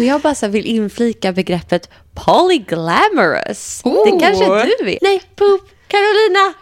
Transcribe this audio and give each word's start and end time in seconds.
Och 0.00 0.06
jag 0.06 0.20
bara 0.20 0.34
så 0.34 0.48
vill 0.48 0.66
inflika 0.66 1.32
begreppet 1.32 1.90
polyglamorous. 2.14 3.80
Oh. 3.84 4.04
Det 4.04 4.10
kanske 4.20 4.44
du 4.78 4.84
vet? 4.84 5.02
Nej, 5.02 5.22
poop. 5.36 5.60
Carolina. 5.88 6.54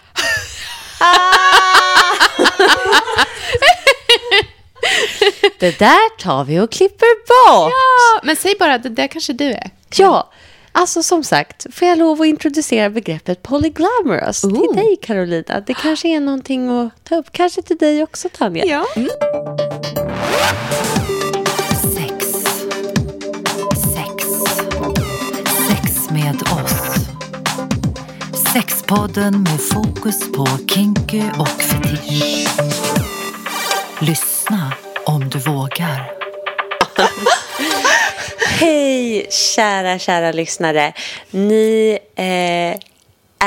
det 5.59 5.79
där 5.79 6.19
tar 6.19 6.45
vi 6.45 6.61
och 6.61 6.73
klipper 6.73 7.27
bort. 7.29 7.73
Ja, 7.73 8.21
men 8.23 8.37
säg 8.37 8.55
bara, 8.59 8.79
det 8.79 8.89
där 8.89 9.07
kanske 9.07 9.33
du 9.33 9.45
är. 9.45 9.71
Ja, 9.97 10.31
alltså 10.73 11.03
som 11.03 11.25
sagt, 11.25 11.67
får 11.75 11.89
jag 11.89 11.99
lov 11.99 12.21
att 12.21 12.27
introducera 12.27 12.91
begreppet 12.91 13.43
polyglamorous 13.43 14.41
till 14.41 14.51
Ooh. 14.51 14.75
dig 14.75 14.97
Carolina? 15.03 15.61
Det 15.67 15.75
kanske 15.75 16.09
är 16.09 16.21
någonting 16.21 16.69
att 16.69 17.05
ta 17.05 17.17
upp, 17.17 17.33
kanske 17.33 17.63
till 17.63 17.77
dig 17.77 18.03
också 18.03 18.29
Tanja? 18.29 18.65
Ja. 18.65 18.87
Sex. 18.95 19.09
Med 26.33 26.43
oss. 26.43 26.73
Sexpodden 28.53 29.43
med 29.43 29.61
fokus 29.61 30.33
på 30.33 30.47
kinky 30.75 31.23
och 31.39 31.49
fetisch. 31.49 32.49
Lyssna 34.01 34.73
om 35.05 35.29
du 35.29 35.39
vågar. 35.39 36.13
Hej 38.61 39.27
kära, 39.31 39.99
kära 39.99 40.33
lyssnare. 40.33 40.93
Ni 41.31 41.99
eh, 42.15 42.79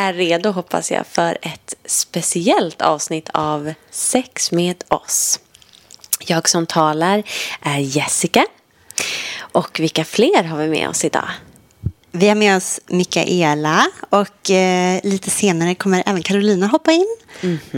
är 0.02 0.14
redo 0.14 0.52
hoppas 0.52 0.92
jag 0.92 1.08
för 1.08 1.38
ett 1.42 1.74
speciellt 1.86 2.82
avsnitt 2.82 3.30
av 3.34 3.74
Sex 3.92 4.52
med 4.52 4.84
oss. 4.88 5.40
Jag 6.20 6.50
som 6.50 6.66
talar 6.66 7.24
är 7.62 7.80
Jessica. 7.80 8.46
Och 9.40 9.80
vilka 9.80 10.06
fler 10.06 10.44
har 10.44 10.58
vi 10.58 10.68
med 10.68 10.90
oss 10.90 11.06
idag? 11.06 11.30
Vi 12.12 12.28
har 12.28 12.36
med 12.36 12.58
oss 12.58 12.80
Mikaela 12.88 13.88
och 14.10 14.50
eh, 14.52 15.00
lite 15.04 15.30
senare 15.30 15.76
kommer 15.76 16.04
även 16.06 16.24
Carolina 16.24 16.68
hoppa 16.68 16.92
in. 16.92 17.16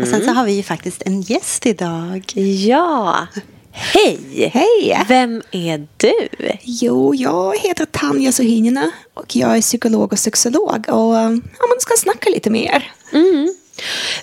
Och 0.01 0.07
sen 0.07 0.25
så 0.25 0.31
har 0.31 0.45
vi 0.45 0.51
ju 0.53 0.63
faktiskt 0.63 1.01
en 1.05 1.21
gäst 1.21 1.65
idag. 1.65 2.23
Ja, 2.67 3.27
hej! 3.71 4.51
Hej! 4.53 5.05
Vem 5.07 5.41
är 5.51 5.87
du? 5.97 6.13
Jo, 6.61 7.15
jag 7.15 7.57
heter 7.59 7.85
Tanja 7.85 8.31
Sohinina 8.31 8.91
och 9.13 9.35
jag 9.35 9.57
är 9.57 9.61
psykolog 9.61 10.13
och 10.13 10.19
sexolog 10.19 10.85
och 10.89 11.15
ja, 11.15 11.29
man 11.69 11.79
ska 11.79 11.93
snacka 11.97 12.29
lite 12.29 12.49
mer. 12.49 12.91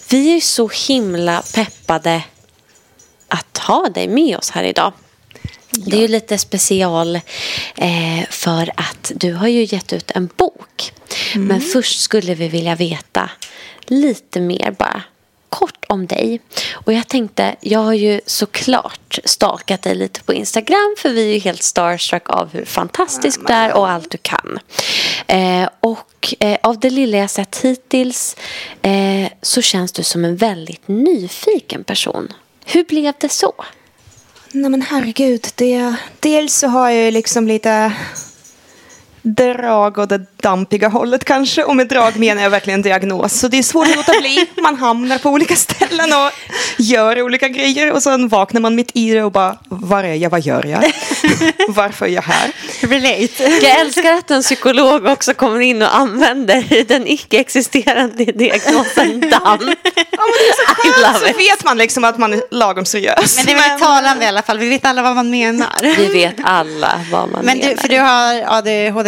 Vi 0.08 0.36
är 0.36 0.41
så 0.41 0.70
himla 0.89 1.42
peppade 1.55 2.22
att 3.28 3.58
ha 3.58 3.89
dig 3.89 4.08
med 4.08 4.36
oss 4.36 4.50
här 4.50 4.64
idag. 4.64 4.92
Det 5.71 5.97
är 5.97 6.01
ju 6.01 6.09
lite 6.09 6.39
special 6.39 7.17
eh, 7.77 8.25
för 8.31 8.73
att 8.77 9.13
du 9.15 9.33
har 9.33 9.49
ju 9.49 9.65
gett 9.65 9.93
ut 9.93 10.11
en 10.11 10.29
bok. 10.37 10.93
Men 11.35 11.61
först 11.61 12.01
skulle 12.01 12.35
vi 12.35 12.49
vilja 12.49 12.75
veta 12.75 13.31
lite 13.87 14.41
mer 14.41 14.75
bara 14.79 15.03
kort 15.48 15.85
om 15.89 16.07
dig. 16.07 16.41
Och 16.73 16.93
jag 16.93 17.09
tänkte, 17.09 17.57
jag 17.61 17.81
har 17.81 17.93
ju 17.93 18.21
såklart 18.27 19.19
stalkat 19.25 19.83
dig 19.83 19.95
lite 19.95 20.23
på 20.23 20.35
Instagram 20.35 20.95
för 20.98 21.09
vi 21.09 21.31
är 21.31 21.35
ju 21.35 21.39
helt 21.39 21.63
starstruck 21.63 22.31
av 22.31 22.53
hur 22.53 22.65
fantastisk 22.65 23.41
du 23.47 23.53
är 23.53 23.73
och 23.73 23.91
allt 23.91 24.11
du 24.11 24.19
kan. 24.19 24.59
Eh, 25.27 25.69
och 25.81 26.35
eh, 26.41 26.59
av 26.63 26.81
det 26.81 26.91
lilla 26.91 27.19
jag 27.19 27.31
sett 27.31 27.57
hittills 27.57 28.37
eh, 28.83 29.33
så 29.43 29.63
känns 29.63 29.93
du 29.93 30.03
som 30.03 30.25
en 30.25 30.37
väldigt 30.37 30.89
nyfiken 30.89 31.85
person. 31.85 32.33
Hur 32.65 32.85
blev 32.85 33.15
det 33.21 33.29
så? 33.29 33.53
Nej 34.53 34.70
men 34.70 34.83
herregud, 34.83 35.47
det, 35.55 35.95
dels 36.20 36.55
så 36.55 36.69
har 36.69 36.91
jag 36.91 37.05
ju 37.05 37.11
liksom 37.11 37.47
lite 37.47 37.93
drag 39.23 39.99
åt 39.99 40.09
det 40.09 40.21
dampiga 40.43 40.89
hållet 40.89 41.25
kanske. 41.25 41.65
Och 41.65 41.77
med 41.77 41.89
drag 41.89 42.17
menar 42.17 42.43
jag 42.43 42.51
verkligen 42.51 42.83
diagnos. 42.83 43.33
Så 43.41 43.49
det 43.49 43.59
är 43.59 43.63
svårt 43.63 43.89
att 43.89 43.97
låta 43.97 44.21
bli. 44.21 44.47
Man 44.63 44.77
hamnar 44.77 45.19
på 45.19 45.31
olika 45.31 45.57
ställen 45.57 46.13
och 46.13 46.31
gör 46.79 47.23
olika 47.23 47.48
grejer. 47.48 47.92
Och 47.92 48.03
sen 48.03 48.29
vaknar 48.29 48.61
man 48.61 48.75
mitt 48.75 48.91
i 48.95 49.11
det 49.14 49.23
och 49.23 49.33
bara, 49.33 49.57
var 49.69 50.05
är 50.05 50.14
jag, 50.14 50.30
vad 50.30 50.41
gör 50.41 50.67
jag? 50.67 50.80
Varför 51.69 52.07
är 52.07 52.11
jag 52.11 52.23
här? 52.23 52.53
Relate. 52.80 53.42
Jag 53.67 53.80
älskar 53.80 54.13
att 54.13 54.30
en 54.30 54.42
psykolog 54.42 55.07
också 55.07 55.35
kommer 55.35 55.61
in 55.61 55.83
och 55.83 55.97
använder 55.97 56.85
den 56.85 57.07
icke-existerande 57.07 58.25
diagnosen 58.25 59.20
DAM. 59.30 59.30
Ja, 59.41 60.27
men 60.27 60.36
det 60.39 60.48
är 60.48 60.67
så 60.67 60.75
skönt, 60.75 61.19
så 61.19 61.39
vet 61.39 61.64
man 61.64 61.79
liksom 61.79 62.05
att 62.05 62.19
man 62.19 62.33
är 62.33 62.42
lagom 62.51 62.85
seriös. 62.85 63.36
Men 63.36 63.47
det 63.47 63.53
är 63.53 63.57
väldigt 63.57 63.83
talande 63.83 64.25
i 64.25 64.29
alla 64.29 64.42
fall. 64.42 64.59
Vi 64.59 64.69
vet 64.69 64.85
alla 64.85 65.03
vad 65.03 65.14
man 65.14 65.30
menar. 65.30 65.97
Vi 65.97 66.07
vet 66.07 66.35
alla 66.45 67.01
vad 67.13 67.30
man 67.30 67.45
Men 67.45 67.59
menar. 67.59 67.75
du, 67.75 67.80
för 67.80 67.89
du 67.89 67.98
har 67.98 68.45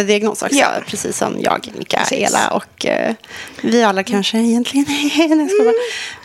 ADHD-diagnos 0.03 0.41
också, 0.41 0.55
Ja. 0.55 0.67
precis 0.87 1.17
som 1.17 1.39
jag, 1.39 1.69
Mikaela. 1.77 2.49
Och 2.49 2.85
eh, 2.85 3.13
vi 3.61 3.83
alla 3.83 4.03
kanske 4.03 4.37
egentligen... 4.37 4.85
Bara, 5.59 5.73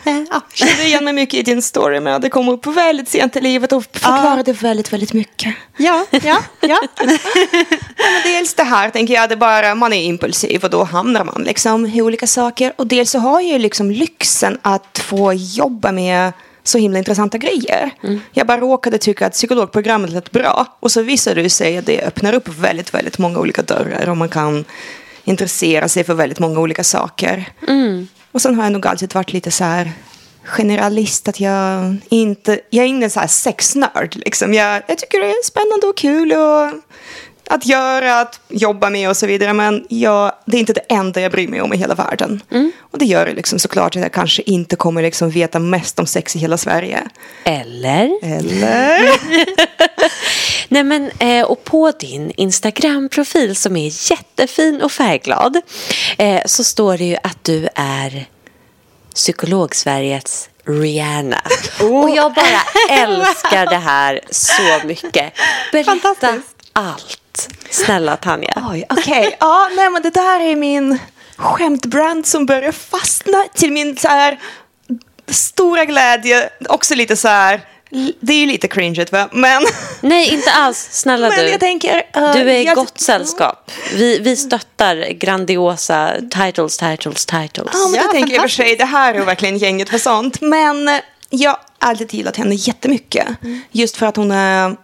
eh, 0.15 0.23
ja. 0.29 0.41
kände 0.53 0.83
igen 0.83 1.03
mig 1.03 1.13
mycket 1.13 1.39
i 1.39 1.43
din 1.43 1.61
story 1.61 1.99
med 1.99 2.15
att 2.15 2.21
det 2.21 2.29
kom 2.29 2.49
upp 2.49 2.65
väldigt 2.65 3.09
sent 3.09 3.35
i 3.35 3.41
livet 3.41 3.71
och 3.71 3.83
förklarade 3.83 4.53
väldigt, 4.53 4.93
väldigt 4.93 5.13
mycket. 5.13 5.55
ja, 5.77 6.05
ja, 6.11 6.43
ja. 6.61 6.79
Men 7.97 8.23
dels 8.23 8.53
det 8.53 8.63
här 8.63 8.89
tänker 8.89 9.13
jag, 9.13 9.29
det 9.29 9.35
bara, 9.37 9.75
man 9.75 9.93
är 9.93 10.03
impulsiv 10.03 10.63
och 10.63 10.69
då 10.69 10.83
hamnar 10.83 11.23
man 11.23 11.43
liksom 11.43 11.85
i 11.85 12.01
olika 12.01 12.27
saker. 12.27 12.73
Och 12.75 12.87
dels 12.87 13.11
så 13.11 13.19
har 13.19 13.41
jag 13.41 13.51
ju 13.51 13.59
liksom 13.59 13.91
lyxen 13.91 14.57
att 14.61 15.01
få 15.03 15.33
jobba 15.33 15.91
med 15.91 16.33
så 16.63 16.77
himla 16.77 16.97
intressanta 16.99 17.37
grejer. 17.37 17.91
Jag 18.31 18.47
bara 18.47 18.59
råkade 18.59 18.97
tycka 18.97 19.27
att 19.27 19.33
psykologprogrammet 19.33 20.09
lät 20.09 20.31
bra. 20.31 20.77
Och 20.79 20.91
så 20.91 21.01
visade 21.01 21.41
det 21.41 21.49
sig 21.49 21.77
att 21.77 21.85
det 21.85 22.01
öppnar 22.01 22.33
upp 22.33 22.47
väldigt, 22.47 22.93
väldigt 22.93 23.17
många 23.17 23.39
olika 23.39 23.61
dörrar. 23.61 24.09
Och 24.09 24.17
man 24.17 24.29
kan 24.29 24.65
intressera 25.23 25.87
sig 25.87 26.03
för 26.03 26.13
väldigt 26.13 26.39
många 26.39 26.59
olika 26.59 26.83
saker. 26.83 27.45
Och 28.31 28.41
sen 28.41 28.55
har 28.55 28.63
jag 28.63 28.73
nog 28.73 28.87
alltid 28.87 29.13
varit 29.13 29.33
lite 29.33 29.51
så 29.51 29.63
här 29.63 29.91
generalist. 30.43 31.27
Att 31.27 31.39
jag 31.39 31.95
inte, 32.09 32.59
jag 32.69 32.83
är 32.85 32.89
ingen 32.89 33.09
så 33.09 33.19
här 33.19 33.27
sexnörd. 33.27 34.15
Liksom. 34.15 34.53
Jag, 34.53 34.83
jag 34.87 34.97
tycker 34.97 35.19
det 35.19 35.29
är 35.29 35.45
spännande 35.45 35.87
och 35.87 35.97
kul. 35.97 36.31
Och 36.31 36.81
att 37.49 37.65
göra, 37.65 38.19
att 38.19 38.39
jobba 38.47 38.89
med 38.89 39.09
och 39.09 39.17
så 39.17 39.27
vidare. 39.27 39.53
Men 39.53 39.85
jag, 39.89 40.31
det 40.45 40.57
är 40.57 40.59
inte 40.59 40.73
det 40.73 40.85
enda 40.89 41.21
jag 41.21 41.31
bryr 41.31 41.47
mig 41.47 41.61
om 41.61 41.73
i 41.73 41.77
hela 41.77 41.95
världen. 41.95 42.41
Och 42.91 42.99
det 42.99 43.05
gör 43.05 43.25
det 43.25 43.33
liksom 43.33 43.59
såklart 43.59 43.95
att 43.95 44.01
jag 44.01 44.11
kanske 44.11 44.41
inte 44.41 44.75
kommer 44.75 45.01
liksom 45.01 45.29
veta 45.29 45.59
mest 45.59 45.99
om 45.99 46.05
sex 46.05 46.35
i 46.35 46.39
hela 46.39 46.57
Sverige. 46.57 47.09
Eller? 47.43 48.19
Eller? 48.21 49.09
Nej 50.67 50.83
men, 50.83 51.11
eh, 51.19 51.43
och 51.45 51.63
på 51.63 51.91
din 51.91 52.31
Instagram-profil 52.37 53.55
som 53.55 53.75
är 53.75 54.11
jättefin 54.11 54.81
och 54.81 54.91
färgglad 54.91 55.61
eh, 56.17 56.41
så 56.45 56.63
står 56.63 56.97
det 56.97 57.05
ju 57.05 57.17
att 57.23 57.43
du 57.43 57.69
är 57.75 58.25
psykolog-Sveriges 59.15 60.49
Rihanna. 60.65 61.41
Och 61.79 62.09
jag 62.09 62.33
bara 62.33 62.61
älskar 62.89 63.65
det 63.65 63.75
här 63.75 64.21
så 64.31 64.87
mycket. 64.87 65.33
Berätta 65.71 65.91
Fantastiskt. 65.91 66.55
Snälla 67.69 68.17
Tanja. 68.17 68.53
Oj, 68.71 68.85
okej. 68.89 69.37
Ja, 69.39 69.69
nej 69.75 69.89
men 69.89 70.01
det 70.01 70.09
där 70.09 70.39
är 70.39 70.55
min 70.55 70.99
skämtbrand 71.37 72.27
som 72.27 72.45
börjar 72.45 72.71
fastna 72.71 73.45
till 73.53 73.71
min 73.71 73.97
så 73.97 74.07
här 74.07 74.39
stora 75.27 75.85
glädje. 75.85 76.49
Också 76.69 76.95
lite 76.95 77.15
så 77.15 77.27
här, 77.27 77.61
det 78.19 78.33
är 78.33 78.37
ju 78.37 78.45
lite 78.45 78.67
cringeigt 78.67 79.11
va? 79.11 79.29
Men, 79.31 79.63
Nej, 80.01 80.33
inte 80.33 80.51
alls. 80.51 80.87
Snälla 80.91 81.29
men 81.29 81.39
du. 81.39 81.49
jag 81.49 81.59
tänker... 81.59 82.03
eh, 82.15 82.33
Du 82.33 82.39
är 82.39 82.47
i 82.47 82.63
jag- 82.63 82.75
gott 82.75 82.99
sällskap. 82.99 83.71
Vi, 83.93 84.19
vi 84.19 84.35
stöttar 84.35 84.95
grandiosa 85.11 86.13
titles, 86.31 86.77
titles, 86.77 87.25
titles. 87.25 87.69
Ja, 87.73 87.79
men 87.85 87.93
Ja, 87.95 88.01
jag 88.01 88.11
tänker 88.11 88.33
i 88.35 88.37
och 88.37 88.41
för 88.41 88.47
sig, 88.49 88.75
det 88.75 88.85
här 88.85 89.13
är 89.13 89.25
verkligen 89.25 89.57
gänget 89.57 89.89
för 89.89 89.97
sånt. 89.97 90.41
Men 90.41 90.87
eh, 90.87 90.99
jag 91.29 91.49
har 91.51 91.59
alltid 91.79 92.13
gillat 92.13 92.37
henne 92.37 92.55
jättemycket. 92.55 93.27
Just 93.71 93.97
för 93.97 94.05
att 94.05 94.15
hon 94.15 94.31
är 94.31 94.75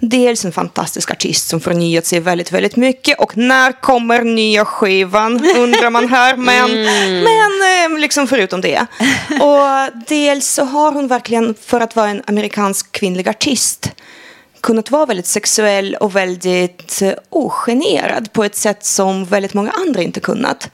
dels 0.00 0.44
en 0.44 0.52
fantastisk 0.52 1.10
artist 1.10 1.48
som 1.48 1.60
förnyat 1.60 2.06
sig 2.06 2.20
väldigt, 2.20 2.52
väldigt 2.52 2.76
mycket. 2.76 3.18
Och 3.18 3.36
när 3.36 3.72
kommer 3.72 4.22
nya 4.22 4.64
skivan, 4.64 5.32
undrar 5.56 5.90
man 5.90 6.08
här. 6.08 6.36
Men, 6.46 6.70
men 7.24 7.92
eh, 7.94 7.98
liksom 7.98 8.26
förutom 8.26 8.60
det. 8.60 8.86
Och 9.40 10.02
dels 10.08 10.48
så 10.48 10.64
har 10.64 10.92
hon 10.92 11.08
verkligen, 11.08 11.54
för 11.60 11.80
att 11.80 11.96
vara 11.96 12.08
en 12.08 12.22
amerikansk 12.26 12.92
kvinnlig 12.92 13.28
artist, 13.28 13.92
kunnat 14.66 14.90
vara 14.90 15.06
väldigt 15.06 15.26
sexuell 15.26 15.94
och 15.94 16.16
väldigt 16.16 17.02
eh, 17.02 17.12
ogenerad 17.30 18.32
på 18.32 18.44
ett 18.44 18.56
sätt 18.56 18.84
som 18.84 19.24
väldigt 19.24 19.54
många 19.54 19.70
andra 19.70 20.02
inte 20.02 20.20
kunnat. 20.20 20.70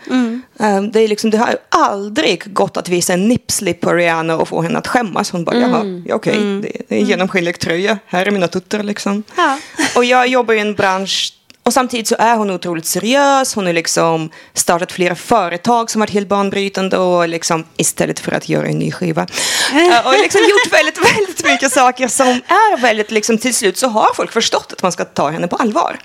Eh, 0.60 0.82
det, 0.82 1.00
är 1.00 1.08
liksom, 1.08 1.30
det 1.30 1.38
har 1.38 1.56
aldrig 1.68 2.54
gått 2.54 2.76
att 2.76 2.88
visa 2.88 3.12
en 3.12 3.28
nipslip 3.28 3.80
på 3.80 3.92
Rihanna 3.92 4.36
och 4.36 4.48
få 4.48 4.62
henne 4.62 4.78
att 4.78 4.86
skämmas. 4.86 5.30
Hon 5.30 5.44
bara, 5.44 5.58
ja, 6.06 6.14
okej, 6.14 6.34
det, 6.62 6.72
det 6.88 6.96
är 6.96 7.00
en 7.00 7.06
genomskinlig 7.06 7.58
tröja, 7.58 7.98
här 8.06 8.26
är 8.26 8.30
mina 8.30 8.48
tuttar 8.48 8.82
liksom. 8.82 9.22
Ja. 9.36 9.58
Och 9.96 10.04
jag 10.04 10.26
jobbar 10.26 10.54
i 10.54 10.58
en 10.58 10.74
bransch 10.74 11.32
Och 11.64 11.72
samtidigt 11.72 12.08
så 12.08 12.16
är 12.18 12.36
hon 12.36 12.50
otroligt 12.50 12.86
seriös. 12.86 13.54
Hon 13.54 13.66
har 13.66 13.72
liksom 13.72 14.30
startat 14.54 14.92
flera 14.92 15.14
företag 15.14 15.90
som 15.90 16.00
varit 16.00 16.10
helt 16.10 16.28
banbrytande 16.28 16.98
och 16.98 17.28
liksom 17.28 17.64
istället 17.76 18.20
för 18.20 18.32
att 18.32 18.48
göra 18.48 18.66
en 18.66 18.78
ny 18.78 18.92
skiva. 18.92 19.22
Eh, 19.72 20.06
och 20.06 20.12
liksom 20.12 20.40
gjort 20.40 20.72
väldigt, 20.72 20.98
väldigt 21.16 21.44
mycket 21.44 21.72
saker 21.72 22.08
som 22.08 22.28
är 22.28 22.80
väldigt 22.80 23.10
liksom 23.10 23.38
till 23.38 23.54
slut 23.54 23.78
så 23.78 23.88
har 23.88 24.14
folk 24.14 24.32
förstått 24.32 24.72
att 24.72 24.82
man 24.82 24.92
ska 24.92 25.04
ta 25.04 25.30
henne 25.30 25.48
på 25.48 25.56
allvar. 25.56 25.98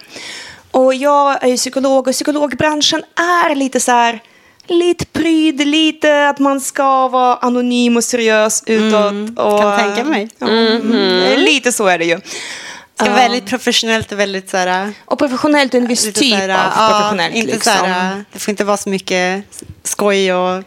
Och 0.71 0.93
jag 0.93 1.43
är 1.43 1.47
ju 1.47 1.57
psykolog 1.57 2.07
och 2.07 2.13
psykologbranschen 2.13 3.03
är 3.15 3.55
lite 3.55 3.79
så 3.79 3.91
här 3.91 4.19
lite 4.67 5.05
pryd, 5.05 5.67
lite 5.67 6.29
att 6.29 6.39
man 6.39 6.61
ska 6.61 7.07
vara 7.07 7.35
anonym 7.35 7.97
och 7.97 8.03
seriös 8.03 8.63
utåt. 8.65 9.39
och, 9.39 9.61
kan 9.61 9.79
tänka 9.79 10.03
mig. 10.03 10.29
Mm, 10.41 11.39
Lite 11.39 11.71
så 11.71 11.87
är 11.87 11.97
det 11.97 12.05
ju. 12.05 12.19
Vara 12.99 13.13
väldigt 13.13 13.45
professionellt 13.45 14.11
och 14.11 14.19
väldigt 14.19 14.49
så 14.49 14.57
här... 14.57 14.93
Och 15.05 15.19
professionellt 15.19 15.73
är 15.73 15.77
en 15.77 15.87
viss 15.87 16.03
typ 16.03 16.17
så 16.17 16.35
här, 16.35 16.49
av 16.49 16.71
ja, 16.75 16.89
professionellt. 16.89 17.35
Inte 17.35 17.53
liksom. 17.53 17.73
så 17.73 17.85
här, 17.85 18.25
det 18.31 18.39
får 18.39 18.51
inte 18.51 18.63
vara 18.63 18.77
så 18.77 18.89
mycket 18.89 19.43
skoj 19.83 20.33
och 20.33 20.63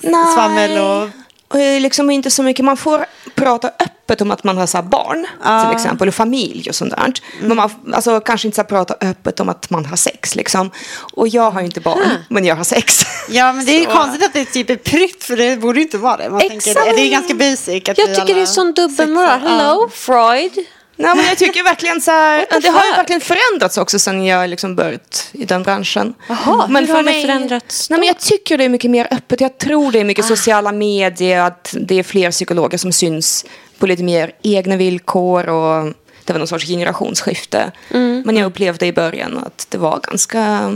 Nej. 0.00 0.34
svammel 0.34 0.78
och... 0.78 1.10
Och 1.50 1.58
liksom 1.58 2.10
inte 2.10 2.30
så 2.30 2.42
mycket, 2.42 2.64
man 2.64 2.76
får 2.76 3.06
prata 3.34 3.68
öppet 3.68 4.20
om 4.20 4.30
att 4.30 4.44
man 4.44 4.58
har 4.58 4.66
så 4.66 4.82
barn 4.82 5.26
Ja. 5.44 5.64
till 5.64 5.76
exempel 5.76 6.08
och 6.08 6.14
familj 6.14 6.68
och 6.68 6.74
sånt 6.74 6.90
där. 6.90 7.12
Men 7.40 7.56
man 7.56 7.70
alltså, 7.92 8.20
kanske 8.20 8.48
inte 8.48 8.56
så 8.56 8.64
prata 8.64 8.96
öppet 9.00 9.40
om 9.40 9.48
att 9.48 9.70
man 9.70 9.84
har 9.84 9.96
sex 9.96 10.34
liksom. 10.34 10.70
Och 11.12 11.28
jag 11.28 11.50
har 11.50 11.60
ju 11.60 11.66
inte 11.66 11.80
barn, 11.80 12.10
men 12.28 12.44
jag 12.44 12.56
har 12.56 12.64
sex. 12.64 13.04
Ja, 13.28 13.52
men 13.52 13.64
det 13.64 13.72
är 13.72 13.80
ju 13.80 13.86
konstigt 13.86 14.24
att 14.24 14.32
det 14.32 14.40
är 14.40 14.44
typ 14.44 14.70
är 14.70 14.76
prytt, 14.76 15.24
för 15.24 15.36
det 15.36 15.56
borde 15.56 15.78
ju 15.78 15.84
inte 15.84 15.98
vara 15.98 16.16
det. 16.16 16.30
Man 16.30 16.40
tänker, 16.40 16.74
det 16.74 17.02
är 17.02 17.10
ganska 17.10 17.34
basic. 17.34 17.88
Att 17.88 17.98
Jag 17.98 18.08
tycker 18.08 18.20
alla 18.20 18.34
det 18.34 18.40
är 18.40 18.46
sån 18.46 18.72
dubbelmoral. 18.72 19.40
Hello, 19.40 19.88
Freud. 19.92 20.52
Nej, 21.00 21.16
men 21.16 21.24
jag 21.24 21.38
tycker 21.38 21.62
verkligen 21.64 22.00
så 22.00 22.10
här, 22.10 22.46
det 22.62 22.68
har 22.68 22.84
ju 22.84 22.90
verkligen 22.90 23.20
förändrats 23.20 23.78
också 23.78 23.98
sen 23.98 24.24
jag 24.26 24.50
liksom 24.50 24.76
börjat 24.76 25.28
i 25.32 25.44
den 25.44 25.62
branschen. 25.62 26.14
Jaha, 26.28 26.66
hur 26.66 26.88
har 26.94 27.02
det 27.02 27.22
förändrats 27.22 27.90
Nej, 27.90 27.98
men 27.98 28.06
jag 28.06 28.18
tycker 28.18 28.58
det 28.58 28.64
är 28.64 28.68
mycket 28.68 28.90
mer 28.90 29.08
öppet. 29.10 29.40
Jag 29.40 29.58
tror 29.58 29.92
det 29.92 29.98
är 29.98 30.04
Ah. 30.04 30.06
mycket 30.06 30.24
sociala 30.24 30.72
medier, 30.72 31.40
att 31.40 31.74
det 31.80 31.98
är 31.98 32.02
fler 32.02 32.30
psykologer 32.30 32.78
som 32.78 32.92
syns 32.92 33.44
på 33.78 33.86
lite 33.86 34.02
mer 34.02 34.32
egna 34.42 34.76
villkor 34.76 35.48
och 35.48 35.92
det 36.24 36.32
var 36.32 36.38
någon 36.38 36.48
sorts 36.48 36.66
generationsskifte. 36.66 37.72
Mm. 37.90 38.22
Men 38.26 38.36
jag 38.36 38.46
upplevde 38.46 38.86
i 38.86 38.92
början 38.92 39.38
att 39.38 39.66
det 39.70 39.78
var 39.78 40.00
ganska 40.00 40.72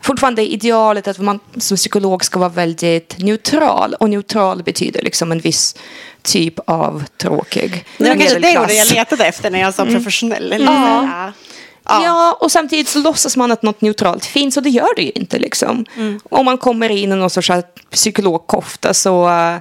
Fortfarande 0.00 0.52
idealet 0.52 1.08
att 1.08 1.18
man 1.18 1.40
som 1.56 1.76
psykolog 1.76 2.24
ska 2.24 2.38
vara 2.38 2.48
väldigt 2.48 3.18
neutral. 3.18 3.94
Och 3.94 4.10
neutral 4.10 4.62
betyder 4.62 5.02
liksom 5.02 5.32
en 5.32 5.40
viss 5.40 5.76
typ 6.32 6.54
av 6.66 7.04
tråkig 7.22 7.84
Det 7.98 8.04
var 8.08 8.16
kanske 8.16 8.38
det 8.38 8.58
ordet 8.58 8.76
jag 8.76 8.90
letade 8.90 9.26
efter 9.26 9.50
när 9.50 9.60
jag 9.60 9.74
sa 9.74 9.84
professionell. 9.84 10.52
Eller 10.52 10.66
Mm. 10.66 10.82
Ja. 10.82 11.00
här, 11.00 11.32
Ja. 11.90 12.38
och 12.40 12.52
samtidigt 12.52 12.88
så 12.88 12.98
låtsas 12.98 13.36
man 13.36 13.52
att 13.52 13.62
något 13.62 13.80
neutralt 13.80 14.24
finns 14.26 14.56
och 14.56 14.62
det 14.62 14.70
gör 14.70 14.96
det 14.96 15.02
ju 15.02 15.10
inte. 15.14 15.38
Liksom. 15.38 15.84
Om 16.30 16.44
man 16.44 16.58
kommer 16.58 16.88
in 16.88 17.12
i 17.12 17.16
någon 17.16 17.30
sorts 17.30 17.50
psykologkofta 17.90 18.94
så 18.94 19.24
uh, 19.24 19.56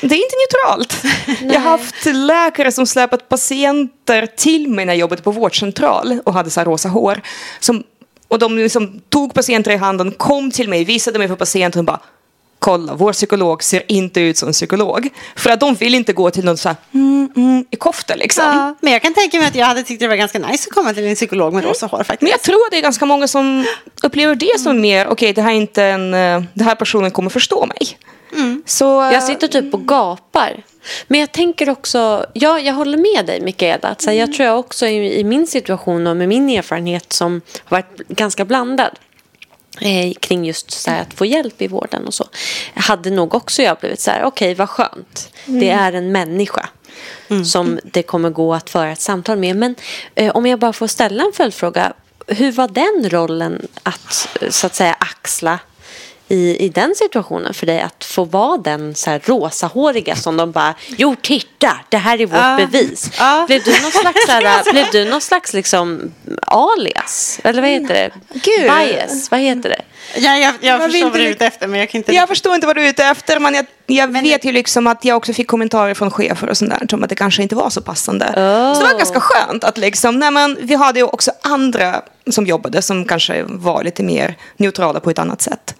det 0.00 0.14
är 0.14 0.22
inte 0.24 0.36
neutralt. 0.42 1.02
Jag 1.54 1.60
har 1.60 1.70
haft 1.70 2.06
läkare 2.06 2.72
som 2.72 2.86
släpat 2.86 3.28
patienter 3.28 4.26
till 4.26 4.68
mig 4.70 4.84
när 4.84 4.92
jag 4.92 5.00
jobbade 5.00 5.22
på 5.22 5.30
vårdcentral 5.30 6.18
och 6.24 6.34
hade 6.34 6.50
så 6.50 6.60
här 6.60 6.64
rosa 6.64 6.88
hår. 6.88 7.20
Som, 7.60 7.82
och 8.28 8.38
de 8.38 8.58
liksom 8.58 9.00
tog 9.08 9.34
patienter 9.34 9.70
i 9.70 9.76
handen, 9.76 10.12
kom 10.12 10.50
till 10.50 10.68
mig, 10.68 10.84
visade 10.84 11.18
mig 11.18 11.28
för 11.28 11.36
patienten 11.36 11.78
och 11.78 11.84
bara 11.84 12.00
kolla, 12.60 12.94
vår 12.94 13.12
psykolog 13.12 13.62
ser 13.62 13.82
inte 13.88 14.20
ut 14.20 14.38
som 14.38 14.48
en 14.48 14.52
psykolog. 14.52 15.08
För 15.36 15.50
att 15.50 15.60
de 15.60 15.74
vill 15.74 15.94
inte 15.94 16.12
gå 16.12 16.30
till 16.30 16.44
någon 16.44 16.56
så 16.56 16.68
här 16.68 16.76
mm, 16.94 17.28
mm, 17.36 17.64
i 17.70 17.76
kofta 17.76 18.14
liksom. 18.14 18.44
Ja, 18.44 18.76
men 18.80 18.92
jag 18.92 19.02
kan 19.02 19.14
tänka 19.14 19.38
mig 19.38 19.46
att 19.48 19.54
jag 19.54 19.66
hade 19.66 19.82
tyckt 19.82 20.00
det 20.00 20.08
var 20.08 20.16
ganska 20.16 20.38
nice 20.38 20.68
att 20.68 20.74
komma 20.74 20.94
till 20.94 21.06
en 21.06 21.14
psykolog 21.14 21.54
med 21.54 21.64
rosa 21.64 21.86
hår 21.86 21.98
faktiskt. 21.98 22.22
Men 22.22 22.30
jag 22.30 22.42
tror 22.42 22.64
att 22.66 22.70
det 22.70 22.78
är 22.78 22.82
ganska 22.82 23.06
många 23.06 23.28
som 23.28 23.66
upplever 24.02 24.34
det 24.34 24.60
som 24.60 24.80
mer, 24.80 25.08
okej 25.08 25.32
det 25.32 25.42
här 25.42 25.50
är 25.50 25.54
inte 25.54 25.84
en, 25.84 26.14
eh, 26.14 26.42
den 26.54 26.66
här 26.66 26.74
personen 26.74 27.10
kommer 27.10 27.30
förstå 27.30 27.66
mig. 27.66 27.98
Så, 28.66 29.02
eh, 29.02 29.12
Jag 29.12 29.22
sitter 29.22 29.48
typ 29.48 29.74
och 29.74 29.88
gapar. 29.88 30.62
Men 31.08 31.20
jag 31.20 31.32
tänker 31.32 31.70
också, 31.70 32.26
ja, 32.32 32.60
jag 32.60 32.74
håller 32.74 32.98
med 32.98 33.26
dig 33.26 33.40
Mikaela. 33.40 33.88
Att, 33.88 34.02
så 34.02 34.10
här, 34.10 34.16
jag 34.16 34.34
tror 34.34 34.46
jag 34.46 34.58
också 34.58 34.86
i, 34.86 35.20
i 35.20 35.24
min 35.24 35.46
situation 35.46 36.06
och 36.06 36.16
med 36.16 36.28
min 36.28 36.48
erfarenhet 36.48 37.12
som 37.12 37.40
har 37.64 37.76
varit 37.78 38.08
ganska 38.08 38.44
blandad 38.44 38.98
eh, 39.80 40.12
kring 40.20 40.44
just 40.44 40.70
så 40.70 40.90
här, 40.90 41.02
att 41.02 41.14
få 41.14 41.24
hjälp 41.24 41.62
i 41.62 41.68
vården 41.68 42.06
och 42.06 42.14
så. 42.14 42.24
Hade 42.74 43.10
nog 43.10 43.34
också 43.34 43.62
jag 43.62 43.78
blivit 43.78 44.00
så 44.00 44.10
här, 44.10 44.24
okej 44.24 44.54
vad 44.54 44.68
skönt. 44.68 45.32
Det 45.44 45.70
är 45.70 45.92
en 45.92 46.12
människa 46.12 46.68
som 47.44 47.80
det 47.84 48.02
kommer 48.02 48.30
gå 48.30 48.54
att 48.54 48.70
föra 48.70 48.92
ett 48.92 49.00
samtal 49.00 49.38
med. 49.38 49.56
Men 49.56 49.74
eh, 50.14 50.36
om 50.36 50.46
jag 50.46 50.58
bara 50.58 50.72
får 50.72 50.86
ställa 50.86 51.24
en 51.24 51.32
följdfråga. 51.32 51.92
Hur 52.26 52.52
var 52.52 52.68
den 52.68 53.10
rollen 53.10 53.68
att 53.82 54.28
eh, 54.40 54.50
så 54.50 54.66
att 54.66 54.74
säga 54.74 54.92
axla 54.92 55.58
i, 56.30 56.56
i 56.64 56.68
den 56.68 56.94
situationen 56.94 57.54
för 57.54 57.66
dig 57.66 57.80
att 57.80 58.04
få 58.04 58.24
vara 58.24 58.56
den 58.56 58.94
så 58.94 59.10
här 59.10 59.20
rosahåriga 59.24 60.16
som 60.16 60.36
de 60.36 60.52
bara 60.52 60.74
Jo 60.86 61.16
titta, 61.22 61.80
det 61.88 61.96
här 61.96 62.20
är 62.20 62.26
vårt 62.26 62.36
Ja. 62.38 62.56
bevis. 62.70 63.10
Ja. 63.18 63.44
Blev 63.46 63.62
du 63.62 63.70
någon 63.82 63.90
slags, 63.90 64.28
här, 64.28 64.72
blev 64.72 64.86
du 64.92 65.04
någon 65.04 65.20
slags 65.20 65.52
liksom 65.54 66.12
alias? 66.46 67.40
Eller 67.44 67.60
vad 67.62 67.70
heter 67.70 67.94
det? 67.94 68.10
Gud. 68.32 68.70
Bias, 68.70 69.30
vad 69.30 69.40
heter 69.40 69.68
det? 69.68 69.82
Ja, 70.16 70.36
jag, 70.36 70.54
jag 70.60 70.82
förstår 70.82 71.04
vad 71.10 71.12
du 71.12 71.22
är 71.22 71.28
inte- 71.28 71.30
ute 71.32 71.46
efter, 71.46 71.66
men 71.68 71.80
jag 71.80 71.90
kan 71.90 71.98
inte... 71.98 72.12
jag 72.14 72.28
förstår 72.28 72.54
inte 72.54 72.66
vad 72.66 72.76
du 72.76 72.84
är 72.84 72.88
ute 72.88 73.04
efter 73.04 73.40
men 73.40 73.54
jag, 73.54 73.66
jag 73.86 74.08
vet 74.08 74.44
ju 74.44 74.52
liksom 74.52 74.86
att 74.86 75.04
jag 75.04 75.16
också 75.16 75.32
fick 75.32 75.48
kommentarer 75.48 75.94
från 75.94 76.10
chefer 76.10 76.48
och 76.50 76.56
sånt 76.56 76.70
där 76.70 76.86
som 76.90 77.02
att 77.02 77.08
det 77.08 77.14
kanske 77.14 77.42
inte 77.42 77.54
var 77.54 77.70
så 77.70 77.80
passande. 77.80 78.26
Så 78.74 78.80
det 78.80 78.86
var 78.92 78.98
ganska 78.98 79.20
skönt 79.20 79.64
att 79.64 79.78
liksom, 79.78 80.18
nej 80.18 80.30
men 80.30 80.56
vi 80.60 80.74
hade 80.74 80.98
ju 80.98 81.04
också 81.04 81.30
andra 81.42 82.02
som 82.30 82.46
jobbade 82.46 82.82
som 82.82 83.04
kanske 83.04 83.42
var 83.48 83.84
lite 83.84 84.02
mer 84.02 84.36
neutrala 84.56 85.00
på 85.00 85.10
ett 85.10 85.18
annat 85.18 85.42
sätt. 85.42 85.74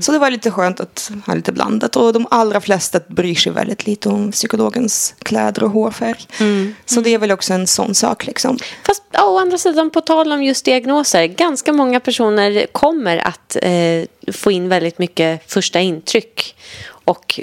Så 0.00 0.12
det 0.12 0.18
var 0.18 0.30
lite 0.30 0.50
skönt 0.50 0.80
att 0.80 1.10
ha 1.26 1.34
lite 1.34 1.52
blandat 1.52 1.96
och 1.96 2.12
de 2.12 2.26
allra 2.30 2.60
flesta 2.60 3.00
bryr 3.08 3.34
sig 3.34 3.52
väldigt 3.52 3.86
lite 3.86 4.08
om 4.08 4.32
psykologens 4.32 5.14
kläder 5.22 5.64
och 5.64 5.70
hårfärg. 5.70 6.26
Så 6.86 7.00
det 7.00 7.14
är 7.14 7.18
väl 7.18 7.30
också 7.32 7.52
en 7.52 7.66
sån 7.66 7.94
sak 7.94 8.26
liksom. 8.26 8.58
Fast 8.86 9.02
å 9.22 9.38
andra 9.38 9.58
sidan, 9.58 9.90
på 9.90 10.00
tal 10.00 10.32
om 10.32 10.42
just 10.42 10.64
diagnoser. 10.64 11.24
Ganska 11.26 11.72
många 11.72 12.00
personer 12.00 12.66
kommer 12.72 13.16
att 13.18 13.53
eh, 13.56 14.04
få 14.32 14.50
in 14.50 14.68
väldigt 14.68 14.98
mycket 14.98 15.52
första 15.52 15.80
intryck. 15.80 16.56
Och 16.88 17.40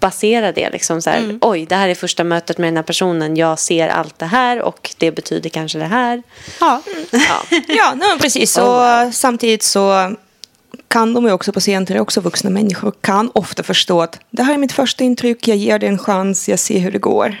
basera 0.00 0.52
det 0.52 0.70
liksom 0.70 1.02
så 1.02 1.10
här. 1.10 1.38
Oj, 1.40 1.66
det 1.66 1.74
här 1.74 1.88
är 1.88 1.94
första 1.94 2.24
mötet 2.24 2.58
med 2.58 2.66
den 2.66 2.76
här 2.76 2.82
personen. 2.82 3.36
Jag 3.36 3.58
ser 3.58 3.88
allt 3.88 4.18
det 4.18 4.26
här 4.26 4.62
och 4.62 4.94
det 4.98 5.12
betyder 5.12 5.50
kanske 5.50 5.78
det 5.78 5.84
här. 5.84 6.22
Ja. 6.60 6.82
Ja. 7.10 7.58
Ja, 7.68 7.94
nej, 7.96 8.18
precis. 8.20 8.56
Och 8.58 8.64
Oh, 8.64 9.10
samtidigt 9.10 9.62
så 9.62 10.14
kan 10.88 11.14
de 11.14 11.24
ju 11.26 11.32
också, 11.32 11.52
patienter 11.52 11.94
är 11.94 12.00
också 12.00 12.20
vuxna 12.20 12.50
människor, 12.50 12.92
kan 13.00 13.30
ofta 13.34 13.62
förstå 13.62 14.02
att 14.02 14.20
det 14.30 14.42
här 14.42 14.54
är 14.54 14.58
mitt 14.58 14.72
första 14.72 15.04
intryck, 15.04 15.48
jag 15.48 15.56
ger 15.56 15.78
det 15.78 15.86
en 15.86 15.98
chans, 15.98 16.48
jag 16.48 16.58
ser 16.58 16.78
hur 16.78 16.90
det 16.90 16.98
går. 16.98 17.36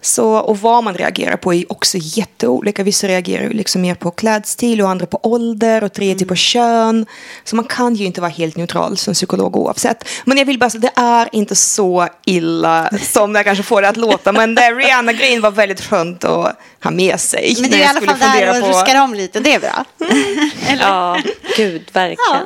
Så, 0.00 0.36
och 0.36 0.58
vad 0.58 0.84
man 0.84 0.94
reagerar 0.94 1.36
på 1.36 1.54
är 1.54 1.72
också 1.72 1.98
jätteolika. 2.00 2.82
Vissa 2.82 3.08
reagerar 3.08 3.50
liksom 3.50 3.82
mer 3.82 3.94
på 3.94 4.10
klädstil 4.10 4.80
och 4.82 4.90
andra 4.90 5.06
på 5.06 5.20
ålder 5.22 5.84
och 5.84 5.92
tredje 5.92 6.26
på 6.26 6.34
kön. 6.34 7.06
Så 7.44 7.56
man 7.56 7.64
kan 7.64 7.94
ju 7.94 8.04
inte 8.04 8.20
vara 8.20 8.30
helt 8.30 8.56
neutral 8.56 8.96
som 8.96 9.14
psykolog 9.14 9.56
oavsett. 9.56 10.08
Men 10.24 10.38
jag 10.38 10.44
vill 10.44 10.58
bara 10.58 10.70
säga, 10.70 10.80
det 10.80 11.00
är 11.00 11.28
inte 11.32 11.54
så 11.56 12.08
illa 12.24 12.90
som 13.02 13.34
jag 13.34 13.44
kanske 13.44 13.64
får 13.64 13.82
det 13.82 13.88
att 13.88 13.96
låta. 13.96 14.32
Men 14.32 14.54
det 14.54 14.70
Rihanna-grejen 14.70 15.40
var 15.40 15.50
väldigt 15.50 15.80
skönt 15.80 16.24
att 16.24 16.56
ha 16.82 16.90
med 16.90 17.20
sig. 17.20 17.56
Men 17.60 17.70
det 17.70 17.76
är 17.76 17.80
i 17.80 17.84
alla 17.84 18.00
fall 18.00 18.18
där 18.18 18.50
och 18.50 18.68
ruskar 18.68 19.02
om 19.02 19.14
lite, 19.14 19.40
det 19.40 19.54
är 19.54 19.60
bra. 19.60 19.84
Ja, 20.80 21.18
gud, 21.56 21.82
verkligen. 21.92 22.16
Ja 22.32 22.40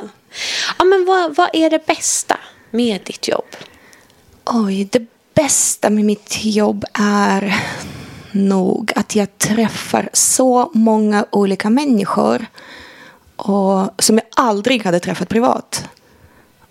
men 0.77 1.05
vad, 1.05 1.35
vad 1.35 1.49
är 1.53 1.69
det 1.69 1.85
bästa 1.85 2.37
med 2.71 3.01
ditt 3.03 3.27
jobb? 3.27 3.55
Oj, 4.45 4.87
det 4.91 5.05
bästa 5.33 5.89
med 5.89 6.05
mitt 6.05 6.45
jobb 6.45 6.85
är 6.93 7.55
nog 8.31 8.91
att 8.95 9.15
jag 9.15 9.37
träffar 9.37 10.09
så 10.13 10.71
många 10.73 11.25
olika 11.31 11.69
människor 11.69 12.45
och, 13.35 14.03
som 14.03 14.15
jag 14.15 14.25
aldrig 14.35 14.85
hade 14.85 14.99
träffat 14.99 15.29
privat. 15.29 15.89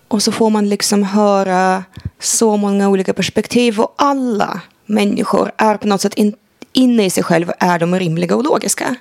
Och 0.07 0.23
så 0.23 0.31
får 0.31 0.49
man 0.49 0.69
liksom 0.69 1.03
höra 1.03 1.83
så 2.19 2.57
många 2.57 2.89
olika 2.89 3.13
perspektiv 3.13 3.79
och 3.79 3.93
alla 3.97 4.61
människor 4.85 5.51
är 5.57 5.77
på 5.77 5.87
något 5.87 6.01
sätt 6.01 6.13
in, 6.13 6.35
inne 6.73 7.05
i 7.05 7.09
sig 7.09 7.23
själva 7.23 7.53
är 7.59 7.79
de 7.79 7.99
rimliga 7.99 8.35
och 8.35 8.43
logiska. 8.43 8.95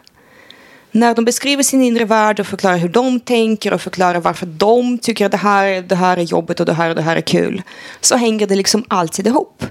När 0.93 1.15
de 1.15 1.25
beskriver 1.25 1.63
sin 1.63 1.83
inre 1.83 2.05
värld 2.05 2.41
och 2.41 2.47
förklarar 2.47 2.77
hur 2.77 2.89
de 2.89 3.21
tänker 3.21 3.73
och 3.73 3.81
förklarar 3.81 4.21
varför 4.21 4.47
de 4.47 4.99
tycker 4.99 5.27
att 5.27 5.33
det 5.33 5.39
här, 5.39 5.83
det 5.83 5.95
här 5.95 6.17
är 6.17 6.23
jobbigt 6.23 6.61
och 6.61 6.67
det 6.67 6.73
här 6.73 6.89
och 6.89 6.97
det 6.97 7.03
här 7.03 7.17
är 7.17 7.21
kul 7.21 7.63
så 8.01 8.17
hänger 8.17 8.47
det 8.47 8.55
liksom 8.55 8.85
alltid 8.89 9.27
ihop. 9.27 9.65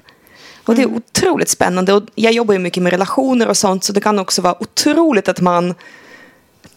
Och 0.66 0.76
det 0.76 0.82
är 0.82 0.88
otroligt 0.88 1.50
spännande. 1.50 1.94
Och 1.94 2.04
jag 2.16 2.34
jobbar 2.34 2.54
ju 2.54 2.60
mycket 2.60 2.84
med 2.84 2.92
relationer 2.92 3.48
och 3.48 3.58
sånt 3.58 3.84
så 3.84 3.94
det 3.94 4.02
kan 4.02 4.20
också 4.20 4.42
vara 4.42 4.64
otroligt 4.64 5.30
att 5.30 5.42
man 5.42 5.76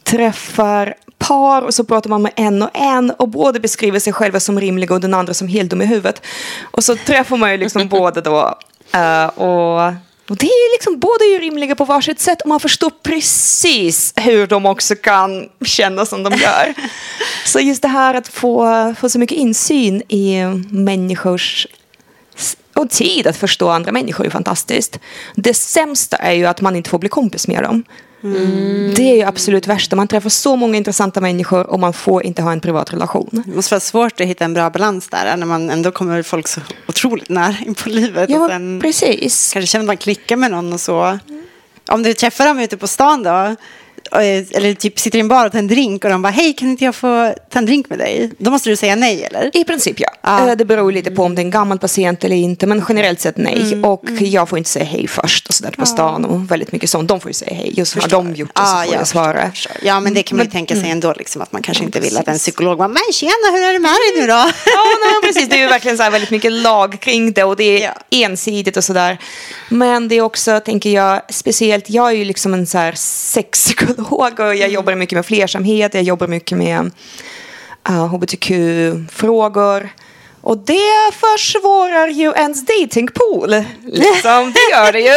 träffar 0.02 0.94
par 1.18 1.62
och 1.62 1.74
så 1.74 1.84
pratar 1.84 2.10
man 2.10 2.22
med 2.22 2.32
en 2.36 2.62
och 2.62 2.70
en 2.74 3.10
och 3.10 3.28
båda 3.28 3.60
beskriver 3.60 3.98
sig 3.98 4.12
själva 4.12 4.40
som 4.40 4.60
rimliga 4.60 4.94
och 4.94 5.00
den 5.00 5.14
andra 5.14 5.34
som 5.34 5.48
helt 5.48 5.70
dum 5.70 5.82
i 5.82 5.86
huvudet. 5.86 6.22
Och 6.62 6.84
så 6.84 6.96
träffar 6.96 7.36
man 7.36 7.50
ju 7.50 7.56
liksom 7.56 7.88
båda 7.90 8.20
då. 8.20 8.58
eh, 8.92 9.26
och 9.26 9.92
Och 10.28 10.36
det 10.36 10.46
är 10.46 10.74
liksom 10.74 10.98
båda 10.98 11.24
är 11.24 11.32
ju 11.32 11.38
rimliga 11.38 11.74
på 11.74 11.84
varsitt 11.84 12.20
sätt 12.20 12.40
och 12.42 12.48
man 12.48 12.60
förstår 12.60 12.90
precis 13.02 14.12
hur 14.16 14.46
de 14.46 14.66
också 14.66 14.94
kan 14.94 15.48
känna 15.64 16.06
som 16.06 16.22
de 16.22 16.32
gör. 16.34 16.74
så 17.46 17.60
just 17.60 17.82
det 17.82 17.88
här 17.88 18.14
att 18.14 18.28
få, 18.28 18.94
få 18.98 19.08
så 19.08 19.18
mycket 19.18 19.38
insyn 19.38 20.02
i 20.08 20.44
människors 20.70 21.66
och 22.74 22.90
tid 22.90 23.26
att 23.26 23.36
förstå 23.36 23.68
andra 23.68 23.92
människor 23.92 24.26
är 24.26 24.30
fantastiskt. 24.30 24.98
Det 25.34 25.54
sämsta 25.54 26.16
är 26.16 26.32
ju 26.32 26.46
att 26.46 26.60
man 26.60 26.76
inte 26.76 26.90
får 26.90 26.98
bli 26.98 27.08
kompis 27.08 27.48
med 27.48 27.62
dem. 27.62 27.84
Det 28.96 29.02
är 29.10 29.16
ju 29.16 29.22
absolut 29.22 29.66
värsta. 29.66 29.96
Man 29.96 30.08
träffar 30.08 30.30
så 30.30 30.56
många 30.56 30.76
intressanta 30.76 31.20
människor 31.20 31.66
och 31.66 31.80
man 31.80 31.92
får 31.92 32.24
inte 32.24 32.42
ha 32.42 32.52
en 32.52 32.60
privat 32.60 32.92
relation. 32.92 33.28
Det 33.46 33.54
måste 33.54 33.74
vara 33.74 33.80
svårt 33.80 34.20
att 34.20 34.26
hitta 34.26 34.44
en 34.44 34.54
bra 34.54 34.70
balans 34.70 35.08
där 35.08 35.36
när 35.36 35.46
man 35.46 35.70
ändå 35.70 35.90
kommer 35.90 36.22
folk 36.22 36.48
så 36.48 36.60
otroligt 36.88 37.28
nära 37.28 37.54
in 37.66 37.74
på 37.74 37.88
livet. 37.88 38.30
och 38.30 38.34
Ja, 38.36 38.48
sen 38.48 38.80
precis. 38.80 39.52
kanske 39.52 39.66
känner 39.66 39.86
man 39.86 39.96
klickar 39.96 40.36
med 40.36 40.50
någon 40.50 40.72
och 40.72 40.80
så. 40.80 41.18
Om 41.88 42.02
du 42.02 42.14
träffar 42.14 42.46
dem 42.46 42.58
ute 42.58 42.76
på 42.76 42.86
stan 42.86 43.22
då, 43.22 43.30
och, 43.30 43.56
eller 44.20 44.74
typ 44.74 44.98
sitter 45.00 45.18
i 45.18 45.20
en 45.20 45.28
bar 45.28 45.46
och 45.46 45.52
tar 45.52 45.58
en 45.58 45.66
drink 45.68 46.04
och 46.04 46.10
de 46.10 46.22
bara 46.22 46.30
hej 46.32 46.52
kan 46.52 46.68
inte 46.70 46.84
jag 46.84 46.94
få 46.94 47.34
ta 47.50 47.58
en 47.58 47.66
drink 47.66 47.88
med 47.90 47.98
dig? 47.98 48.30
Då 48.38 48.50
måste 48.50 48.68
du 48.70 48.76
säga 48.76 48.96
nej 48.96 49.24
eller? 49.24 49.50
I 49.56 49.64
princip 49.64 50.00
ja. 50.00 50.08
Ja. 50.22 50.48
Eh, 50.50 50.56
Det 50.56 50.64
beror 50.64 50.92
lite 50.92 51.10
på 51.10 51.22
om 51.24 51.34
det 51.34 51.40
är 51.42 51.44
en 51.44 51.50
gammal 51.50 51.78
patient 51.78 52.24
eller 52.24 52.36
inte. 52.36 52.66
Men 52.66 52.84
generellt 52.88 53.20
sett 53.20 53.36
nej. 53.36 53.62
Mm, 53.72 53.84
Och 53.84 54.04
jag 54.20 54.48
får 54.48 54.58
inte 54.58 54.70
säga 54.70 54.84
hej 54.84 55.08
först 55.08 55.46
och 55.48 55.54
sådär 55.54 55.70
på 55.78 55.86
stan. 55.86 56.24
Och 56.24 56.50
väldigt 56.50 56.72
mycket 56.72 56.90
sånt. 56.90 57.08
De 57.08 57.20
får 57.20 57.28
ju 57.30 57.34
säga 57.34 57.54
hej. 57.54 57.72
Just 57.76 57.94
har 57.98 58.08
de 58.08 58.34
gjort 58.34 58.54
det 58.54 58.60
så 58.60 58.66
Ja, 58.66 58.82
får 58.84 58.92
jag 58.94 59.00
jag 59.00 59.08
svara. 59.08 59.50
förstår. 59.50 59.72
Ja, 59.82 60.00
men 60.00 60.14
det 60.14 60.22
kan 60.22 60.36
man 60.36 60.44
ju 60.44 60.48
Men- 60.48 60.52
tänka 60.52 60.74
sig 60.76 60.90
ändå, 60.90 61.14
liksom, 61.18 61.42
att 61.42 61.52
man 61.52 61.62
kanske 61.62 61.82
Ja, 61.84 61.86
inte 61.86 62.00
vill 62.00 62.16
att 62.16 62.28
en 62.28 62.38
psykolog 62.38 62.78
bara, 62.78 62.88
men 62.88 63.02
tjena, 63.12 63.30
hur 63.52 63.62
är 63.62 63.72
det 63.72 63.78
med 63.78 63.90
dig 63.90 64.20
nu 64.20 64.26
då? 64.26 64.32
Ja, 64.32 64.52
nej, 65.04 65.22
precis. 65.32 65.48
Det 65.48 65.56
är 65.56 65.60
ju 65.60 65.66
verkligen 65.66 65.96
så 65.96 66.02
här 66.02 66.10
väldigt 66.10 66.30
mycket 66.30 66.52
lag 66.52 67.00
kring 67.00 67.32
det 67.32 67.44
och 67.44 67.56
det 67.56 67.64
är 67.64 67.80
Ja. 67.84 67.92
ensidigt 68.26 68.76
och 68.76 68.84
sådär. 68.84 69.18
Men 69.68 70.08
det 70.08 70.14
är 70.14 70.20
också, 70.20 70.60
tänker 70.60 70.90
jag, 70.90 71.20
speciellt, 71.30 71.90
jag 71.90 72.08
är 72.10 72.14
ju 72.14 72.24
liksom 72.24 72.54
en 72.54 72.66
så 72.66 72.78
här 72.78 72.92
sexpsykolog 72.96 74.01
och 74.10 74.54
jag 74.54 74.68
jobbar 74.68 74.94
mycket 74.94 75.16
med 75.16 75.26
flersamhet, 75.26 75.94
jag 75.94 76.02
jobbar 76.02 76.26
mycket 76.26 76.58
med 76.58 76.90
uh, 77.90 78.06
hbtq-frågor. 78.06 79.88
Och 80.40 80.58
det 80.58 81.12
försvårar 81.12 82.08
ju 82.08 82.32
ens 82.36 82.66
datingpool. 82.66 83.50
Liksom, 83.84 84.52
det 84.52 84.74
gör 84.76 84.92
det 84.92 85.00
ju. 85.00 85.16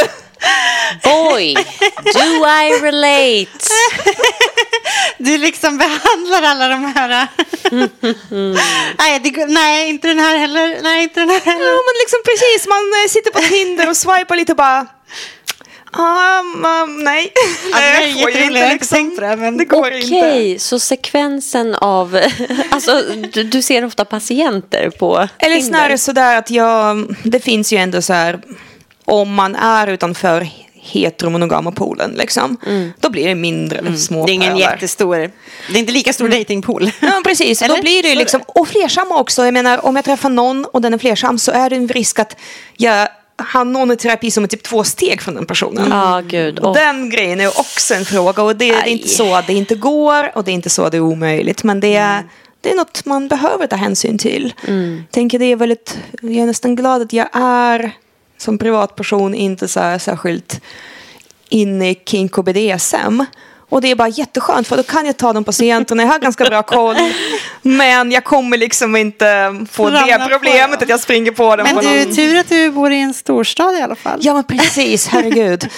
Boy, 1.03 1.53
do 2.13 2.45
I 2.45 2.79
relate? 2.81 3.51
Du 5.17 5.37
liksom 5.37 5.77
behandlar 5.77 6.41
alla 6.43 6.67
de 6.67 6.85
här... 6.85 7.27
nej, 8.97 9.19
det, 9.19 9.45
nej, 9.47 9.89
inte 9.89 10.07
den 10.07 10.19
här 10.19 10.37
heller. 10.37 10.79
Nej, 10.83 11.03
inte 11.03 11.19
den 11.19 11.29
här 11.29 11.41
Ja, 11.45 11.51
heller. 11.51 11.65
men 11.65 11.95
liksom 12.01 12.19
precis, 12.25 12.67
man 12.67 12.93
eh, 13.03 13.09
sitter 13.09 13.31
på 13.31 13.39
Tinder 13.39 13.89
och 13.89 13.97
swipar 13.97 14.35
lite 14.35 14.51
och 14.51 14.57
bara... 14.57 14.87
Um, 15.97 16.65
um, 16.65 17.03
nej, 17.03 17.31
Alltså, 17.73 17.79
det 17.81 18.03
är 18.03 18.07
det 18.15 18.21
får 18.21 18.31
ju 18.31 18.43
inte 18.43 18.59
jag 18.59 18.69
liksom. 18.73 19.15
det, 19.19 19.35
men- 19.35 19.57
det 19.57 19.65
går 19.65 19.87
Okej, 19.87 20.49
inte. 20.51 20.63
så 20.63 20.79
sekvensen 20.79 21.75
av... 21.75 22.19
Alltså, 22.69 23.01
du, 23.33 23.43
du 23.43 23.61
ser 23.61 23.85
ofta 23.85 24.05
patienter 24.05 24.89
på 24.89 25.15
Eller 25.39 25.55
Tinder. 25.55 25.61
snarare 25.61 25.97
sådär 25.97 26.37
att 26.37 26.49
jag, 26.51 27.15
det 27.23 27.39
finns 27.39 27.73
ju 27.73 27.77
ändå 27.77 28.01
så 28.01 28.13
här, 28.13 28.39
om 29.05 29.33
man 29.33 29.55
är 29.55 29.87
utanför 29.87 30.47
heteromonogama 30.81 31.71
poolen, 31.71 32.11
liksom, 32.17 32.57
då 32.99 33.09
blir 33.09 33.27
det 33.27 33.35
mindre 33.35 33.97
små 33.97 34.17
Mm. 34.17 34.25
Det 34.25 34.31
är 34.31 34.33
ingen 34.33 34.53
pölar. 34.57 34.71
jättestor... 34.71 35.15
Det 35.69 35.75
är 35.75 35.79
inte 35.79 35.91
lika 35.93 36.13
stor 36.13 36.27
datingpool. 36.29 36.91
Ja, 37.01 37.21
precis. 37.23 37.61
Eller? 37.61 37.75
Då 37.75 37.81
blir 37.81 38.03
det 38.03 38.09
ju 38.09 38.15
liksom, 38.15 38.41
och 38.47 38.67
flersamma 38.67 39.19
också. 39.19 39.45
Jag 39.45 39.53
menar, 39.53 39.85
om 39.85 39.95
jag 39.95 40.05
träffar 40.05 40.29
någon 40.29 40.65
och 40.65 40.81
den 40.81 40.93
är 40.93 40.97
flersam 40.97 41.39
så 41.39 41.51
är 41.51 41.69
det 41.69 41.75
en 41.75 41.87
risk 41.87 42.19
att 42.19 42.37
jag 42.77 43.07
någon 43.63 43.91
i 43.91 43.97
terapi 43.97 44.31
som 44.31 44.43
är 44.43 44.47
typ 44.47 44.63
två 44.63 44.83
steg 44.83 45.21
från 45.21 45.35
den 45.35 45.45
personen. 45.45 45.87
Ja, 45.89 46.21
gud. 46.27 46.59
Och 46.59 46.69
Och, 46.69 46.75
den 46.75 47.09
grejen 47.09 47.41
är 47.41 47.47
också 47.47 47.93
en 47.93 48.05
fråga. 48.05 48.43
Och 48.43 48.55
det, 48.55 48.71
det 48.71 48.75
är 48.75 48.85
inte 48.87 49.07
så 49.07 49.35
att 49.35 49.47
det 49.47 49.53
inte 49.53 49.75
går 49.75 50.37
och 50.37 50.43
det 50.43 50.51
är 50.51 50.53
inte 50.53 50.69
så 50.69 50.83
att 50.83 50.91
det 50.91 50.97
är 50.97 51.01
omöjligt. 51.01 51.63
Men 51.63 51.79
det 51.79 51.95
är, 51.95 52.23
det 52.61 52.71
är 52.71 52.75
något 52.75 53.05
man 53.05 53.27
behöver 53.27 53.67
ta 53.67 53.75
hänsyn 53.75 54.17
till. 54.17 54.53
Tänker 55.11 55.39
det 55.39 55.45
är 55.45 55.55
väldigt, 55.55 55.97
jag 56.21 56.35
är 56.35 56.45
nästan 56.45 56.75
glad 56.75 57.01
att 57.01 57.13
jag 57.13 57.27
är 57.33 57.91
som 58.37 58.57
privatperson 58.57 59.35
inte 59.35 59.67
så 59.67 59.79
här 59.79 59.99
särskilt 59.99 60.61
inne 61.49 61.89
i 61.89 61.95
kink 62.05 62.37
och 62.37 62.43
BDSM. 62.43 63.25
Och 63.69 63.81
det 63.81 63.91
är 63.91 63.95
bara 63.95 64.07
jätteskönt 64.07 64.67
för 64.67 64.77
då 64.77 64.83
kan 64.83 65.05
jag 65.05 65.17
ta 65.17 65.33
de 65.33 65.43
patienterna, 65.43 66.03
jag 66.03 66.09
har 66.09 66.19
ganska 66.19 66.45
bra 66.45 66.63
koll. 66.63 66.95
Men 67.61 68.11
jag 68.11 68.23
kommer 68.23 68.57
liksom 68.57 68.95
inte 68.95 69.55
få 69.71 69.85
Ramla 69.85 70.17
det 70.17 70.27
problemet 70.29 70.81
att 70.81 70.89
jag 70.89 70.99
springer 70.99 71.31
på 71.31 71.55
dem. 71.55 71.63
Men 71.63 71.75
på 71.75 71.81
du, 71.81 72.05
någon... 72.05 72.15
tur 72.15 72.37
att 72.37 72.49
du 72.49 72.71
bor 72.71 72.91
i 72.91 73.01
en 73.01 73.13
storstad 73.13 73.77
i 73.77 73.81
alla 73.81 73.95
fall. 73.95 74.19
Ja 74.21 74.33
men 74.33 74.43
precis, 74.43 75.07
herregud. 75.07 75.69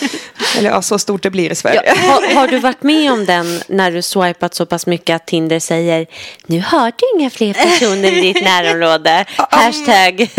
Eller 0.58 0.70
ja, 0.70 0.82
så 0.82 1.00
stort 1.00 1.24
det 1.24 1.30
blir 1.30 1.52
i 1.52 1.56
Sverige. 1.56 1.82
ja, 1.86 1.94
har, 2.12 2.36
har 2.36 2.48
du 2.48 2.60
varit 2.60 2.84
med 2.84 3.12
om 3.12 3.26
den 3.26 3.62
när 3.68 3.92
du 3.92 4.02
swipat 4.02 4.54
så 4.54 4.66
pass 4.66 4.88
mycket 4.88 5.16
att 5.16 5.26
Tinder 5.26 5.60
säger 5.60 6.08
nu 6.46 6.64
har 6.68 6.92
du 6.98 7.20
inga 7.20 7.30
fler 7.30 7.54
personer 7.54 8.12
i 8.12 8.22
ditt 8.22 8.44
närområde. 8.44 9.26
Hashtag 9.38 10.30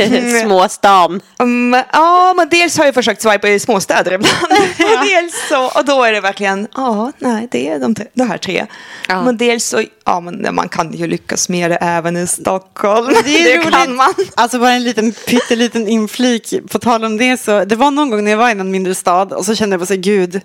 småstam. 0.42 1.20
Mm, 1.38 1.84
ja, 1.92 2.34
men 2.36 2.48
dels 2.48 2.78
har 2.78 2.84
jag 2.84 2.94
försökt 2.94 3.22
swipa 3.22 3.48
i 3.48 3.60
småstäder 3.60 4.12
ibland. 4.12 4.36
och, 4.78 5.06
dels 5.06 5.48
så, 5.48 5.66
och 5.66 5.84
då 5.84 6.04
är 6.04 6.12
det 6.12 6.20
verkligen, 6.20 6.68
ja, 6.74 7.12
nej, 7.18 7.37
det 7.50 7.68
är 7.68 7.78
de, 7.78 7.94
de 8.14 8.24
här 8.24 8.38
tre. 8.38 8.66
Ja. 9.08 9.22
Men 9.22 9.36
dels 9.36 9.64
så, 9.64 9.82
ja, 10.04 10.20
men 10.20 10.54
man 10.54 10.68
kan 10.68 10.92
ju 10.92 11.06
lyckas 11.06 11.48
med 11.48 11.70
det 11.70 11.76
även 11.76 12.16
i 12.16 12.26
Stockholm. 12.26 13.14
Det 13.24 13.52
är 13.52 13.62
kan 13.70 13.96
man. 13.96 14.14
Alltså 14.34 14.58
bara 14.58 14.72
en 14.72 14.84
liten 14.84 15.12
pytteliten 15.12 15.88
inflik. 15.88 16.54
På 16.70 16.78
tal 16.78 17.04
om 17.04 17.16
det 17.16 17.36
så, 17.36 17.64
det 17.64 17.76
var 17.76 17.90
någon 17.90 18.10
gång 18.10 18.24
när 18.24 18.30
jag 18.30 18.38
var 18.38 18.50
i 18.50 18.54
någon 18.54 18.70
mindre 18.70 18.94
stad 18.94 19.32
och 19.32 19.44
så 19.44 19.54
kände 19.54 19.74
jag 19.74 19.80
på 19.80 19.86
sig, 19.86 19.96
gud, 19.96 20.40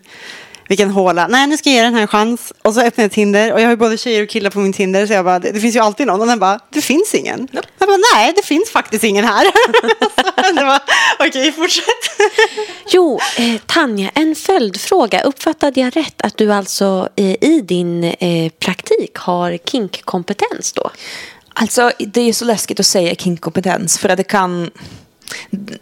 vilken 0.68 0.90
håla. 0.90 1.28
Nej, 1.28 1.48
nu 1.48 1.58
ska 1.58 1.70
jag 1.70 1.76
ge 1.76 1.84
den 1.84 1.94
här 1.94 2.02
en 2.02 2.08
chans. 2.08 2.54
Och 2.62 2.74
så 2.74 2.82
öppnade 2.82 3.06
jag 3.06 3.12
Tinder 3.12 3.54
och 3.54 3.62
jag 3.62 3.66
har 3.66 3.72
ju 3.72 3.78
både 3.78 3.98
tjejer 3.98 4.24
och 4.24 4.30
killar 4.30 4.50
på 4.50 4.60
min 4.60 4.74
Tinder 4.74 5.08
så 5.08 5.14
jag 5.14 5.26
bara, 5.26 5.40
det, 5.40 5.52
det 5.52 5.60
finns 5.60 5.76
ju 5.76 5.80
alltid 5.80 6.08
någon. 6.08 6.22
Och 6.22 6.28
den 6.28 6.40
bara, 6.40 6.60
det 6.70 6.82
finns 6.82 7.16
ingen. 7.16 7.48
Jag 7.52 7.88
bara, 7.88 7.98
nej, 8.16 8.34
det 8.36 8.46
finns 8.46 8.70
faktiskt 8.70 9.04
ingen 9.04 9.26
här. 9.26 9.46
okej, 11.28 11.52
fortsätt. 11.52 11.86
Jo, 12.92 13.20
eh, 13.38 13.62
Tanja, 13.66 14.12
en 14.16 14.36
följdfråga. 14.36 15.22
Uppfattade 15.22 15.80
jag 15.80 15.98
rätt 15.98 16.22
att 16.22 16.38
du 16.38 16.54
alltså 16.54 17.10
eh, 17.16 17.44
i 17.44 17.62
din 17.64 18.04
eh, 18.04 18.52
praktik 18.60 19.16
har 19.16 19.58
kinkkompetens 19.72 20.74
då? 20.74 20.90
Alltså, 21.54 21.92
det 22.00 22.22
är 22.22 22.34
så 22.34 22.46
läskigt 22.46 22.80
att 22.80 22.86
säga 22.86 23.16
kinkkompetens 23.16 24.00
för 24.00 24.10
att 24.10 24.18
det 24.18 24.24
kan... 24.24 24.72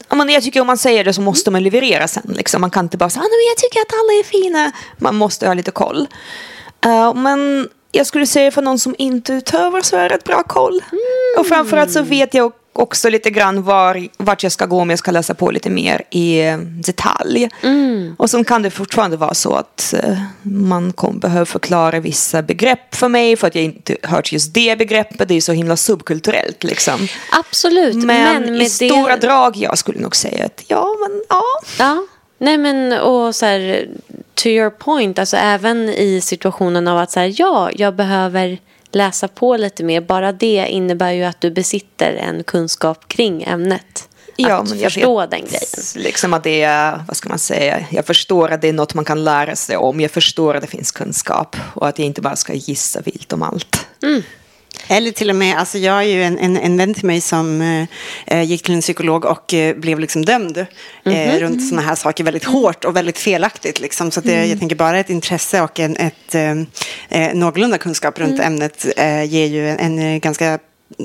Men 0.10 0.30
jag 0.30 0.44
tycker 0.44 0.62
om 0.62 0.68
man 0.68 0.78
säger 0.78 1.04
det 1.04 1.14
så 1.14 1.22
måste 1.22 1.52
man 1.52 1.64
leverera 1.64 2.08
sen. 2.08 2.34
Liksom. 2.38 2.62
Man 2.62 2.70
kan 2.70 2.86
inte 2.86 2.98
bara 2.98 3.10
säga 3.10 3.24
ah, 3.24 3.30
men 3.30 3.48
jag 3.50 3.58
tycker 3.58 3.80
att 3.80 3.94
alla 3.94 4.20
är 4.20 4.24
fina. 4.24 4.72
Man 4.98 5.16
måste 5.16 5.48
ha 5.48 5.54
lite 5.54 5.72
koll. 5.72 6.08
Uh, 6.86 7.14
men 7.14 7.70
jag 7.92 8.08
skulle 8.08 8.26
säga 8.28 8.52
för 8.52 8.62
någon 8.62 8.80
som 8.80 8.96
inte 8.98 9.34
utövar 9.34 9.82
så 9.82 9.98
är 9.98 10.10
det 10.10 10.16
ett 10.16 10.24
bra 10.24 10.44
koll. 10.44 10.82
Och 11.40 11.48
framförallt 11.48 11.92
så 11.92 12.02
vet 12.02 12.34
jag 12.34 12.54
också 12.74 13.10
lite 13.10 13.30
grann 13.30 13.64
var, 13.64 14.08
vart 14.18 14.44
jag 14.44 14.52
ska 14.52 14.66
gå 14.66 14.82
om 14.82 14.90
jag 14.90 15.00
ska 15.00 15.12
läsa 15.12 15.34
på 15.34 15.52
lite 15.52 15.70
mer 15.70 16.04
i 16.10 16.42
eh, 16.48 16.58
detalj. 16.58 17.50
Och 18.18 18.30
sen 18.30 18.44
kan 18.44 18.62
det 18.62 18.72
fortfarande 18.72 19.18
vara 19.18 19.34
så 19.34 19.56
att 19.56 19.94
eh, 19.94 20.18
man 20.42 20.94
kommer 20.94 21.20
behöva 21.20 21.46
förklara 21.46 22.00
vissa 22.00 22.42
begrepp 22.42 22.96
för 22.96 23.10
mig 23.10 23.36
för 23.36 23.48
att 23.48 23.56
jag 23.56 23.64
inte 23.64 23.98
hört 24.04 24.32
just 24.32 24.54
det 24.54 24.78
begreppet. 24.78 25.28
Det 25.28 25.34
är 25.34 25.42
så 25.42 25.52
himla 25.52 25.78
subkulturellt 25.78 26.64
liksom. 26.64 27.08
Absolut, 27.32 27.96
men, 27.96 28.42
Men, 28.44 28.62
i 28.62 28.70
stora 28.70 29.16
det... 29.16 29.28
drag, 29.28 29.58
jag 29.58 29.78
skulle 29.78 30.00
nog 30.00 30.16
säga 30.16 30.46
att 30.46 30.64
ja, 30.68 30.96
men 31.00 31.24
ja. 31.30 31.44
Ja, 31.80 32.04
nej 32.38 32.58
men 32.58 32.94
och 32.94 33.36
så 33.36 33.46
här, 33.46 33.88
to 34.34 34.48
your 34.48 34.70
point, 34.70 35.20
alltså 35.20 35.38
även 35.38 35.90
i 35.90 36.22
situationen 36.22 36.88
av 36.88 36.98
att 36.98 37.12
så 37.12 37.20
här, 37.20 37.34
ja, 37.38 37.70
jag 37.74 37.96
behöver 37.96 38.60
läsa 38.96 39.28
på 39.28 39.58
lite 39.58 39.84
mer. 39.84 40.02
Bara 40.02 40.32
det 40.32 40.68
innebär 40.70 41.12
ju 41.12 41.24
att 41.24 41.42
du 41.42 41.52
besitter 41.52 42.14
en 42.14 42.44
kunskap 42.44 43.08
kring 43.08 43.44
ämnet. 43.44 44.08
Ja, 44.36 44.56
att 44.56 44.70
men 44.70 44.80
jag 44.80 44.94
förstå 44.94 45.20
vet 45.20 45.32
den 45.32 45.40
grejen. 45.40 45.86
Liksom 45.96 46.34
att 46.34 46.44
det 46.44 46.62
är, 46.62 47.04
vad 47.08 47.18
ska 47.18 47.30
man 47.30 47.40
säga, 47.40 47.86
jag 47.92 48.06
förstår 48.06 48.50
att 48.52 48.62
det 48.62 48.70
är 48.70 48.74
något 48.74 48.94
man 48.94 49.06
kan 49.06 49.24
lära 49.24 49.56
sig 49.56 49.78
om. 49.78 50.00
Jag 50.00 50.12
förstår 50.12 50.56
att 50.56 50.62
det 50.62 50.68
finns 50.68 50.92
kunskap 50.92 51.56
och 51.74 51.88
att 51.88 52.00
jag 52.00 52.06
inte 52.06 52.22
bara 52.22 52.36
ska 52.36 52.54
gissa 52.54 53.02
vilt 53.02 53.34
om 53.34 53.44
allt. 53.44 53.88
Eller 54.88 55.12
till 55.12 55.30
och 55.30 55.36
med, 55.36 55.58
alltså 55.58 55.78
jag 55.78 55.98
är 55.98 56.08
ju 56.08 56.24
en, 56.24 56.40
en, 56.40 56.58
en 56.58 56.78
vän 56.78 56.94
till 56.94 57.06
mig 57.06 57.22
som 57.22 57.62
eh, 58.26 58.44
gick 58.44 58.64
till 58.64 58.74
en 58.74 58.82
psykolog 58.82 59.26
och 59.26 59.54
eh, 59.54 59.76
blev 59.76 60.00
liksom 60.00 60.26
dömd 60.26 60.66
eh, 61.06 61.40
runt 61.40 61.68
sådana 61.68 61.88
här 61.88 61.96
saker 61.96 62.24
väldigt 62.24 62.44
hårt 62.44 62.86
och 62.86 62.96
väldigt 62.96 63.18
felaktigt. 63.18 63.80
Liksom. 63.80 64.12
Så 64.12 64.22
det, 64.22 64.46
jag 64.46 64.60
tänker 64.60 64.76
bara 64.76 65.00
ett 65.00 65.10
intresse 65.10 65.62
och 65.62 65.80
en, 65.80 65.98
ett 65.98 66.36
eh, 66.36 66.52
eh, 67.10 67.34
någorlunda 67.34 67.78
kunskap 67.78 68.20
runt 68.20 68.40
ämnet 68.40 68.86
eh, 68.98 69.24
ger 69.24 69.46
ju 69.46 69.70
en, 69.70 69.80
en 69.80 70.00
eh, 70.00 70.20
ganska 70.20 70.60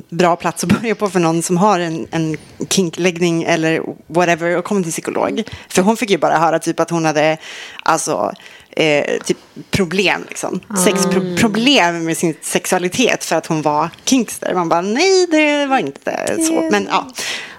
bra 0.09 0.37
plats 0.37 0.65
att 0.65 0.81
börja 0.81 0.95
på 0.95 1.09
för 1.09 1.21
någon 1.21 1.43
som 1.43 1.57
har 1.57 1.81
en, 1.81 2.07
en 2.11 2.37
kinkläggning 2.69 3.43
eller 3.43 3.83
whatever 4.07 4.57
och 4.57 4.65
kommer 4.65 4.83
till 4.83 4.93
psykolog. 4.93 5.43
För 5.69 5.83
hon 5.83 5.97
fick 5.97 6.11
ju 6.11 6.19
bara 6.19 6.39
höra 6.39 6.59
typ 6.59 6.81
att 6.81 6.91
hon 6.91 7.05
hade 7.05 7.37
alltså 7.83 8.33
eh, 8.77 9.19
typ 9.25 9.39
problem 9.71 10.25
liksom. 10.29 10.61
Sexproblem 10.85 12.05
med 12.05 12.17
sin 12.17 12.35
sexualitet 12.43 13.25
för 13.25 13.37
att 13.37 13.47
hon 13.47 13.63
var 13.63 13.91
kinkster. 14.05 14.55
Man 14.55 14.69
bara 14.69 14.81
nej 14.81 15.27
det 15.31 15.67
var 15.67 15.79
inte 15.79 16.37
så. 16.47 16.69
Men 16.71 16.89
ja. 16.91 17.07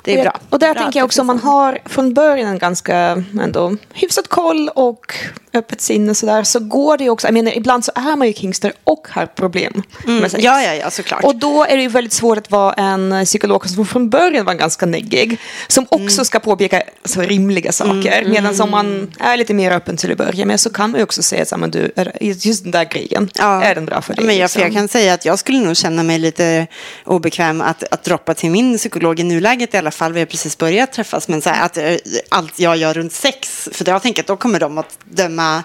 Det 0.07 0.13
är 0.13 0.17
och 0.17 0.23
bra. 0.23 0.31
Jag, 0.33 0.53
och 0.53 0.59
där 0.59 0.73
Bra 0.73 0.83
tänker 0.83 0.99
jag 0.99 1.05
också 1.05 1.21
om 1.21 1.27
man 1.27 1.39
har 1.39 1.79
från 1.85 2.13
början 2.13 2.47
en 2.49 2.57
ganska 2.59 3.23
ändå 3.41 3.75
hyfsat 3.93 4.27
koll 4.27 4.69
och 4.75 5.15
öppet 5.53 5.81
sinne 5.81 6.15
så 6.15 6.25
där 6.25 6.43
så 6.43 6.59
går 6.59 6.97
det 6.97 7.03
ju 7.03 7.09
också, 7.09 7.27
jag 7.27 7.33
menar 7.33 7.57
ibland 7.57 7.85
så 7.85 7.91
är 7.95 8.15
man 8.15 8.27
ju 8.27 8.33
kingster 8.33 8.73
och 8.83 9.07
har 9.11 9.25
problem 9.25 9.83
med 10.05 10.31
sex. 10.31 10.43
Ja, 10.43 10.61
ja, 10.61 10.73
ja, 10.73 10.89
såklart. 10.91 11.23
Och 11.23 11.35
då 11.35 11.63
är 11.63 11.75
det 11.77 11.81
ju 11.81 11.87
väldigt 11.89 12.13
svårt 12.13 12.37
att 12.37 12.51
vara 12.51 12.73
en 12.73 13.25
psykolog 13.25 13.69
som 13.69 13.85
från 13.85 14.09
början 14.09 14.45
var 14.45 14.53
ganska 14.53 14.85
neggig. 14.85 15.39
Som 15.67 15.85
också 15.89 16.17
Mm. 16.17 16.25
ska 16.25 16.39
påpeka 16.39 16.83
så 17.05 17.21
rimliga 17.21 17.71
saker. 17.71 18.25
Medan 18.27 18.61
om 18.61 18.71
man 18.71 19.11
är 19.19 19.37
lite 19.37 19.53
mer 19.53 19.71
öppen 19.71 19.97
till 19.97 20.11
att 20.11 20.17
börja 20.17 20.45
med 20.45 20.59
så 20.59 20.69
kan 20.69 20.91
man 20.91 20.99
ju 20.99 21.03
också 21.03 21.23
säga 21.23 21.41
att 21.51 21.59
men 21.59 21.71
du, 21.71 21.91
är- 21.95 22.13
just 22.21 22.63
den 22.63 22.71
där 22.71 22.83
grejen, 22.85 23.29
är 23.39 23.75
den 23.75 23.85
bra 23.85 24.01
för 24.01 24.13
dig? 24.13 24.25
Men 24.25 24.37
jag, 24.37 24.51
för 24.51 24.59
jag 24.59 24.65
liksom? 24.67 24.81
kan 24.81 24.87
säga 24.87 25.13
att 25.13 25.25
jag 25.25 25.39
skulle 25.39 25.59
nog 25.59 25.77
känna 25.77 26.03
mig 26.03 26.19
lite 26.19 26.67
obekväm 27.05 27.61
att, 27.61 27.83
att 27.93 28.03
droppa 28.03 28.33
till 28.33 28.51
min 28.51 28.77
psykolog 28.77 29.19
i 29.19 29.23
nuläget 29.23 29.73
i 29.73 29.77
alla 29.77 29.91
fall. 29.91 29.96
Vi 30.01 30.19
har 30.19 30.25
precis 30.25 30.57
börjat 30.57 30.93
träffas. 30.93 31.27
Men 31.27 31.41
så 31.41 31.49
här, 31.49 31.65
att 31.65 31.77
eh, 31.77 31.95
allt 32.29 32.59
jag 32.59 32.77
gör 32.77 32.93
runt 32.93 33.13
sex, 33.13 33.69
för 33.71 33.89
jag 33.89 34.01
tänker 34.01 34.23
att 34.23 34.27
då 34.27 34.37
kommer 34.37 34.59
de 34.59 34.77
att 34.77 34.97
döma 35.03 35.63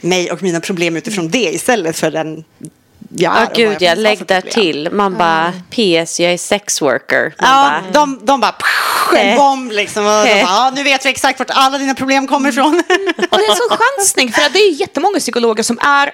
mig 0.00 0.32
och 0.32 0.42
mina 0.42 0.60
problem 0.60 0.96
utifrån 0.96 1.28
det 1.28 1.54
istället 1.54 1.96
för 1.96 2.10
den 2.10 2.44
jag 3.16 3.36
är. 3.36 3.46
Vad 3.46 3.54
gud, 3.54 3.72
jag 3.72 3.82
jag 3.82 3.98
lägg 3.98 4.26
där 4.26 4.40
till. 4.40 4.88
Man 4.92 5.18
bara, 5.18 5.52
PS, 5.70 6.20
jag 6.20 6.32
är 6.32 6.38
sexworker. 6.38 7.22
Man 7.22 7.48
Ja, 7.50 7.80
bara, 7.82 7.92
de, 7.92 8.20
de 8.26 8.40
bara 8.40 8.52
pff, 8.52 9.16
en 9.16 9.36
bomb 9.36 9.72
liksom. 9.72 10.06
Och 10.06 10.26
de 10.26 10.42
bara, 10.42 10.70
nu 10.70 10.82
vet 10.82 11.06
vi 11.06 11.10
exakt 11.10 11.38
vart 11.38 11.50
alla 11.50 11.78
dina 11.78 11.94
problem 11.94 12.26
kommer 12.26 12.48
ifrån. 12.48 12.82
Och 13.30 13.38
det 13.38 13.44
är 13.44 13.50
en 13.50 13.56
sån 13.56 13.78
chansning, 13.78 14.32
för 14.32 14.50
det 14.52 14.58
är 14.58 14.72
jättemånga 14.72 15.18
psykologer 15.18 15.62
som 15.62 15.78
är 15.78 16.12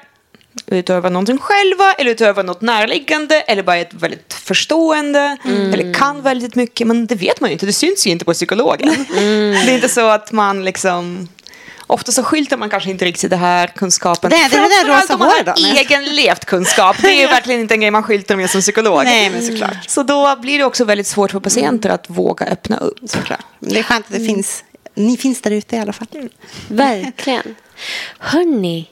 utöver 0.67 1.11
någonting 1.11 1.39
själva 1.39 1.93
eller 1.93 2.11
utöver 2.11 2.43
något 2.43 2.61
närliggande 2.61 3.41
eller 3.41 3.63
bara 3.63 3.77
är 3.77 3.89
väldigt 3.91 4.33
förstående 4.33 5.37
eller 5.45 5.95
kan 5.95 6.23
väldigt 6.23 6.55
mycket 6.55 6.87
men 6.87 7.07
det 7.07 7.15
vet 7.15 7.41
man 7.41 7.51
ju 7.51 7.53
inte, 7.53 7.67
det 7.67 7.73
syns 7.73 8.07
ju 8.07 8.11
inte 8.11 8.25
på 8.25 8.33
psykologen. 8.33 8.89
Det 9.67 9.71
är 9.71 9.75
inte 9.75 9.89
så 9.89 10.09
att 10.09 10.33
man 10.33 10.65
liksom 10.65 11.29
Ofta 11.89 12.13
så 12.13 12.23
skyltar 12.23 12.57
man 12.57 12.71
kanske 12.71 12.91
inte 12.91 13.05
riktigt 13.05 13.31
det 13.31 13.37
här 13.37 13.67
kunskapen. 13.67 14.31
Det 14.31 14.37
är 14.37 14.51
det 14.51 14.57
där 14.57 15.01
rosa 15.01 15.15
om 15.15 15.19
man 15.19 15.29
har 15.29 15.45
då, 15.45 15.55
nej. 15.59 15.79
egen 15.79 16.05
levt 16.05 16.45
kunskap. 16.45 16.97
Det 17.03 17.09
är 17.09 17.21
ju 17.21 17.27
verkligen 17.37 17.61
inte 17.61 17.75
en 17.75 17.81
grej 17.81 17.91
man 17.91 18.03
skyltar 18.03 18.37
med 18.37 18.51
som 18.51 18.61
psykolog. 18.61 19.05
Nej, 19.05 19.31
men 19.31 19.47
såklart. 19.47 19.91
Så 19.91 20.03
då 20.03 20.37
blir 20.37 20.59
det 20.59 20.65
också 20.65 20.85
väldigt 20.85 21.07
svårt 21.07 21.31
för 21.31 21.41
patienter 21.41 21.91
att 21.91 22.11
våga 22.11 22.47
öppna 22.47 22.77
upp. 22.77 22.99
Såklart. 23.07 23.41
Det 23.61 23.79
är 23.79 23.83
skönt 23.83 24.07
att 24.07 24.13
det 24.13 24.27
finns, 24.27 24.65
ni 24.95 25.17
finns 25.17 25.41
där 25.41 25.51
ute 25.51 25.77
i 25.77 25.79
alla 25.79 25.93
fall. 25.93 26.07
Verkligen. 26.69 27.55
Hörni, 28.19 28.89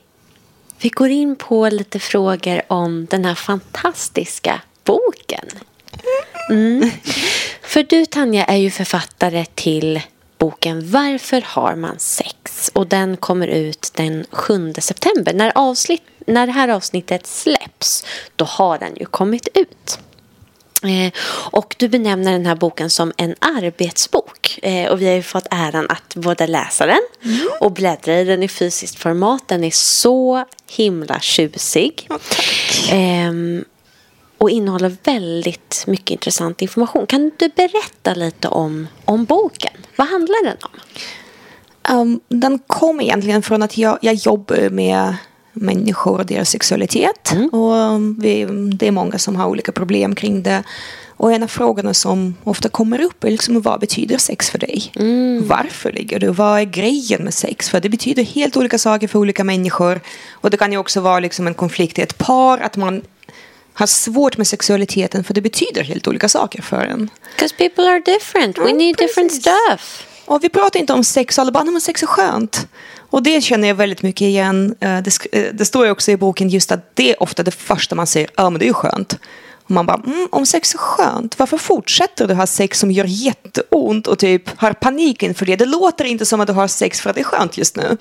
vi 0.85 0.91
går 0.91 1.11
in 1.11 1.37
på 1.37 1.69
lite 1.69 1.99
frågor 1.99 2.63
om 2.69 3.07
den 3.11 3.25
här 3.25 3.35
fantastiska 3.35 4.61
boken. 4.85 5.49
Mm. 6.51 6.91
För 7.63 7.83
du 7.83 8.07
Tanja 8.07 8.45
är 8.45 8.57
ju 8.57 8.71
författare 8.71 9.45
till 9.55 10.01
boken 10.39 10.91
Varför 10.91 11.43
har 11.47 11.75
man 11.75 11.99
sex? 11.99 12.71
Och 12.75 12.87
den 12.87 13.17
kommer 13.17 13.47
ut 13.47 13.91
den 13.95 14.27
7 14.31 14.75
september. 14.79 15.35
När, 15.35 15.53
avsnitt, 15.55 16.03
när 16.27 16.47
det 16.47 16.53
här 16.53 16.69
avsnittet 16.69 17.27
släpps, 17.27 18.05
då 18.37 18.45
har 18.45 18.79
den 18.79 18.97
ju 19.01 19.07
kommit 19.07 19.49
ut. 19.55 19.99
Eh, 20.85 21.13
och 21.51 21.75
du 21.79 21.89
benämner 21.89 22.33
den 22.33 22.47
här 22.47 22.55
boken 22.55 22.91
som 22.91 23.13
en 23.17 23.35
arbetsbok. 23.39 24.59
Eh, 24.63 24.91
och 24.91 25.01
vi 25.01 25.07
har 25.07 25.15
ju 25.15 25.23
fått 25.23 25.47
äran 25.51 25.87
att 25.89 26.15
både 26.15 26.47
läsa 26.47 26.87
den 26.87 27.01
och 27.61 27.73
bläddra 27.73 28.21
i 28.21 28.25
den 28.25 28.43
i 28.43 28.49
fysiskt 28.49 28.99
format. 28.99 29.49
Den 29.49 29.65
är 29.65 29.71
så 29.71 30.45
himla 30.71 31.21
tjusig. 31.21 32.09
Ehm, 32.91 33.65
och 34.39 34.51
innehåller 34.51 34.97
väldigt 35.05 35.85
mycket 35.87 36.11
intressant 36.11 36.63
information. 36.63 37.07
Kan 37.07 37.31
du 37.37 37.49
berätta 37.49 38.15
lite 38.15 38.49
om, 38.49 38.89
om 39.05 39.25
boken? 39.25 39.73
Vad 39.97 40.09
handlar 40.09 40.45
den 40.45 40.57
om? 40.63 40.81
Um, 41.91 42.21
den 42.29 42.59
kom 42.59 43.01
egentligen 43.01 43.43
från 43.43 43.63
att 43.63 43.79
jag, 43.79 43.99
jag 44.01 44.15
jobbar 44.15 44.71
med 44.71 45.17
människor 45.55 46.19
och 46.19 46.27
deras 46.27 46.51
sexualitet. 46.51 47.33
Och 47.53 47.73
um, 47.73 48.17
vi, 48.21 48.45
det 48.75 48.87
är 48.89 48.91
många 48.93 49.19
som 49.19 49.37
har 49.37 49.47
olika 49.47 49.73
problem 49.73 50.15
kring 50.15 50.43
det. 50.43 50.63
Och 51.17 51.33
en 51.33 51.43
av 51.43 51.47
frågorna 51.49 51.95
som 51.95 52.35
ofta 52.45 52.69
kommer 52.69 53.01
upp 53.01 53.25
är 53.25 53.31
liksom, 53.31 53.61
vad 53.61 53.81
betyder 53.81 54.19
sex 54.19 54.51
för 54.51 54.59
dig? 54.59 54.93
Varför 55.43 55.93
ligger 55.93 56.19
du? 56.21 56.29
Vad 56.29 56.61
är 56.61 56.65
grejen 56.65 57.25
med 57.25 57.35
sex? 57.35 57.71
För 57.71 57.81
det 57.81 57.89
betyder 57.89 58.23
helt 58.23 58.57
olika 58.57 58.79
saker 58.79 59.09
för 59.09 59.19
olika 59.19 59.45
människor. 59.45 60.01
Och 60.33 60.51
det 60.51 60.57
kan 60.57 60.73
ju 60.73 60.79
också 60.79 61.01
vara 61.01 61.21
liksom 61.21 61.47
en 61.47 61.55
konflikt 61.55 61.99
i 61.99 62.03
ett 62.03 62.19
par, 62.19 62.59
att 62.59 62.77
man 62.77 63.03
har 63.73 63.87
svårt 63.87 64.37
med 64.37 64.47
sexualiteten 64.47 65.25
för 65.25 65.35
det 65.35 65.41
betyder 65.41 65.83
helt 65.83 66.09
olika 66.09 66.29
saker 66.29 66.63
för 66.63 66.81
en. 66.81 67.11
Because 67.37 67.55
people 67.55 67.85
are 67.91 68.01
different. 68.01 68.59
We 68.59 68.63
Ja, 68.69 68.77
need 68.77 68.97
different 68.97 69.31
precis. 69.31 69.43
stuff. 69.69 70.07
Och 70.27 70.45
vi 70.45 70.49
pratar 70.49 70.81
inte 70.81 70.93
om 70.93 71.05
sex 71.05 71.39
och 71.39 71.43
alla 71.43 71.53
bara, 71.53 71.65
men 71.65 71.81
sex 71.81 72.03
är 72.03 72.07
skönt. 72.07 72.67
Och 73.11 73.23
det 73.23 73.41
känner 73.41 73.69
jag 73.69 73.75
väldigt 73.75 74.03
mycket 74.03 74.23
igen. 74.23 74.75
Eh, 74.81 74.99
det, 74.99 75.11
eh, 75.33 75.55
det 75.55 75.65
står 75.65 75.85
ju 75.85 75.91
också 75.91 76.11
i 76.11 76.17
boken 76.17 76.49
just 76.49 76.73
att 76.73 76.97
det 76.97 77.11
är 77.11 77.23
ofta 77.23 77.43
det 77.43 77.51
första 77.51 77.95
man 77.95 78.07
säger, 78.07 78.31
ja 78.37 78.51
men 78.51 78.59
det 78.59 78.65
är 78.65 78.69
ju 78.69 78.75
skönt. 78.75 79.19
Och 79.65 79.71
man 79.71 79.87
bara, 79.87 80.01
mm, 80.07 80.29
om 80.31 80.47
sex 80.47 80.75
är 80.75 80.79
skönt, 80.79 81.39
varför 81.39 81.59
fortsätter 81.59 82.27
du 82.27 82.35
ha 82.35 82.47
sex 82.47 82.79
som 82.79 82.91
gör 82.91 83.05
jätteont 83.05 84.07
och 84.07 84.19
typ 84.19 84.61
har 84.61 84.73
panik 84.73 85.23
inför 85.23 85.47
det? 85.47 85.57
Det 85.57 85.67
låter 85.67 86.05
inte 86.05 86.27
som 86.27 86.41
att 86.41 86.47
du 86.47 86.53
har 86.53 86.69
sex 86.69 87.01
för 87.01 87.11
att 87.11 87.17
det 87.17 87.23
är 87.23 87.25
skönt 87.25 87.59
just 87.59 87.77
nu. 87.77 87.97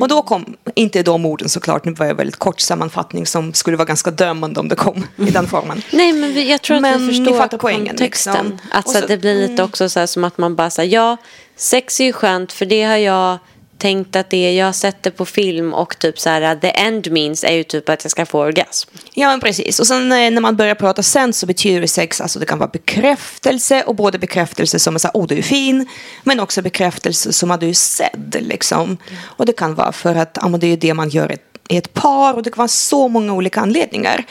Och 0.00 0.08
då 0.08 0.22
kom, 0.22 0.56
inte 0.74 1.02
de 1.02 1.26
orden 1.26 1.48
såklart, 1.48 1.84
nu 1.84 1.92
var 1.92 2.06
jag 2.06 2.14
väldigt 2.14 2.36
kort 2.36 2.60
sammanfattning 2.60 3.26
som 3.26 3.52
skulle 3.52 3.76
vara 3.76 3.86
ganska 3.86 4.10
dömande 4.10 4.60
om 4.60 4.68
det 4.68 4.76
kom 4.76 5.06
i 5.16 5.30
den 5.30 5.46
formen. 5.46 5.82
Nej, 5.92 6.12
men 6.12 6.34
vi, 6.34 6.50
jag 6.50 6.62
tror 6.62 6.76
att 6.76 6.82
Men 6.82 7.06
vi 7.06 7.24
förstår 7.24 7.58
poängen, 7.58 7.86
kontexten. 7.86 8.34
liksom. 8.34 8.58
Alltså, 8.70 8.92
så- 8.92 8.98
mm. 8.98 9.08
det 9.08 9.16
blir 9.16 9.48
lite 9.48 9.62
också 9.62 9.88
så 9.88 10.06
som 10.06 10.24
att 10.24 10.38
man 10.38 10.56
bara 10.56 10.70
säger 10.70 10.94
ja, 10.94 11.16
sex 11.56 12.00
är 12.00 12.04
ju 12.04 12.12
skönt 12.12 12.52
för 12.52 12.66
det 12.66 12.82
har 12.82 12.96
jag 12.96 13.38
tänkt 13.78 14.16
att 14.16 14.30
det. 14.30 14.54
Jag 14.54 14.74
sätter 14.74 14.98
sett 14.98 15.02
det 15.02 15.10
på 15.10 15.24
film 15.24 15.74
och 15.74 15.98
typ 15.98 16.18
så 16.18 16.30
här, 16.30 16.56
the 16.56 16.70
end 16.70 17.12
means 17.12 17.44
är 17.44 17.52
ju 17.52 17.62
typ 17.64 17.88
att 17.88 18.04
jag 18.04 18.10
ska 18.10 18.26
få 18.26 18.40
orgasm. 18.40 18.90
Ja, 19.14 19.28
men 19.28 19.40
precis. 19.40 19.80
Och 19.80 19.86
sen 19.86 20.12
eh, 20.12 20.30
när 20.30 20.40
man 20.40 20.56
börjar 20.56 20.74
prata 20.74 21.02
sen 21.02 21.32
så 21.32 21.46
betyder 21.46 21.86
sex, 21.86 22.20
alltså 22.20 22.38
det 22.38 22.46
kan 22.46 22.58
vara 22.58 22.70
bekräftelse 22.70 23.82
och 23.82 23.94
både 23.94 24.18
bekräftelse 24.18 24.78
som 24.78 24.94
är 24.94 24.98
så 24.98 25.08
här, 25.08 25.14
oh 25.14 25.26
du 25.26 25.38
är 25.38 25.42
fin, 25.42 25.86
men 26.22 26.40
också 26.40 26.62
bekräftelse 26.62 27.32
som 27.32 27.50
att 27.50 27.60
du 27.60 27.68
är 27.68 27.72
sedd 27.72 28.36
liksom. 28.40 28.96
Och 29.22 29.46
det 29.46 29.52
kan 29.52 29.74
vara 29.74 29.92
för 29.92 30.14
att, 30.14 30.38
ja 30.42 30.48
det 30.48 30.66
är 30.66 30.76
det 30.76 30.94
man 30.94 31.08
gör 31.08 31.32
i 31.68 31.76
ett, 31.76 31.94
par 31.94 32.34
och 32.34 32.42
det 32.42 32.50
kan 32.50 32.58
vara 32.58 32.68
så 32.68 33.08
många 33.08 33.32
olika 33.32 33.60
anledningar. 33.60 34.24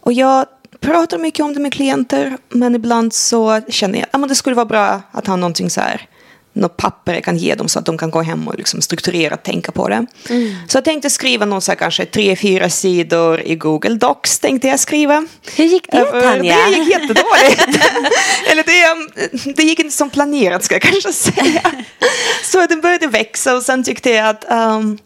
Och 0.00 0.12
jag 0.12 0.46
pratar 0.80 1.18
mycket 1.18 1.44
om 1.44 1.54
det 1.54 1.60
med 1.60 1.72
klienter, 1.72 2.38
men 2.48 2.74
ibland 2.74 3.12
så 3.12 3.60
känner 3.68 3.98
jag, 3.98 4.08
ja 4.12 4.18
det 4.18 4.34
skulle 4.34 4.56
vara 4.56 4.66
bra 4.66 5.00
att 5.12 5.26
ha 5.26 5.36
någonting 5.36 5.70
så 5.70 5.80
här, 5.80 6.08
något 6.54 6.76
papper 6.76 7.14
jag 7.14 7.24
kan 7.24 7.36
ge 7.36 7.54
dem 7.54 7.68
så 7.68 7.78
att 7.78 7.86
de 7.86 7.98
kan 7.98 8.10
gå 8.10 8.22
hem 8.22 8.48
och 8.48 8.54
liksom 8.58 8.80
strukturerat 8.80 9.44
tänka 9.44 9.72
på 9.72 9.88
det. 9.88 10.06
Så 10.68 10.76
jag 10.76 10.84
tänkte 10.84 11.10
skriva 11.10 11.46
någon 11.46 11.62
så 11.62 11.70
här, 11.70 11.76
kanske 11.76 12.06
tre, 12.06 12.36
fyra 12.36 12.70
sidor 12.70 13.40
i 13.40 13.56
Google 13.56 13.94
Docs 13.94 14.38
tänkte 14.38 14.68
jag 14.68 14.80
skriva. 14.80 15.26
Hur 15.56 15.64
gick 15.64 15.90
det, 15.90 16.04
Tanja? 16.04 16.56
Det 16.56 16.76
gick 16.76 16.90
jättedåligt. 16.90 17.66
Eller 18.50 18.62
det, 18.64 19.52
det 19.54 19.62
gick 19.62 19.78
inte 19.78 19.94
som 19.94 20.10
planerat 20.10 20.64
ska 20.64 20.74
jag 20.74 20.82
kanske 20.82 21.12
säga. 21.12 21.62
Så 22.44 22.66
det 22.66 22.76
började 22.76 23.06
växa 23.06 23.56
och 23.56 23.62
sen 23.62 23.84
tyckte 23.84 24.10
jag 24.10 24.28
att 24.28 24.44
um, 24.50 24.98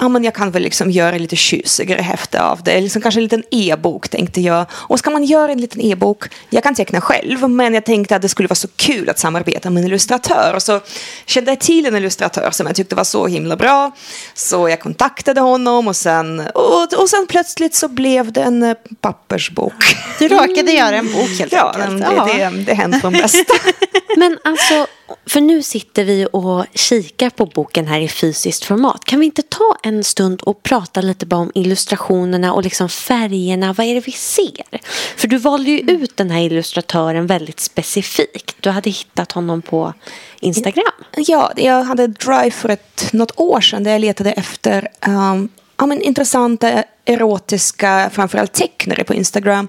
ja, 0.00 0.08
men 0.08 0.24
jag 0.24 0.34
kan 0.34 0.50
väl 0.50 0.62
liksom 0.62 0.90
göra 0.90 1.18
lite 1.18 1.36
tjusigare 1.36 2.02
häfte 2.02 2.42
av 2.42 2.62
det. 2.62 2.80
Liksom 2.80 3.02
kanske 3.02 3.20
en 3.20 3.22
liten 3.22 3.42
e-bok 3.50 4.08
tänkte 4.08 4.40
jag. 4.40 4.66
Och 4.72 4.98
ska 4.98 5.10
man 5.10 5.24
göra 5.24 5.52
en 5.52 5.60
liten 5.60 5.80
e-bok, 5.80 6.24
jag 6.50 6.62
kan 6.62 6.74
teckna 6.74 7.00
själv, 7.00 7.50
men 7.50 7.74
jag 7.74 7.84
tänkte 7.84 8.16
att 8.16 8.22
det 8.22 8.28
skulle 8.28 8.48
vara 8.48 8.54
så 8.54 8.68
kul 8.76 9.08
att 9.10 9.18
samarbeta 9.18 9.70
med 9.70 9.80
en 9.80 9.86
illustratör. 9.86 10.52
Och 10.54 10.62
så 10.62 10.80
kände 11.26 11.50
jag 11.50 11.60
till 11.60 11.86
en 11.86 11.96
illustratör 11.96 12.50
som 12.50 12.66
jag 12.66 12.76
tyckte 12.76 12.94
var 12.94 13.04
så 13.04 13.26
himla 13.26 13.56
bra. 13.56 13.90
Så 14.34 14.68
jag 14.68 14.80
kontaktade 14.80 15.40
honom 15.40 15.88
och 15.88 15.96
sen, 15.96 16.40
och, 16.54 16.92
och 16.94 17.08
sen 17.10 17.26
plötsligt 17.28 17.74
så 17.74 17.88
blev 17.88 18.32
det 18.32 18.42
en 18.42 18.62
eh, 18.62 18.74
pappersbok. 19.00 19.96
Du 20.18 20.28
råkade 20.28 20.72
göra 20.72 20.96
en 20.96 21.12
bok 21.12 21.38
helt 21.38 21.52
Ja, 21.52 21.74
enkelt. 21.78 22.26
det, 22.26 22.44
det, 22.44 22.64
det 22.64 22.74
händer 22.74 22.98
från 22.98 23.12
bästa. 23.12 23.54
Men 24.16 24.38
alltså, 24.44 24.86
för 25.26 25.40
nu 25.40 25.62
sitter 25.62 26.04
vi 26.04 26.26
och 26.32 26.64
kikar 26.74 27.30
på 27.30 27.46
boken 27.46 27.86
här 27.86 28.00
i 28.00 28.08
fysiskt 28.08 28.64
format. 28.64 29.04
Kan 29.04 29.20
vi 29.20 29.26
inte 29.26 29.42
ta 29.42 29.76
en 29.82 30.04
stund 30.04 30.40
och 30.42 30.62
prata 30.62 31.00
lite 31.00 31.26
bara 31.26 31.40
om 31.40 31.52
illustrationerna 31.54 32.52
och 32.52 32.62
liksom 32.62 32.88
färgerna? 32.88 33.72
Vad 33.72 33.86
är 33.86 33.94
det 33.94 34.06
vi 34.06 34.12
ser? 34.12 34.80
För 35.16 35.28
du 35.28 35.36
valde 35.36 35.70
ju 35.70 35.78
ut 35.78 36.16
den 36.16 36.30
här 36.30 36.40
illustratören 36.40 37.26
väldigt 37.26 37.60
specifikt. 37.60 38.56
Du 38.60 38.70
hade 38.70 38.90
hittat 38.90 39.32
honom 39.32 39.62
på 39.62 39.94
Instagram. 40.40 40.92
Ja, 41.16 41.52
jag 41.56 41.84
hade 41.84 42.06
Drive 42.06 42.50
för 42.50 42.68
ett, 42.68 43.12
något 43.12 43.40
år 43.40 43.60
sedan 43.60 43.84
där 43.84 43.90
jag 43.90 44.00
letade 44.00 44.32
efter 44.32 44.88
um, 45.06 45.48
ja, 45.76 45.86
men 45.86 46.02
intressanta 46.02 46.84
erotiska, 47.04 48.10
framförallt 48.12 48.52
tecknare 48.52 49.04
på 49.04 49.14
Instagram. 49.14 49.68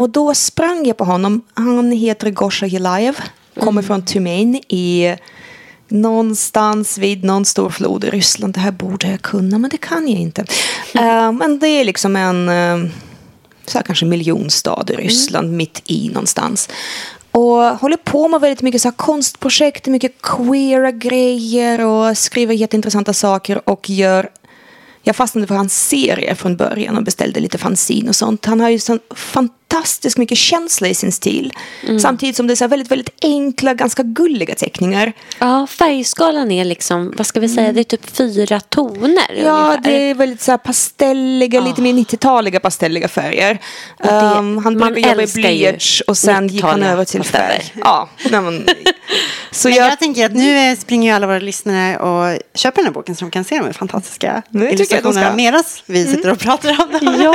Och 0.00 0.10
då 0.10 0.34
sprang 0.34 0.86
jag 0.86 0.96
på 0.96 1.04
honom. 1.04 1.42
Han 1.54 1.92
heter 1.92 2.30
Gosha 2.30 2.66
Gelaev, 2.66 3.20
kommer 3.60 3.82
från 3.82 4.04
Tumen 4.04 4.54
i 4.68 5.16
någonstans 5.88 6.98
vid 6.98 7.24
någon 7.24 7.44
stor 7.44 7.70
flod 7.70 8.04
i 8.04 8.10
Ryssland. 8.10 8.54
Det 8.54 8.60
här 8.60 8.72
borde 8.72 9.10
jag 9.10 9.22
kunna, 9.22 9.58
men 9.58 9.70
det 9.70 9.76
kan 9.76 10.08
jag 10.08 10.20
inte. 10.20 10.42
Uh, 10.94 11.32
men 11.32 11.58
det 11.58 11.68
är 11.68 11.84
liksom 11.84 12.16
en 12.16 12.48
uh, 12.48 12.90
så 13.66 13.78
här, 13.78 13.82
kanske 13.82 14.06
miljonstad 14.06 14.84
i 14.88 14.92
Ryssland, 14.92 15.52
mitt 15.52 15.82
i 15.84 16.08
någonstans. 16.08 16.68
Och 17.30 17.62
håller 17.62 17.96
på 17.96 18.28
med 18.28 18.40
väldigt 18.40 18.62
mycket 18.62 18.82
så 18.82 18.88
här 18.88 18.96
konstprojekt, 18.96 19.86
mycket 19.86 20.22
queera 20.22 20.90
grejer 20.90 21.80
och 21.80 22.18
skriver 22.18 22.54
jätteintressanta 22.54 23.12
saker 23.12 23.68
och 23.68 23.90
gör 23.90 24.30
jag 25.06 25.16
fastnade 25.16 25.46
för 25.46 25.54
hans 25.54 25.88
serie 25.88 26.34
från 26.34 26.56
början 26.56 26.96
och 26.96 27.04
beställde 27.04 27.40
lite 27.40 27.58
fanzine 27.58 28.08
och 28.08 28.16
sånt. 28.16 28.44
Han 28.44 28.60
har 28.60 28.68
ju 28.68 28.78
sån 28.78 29.00
fantastiskt 29.74 30.18
mycket 30.18 30.38
känsla 30.38 30.88
i 30.88 30.94
sin 30.94 31.12
stil. 31.12 31.52
Samtidigt 32.02 32.36
som 32.36 32.46
det 32.46 32.52
är 32.52 32.56
så 32.56 32.66
väldigt, 32.68 32.90
väldigt 32.90 33.10
enkla, 33.22 33.74
ganska 33.74 34.02
gulliga 34.02 34.54
teckningar. 34.54 35.12
Ja, 35.38 35.66
färgskalan 35.66 36.50
är 36.50 36.64
liksom, 36.64 37.14
vad 37.16 37.26
ska 37.26 37.40
vi 37.40 37.48
säga, 37.48 37.72
det 37.72 37.80
är 37.80 37.84
typ 37.84 38.10
fyra 38.16 38.60
toner 38.60 39.34
Ja, 39.44 39.58
ungefär. 39.58 39.80
det 39.82 40.10
är 40.10 40.14
väldigt 40.14 40.40
så 40.40 40.50
här 40.50 40.58
pastelliga, 40.58 41.60
lite 41.60 41.82
mer 41.82 41.92
90-taliga 41.92 42.60
pastelliga 42.60 43.08
färger. 43.08 43.58
det- 44.02 44.08
Um, 44.14 44.58
han 44.64 44.78
man 44.78 44.92
började 44.94 45.00
jobba 45.00 45.22
i 45.22 45.26
blyerts 45.34 46.00
och 46.00 46.18
sen 46.18 46.48
gick 46.48 46.62
han 46.62 46.70
90-taliga 46.80 46.92
över 46.92 47.04
till 47.04 47.20
pasteller. 47.20 47.46
färg. 47.48 47.72
Ja, 47.80 48.08
nej, 48.30 48.40
men, 48.40 48.66
så 49.50 49.68
Men 49.68 49.76
jag, 49.76 49.90
jag 49.90 49.98
tänker 49.98 50.26
att 50.26 50.32
nu 50.32 50.76
springer 50.76 51.10
ju 51.10 51.16
alla 51.16 51.26
våra 51.26 51.38
lyssnare 51.38 51.96
och 51.98 52.38
köper 52.54 52.76
den 52.76 52.84
här 52.86 52.92
boken 52.92 53.16
så 53.16 53.24
de 53.24 53.30
kan 53.30 53.44
se 53.44 53.58
de 53.58 53.64
här 53.64 53.72
fantastiska 53.72 54.42
illustrationerna 54.54 55.26
ska. 55.26 55.36
medan 55.36 55.64
vi 55.86 56.06
sitter 56.06 56.30
och 56.30 56.38
pratar 56.38 56.70
om 56.82 56.88
den. 57.00 57.20
Ja. 57.22 57.34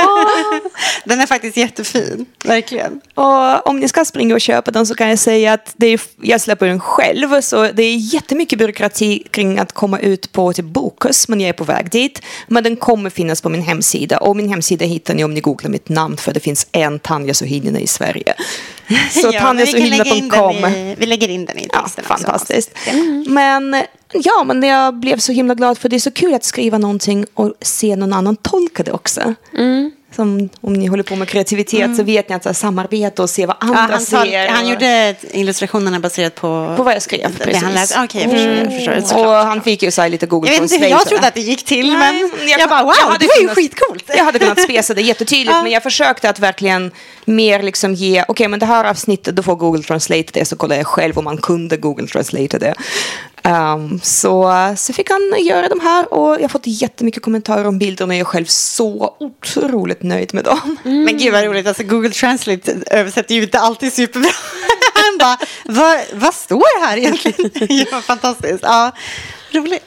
Den 1.04 1.20
är 1.20 1.26
faktiskt 1.26 1.56
jättefin, 1.56 2.26
verkligen. 2.44 3.00
Och 3.14 3.66
om 3.68 3.80
ni 3.80 3.88
ska 3.88 4.04
springa 4.04 4.34
och 4.34 4.40
köpa 4.40 4.70
den 4.70 4.86
så 4.86 4.94
kan 4.94 5.08
jag 5.08 5.18
säga 5.18 5.52
att 5.52 5.72
det 5.76 5.86
är, 5.86 6.00
jag 6.22 6.40
släpper 6.40 6.66
den 6.66 6.80
själv. 6.80 7.40
Så 7.40 7.62
det 7.72 7.82
är 7.82 7.96
jättemycket 7.96 8.58
byråkrati 8.58 9.22
kring 9.30 9.58
att 9.58 9.72
komma 9.72 9.98
ut 9.98 10.32
på 10.32 10.52
till 10.52 10.64
Bokus, 10.64 11.28
men 11.28 11.40
jag 11.40 11.48
är 11.48 11.52
på 11.52 11.64
väg 11.64 11.90
dit. 11.90 12.22
Men 12.48 12.64
den 12.64 12.76
kommer 12.76 13.10
finnas 13.10 13.40
på 13.42 13.48
min 13.48 13.62
hemsida. 13.62 14.18
Och 14.18 14.36
min 14.36 14.48
hemsida 14.48 14.84
hittar 14.84 15.14
ni 15.14 15.24
om 15.24 15.34
ni 15.34 15.40
googlar 15.40 15.70
mitt 15.70 15.88
namn 15.88 16.16
för 16.16 16.32
det 16.32 16.40
finns 16.40 16.66
en 16.72 16.98
Tanja 16.98 17.34
Sohinina 17.34 17.80
i 17.80 17.86
Sverige. 17.86 18.34
Så 19.10 19.20
Ja, 19.20 19.30
vi 19.30 19.38
tanjasohinina.com. 19.38 20.56
i- 20.56 20.94
Vi 20.98 21.06
lägger 21.06 21.28
in 21.28 21.44
den 21.44 21.58
i 21.58 21.68
Ja, 21.72 21.80
texten 21.82 22.04
också. 22.10 22.24
fantastiskt. 22.24 22.70
Men 23.26 23.82
ja, 24.12 24.44
men 24.44 24.62
jag 24.62 24.94
blev 24.94 25.18
så 25.18 25.32
himla 25.32 25.54
glad 25.54 25.78
för 25.78 25.88
det 25.88 25.96
är 25.96 26.00
så 26.00 26.10
kul 26.10 26.34
att 26.34 26.44
skriva 26.44 26.78
någonting 26.78 27.26
och 27.34 27.52
se 27.60 27.96
någon 27.96 28.12
annan 28.12 28.36
tolka 28.36 28.82
det 28.82 28.92
också. 28.92 29.34
Som 30.16 30.48
om 30.60 30.72
ni 30.72 30.86
håller 30.86 31.02
på 31.02 31.16
med 31.16 31.28
kreativitet 31.28 31.96
så 31.96 32.02
vet 32.02 32.28
ni 32.28 32.34
att 32.34 32.42
så 32.42 32.48
här, 32.48 32.54
samarbeta 32.54 33.22
och 33.22 33.30
se 33.30 33.46
vad 33.46 33.56
Ja, 33.60 33.66
andra 33.66 33.80
han, 33.94 34.00
ser. 34.00 34.16
tol- 34.16 34.48
han 34.48 34.68
gjorde 34.68 35.14
illustrationerna 35.32 36.00
baserat 36.00 36.34
på, 36.34 36.74
På 36.76 36.82
vad 36.82 36.94
jag 36.94 37.02
skrev, 37.02 37.30
Det 37.38 37.44
precis. 37.44 37.62
han 37.62 37.72
läste. 37.74 38.00
Okej, 38.04 38.22
jag 38.22 38.30
förstår. 38.72 38.94
Jag, 38.94 39.02
förstår, 39.02 39.26
och 39.26 39.32
han 39.32 39.60
fick 39.62 39.82
ju 39.82 39.90
så 39.90 40.02
här 40.02 40.08
lite 40.08 40.26
Google 40.26 40.52
jag 40.52 40.60
vet 40.60 40.72
inte 40.72 40.84
hur 40.84 40.90
jag 40.90 41.06
trodde 41.06 41.26
att 41.28 41.34
det 41.34 41.40
gick 41.40 41.64
till, 41.64 41.92
men 41.92 42.30
jag, 42.58 42.68
bara 42.68 42.82
wow, 42.82 42.92
det 43.20 43.26
var 43.26 43.42
ju 43.42 43.48
skitcoolt. 43.48 44.04
Jag 44.16 44.24
hade 44.24 44.38
kunnat 44.38 44.60
spesa 44.60 44.94
det 44.94 45.02
jättetydligt, 45.02 45.50
Ja. 45.56 45.62
men 45.62 45.72
jag 45.72 45.82
försökte 45.82 46.30
att 46.30 46.38
verkligen 46.38 46.90
mer 47.24 47.62
liksom 47.62 47.94
ge, 47.94 48.24
okej 48.28 48.48
men 48.48 48.60
det 48.60 48.66
här 48.66 48.84
avsnittet, 48.84 49.36
då 49.36 49.42
får 49.42 49.56
Google 49.56 49.82
Translate 49.82 50.28
det, 50.32 50.44
så 50.44 50.56
kollar 50.56 50.76
jag 50.76 50.86
själv 50.86 51.18
om 51.18 51.24
man 51.24 51.36
kunde 51.38 51.76
Google 51.76 52.06
Translate 52.06 52.58
det. 52.58 52.74
Um, 53.44 54.00
så, 54.02 54.52
så 54.76 54.92
fick 54.92 55.10
han 55.10 55.44
göra 55.44 55.68
de 55.68 55.80
här 55.80 56.14
och 56.14 56.34
jag 56.34 56.40
har 56.40 56.48
fått 56.48 56.66
jättemycket 56.66 57.22
kommentarer 57.22 57.66
om 57.66 57.78
bilderna 57.78 58.08
och 58.08 58.14
jag 58.14 58.20
är 58.20 58.24
själv 58.24 58.44
så 58.44 59.16
otroligt 59.20 60.02
nöjd 60.02 60.34
med 60.34 60.44
dem. 60.44 60.76
Men 60.82 61.18
gud 61.18 61.32
vad 61.32 61.44
roligt, 61.44 61.66
alltså 61.66 61.82
Google 61.82 62.10
Translate 62.10 62.76
översätter 62.86 63.34
ju 63.34 63.42
inte 63.42 63.58
alltid 63.58 63.92
superbra. 63.92 64.30
Han 64.94 65.18
bara, 65.18 65.38
vad, 65.64 65.98
vad 66.12 66.34
står 66.34 66.86
här 66.86 66.96
egentligen? 66.96 67.50
ja, 67.92 68.00
fantastiskt. 68.00 68.62
Ja, 68.62 68.92
roligt. 69.52 69.84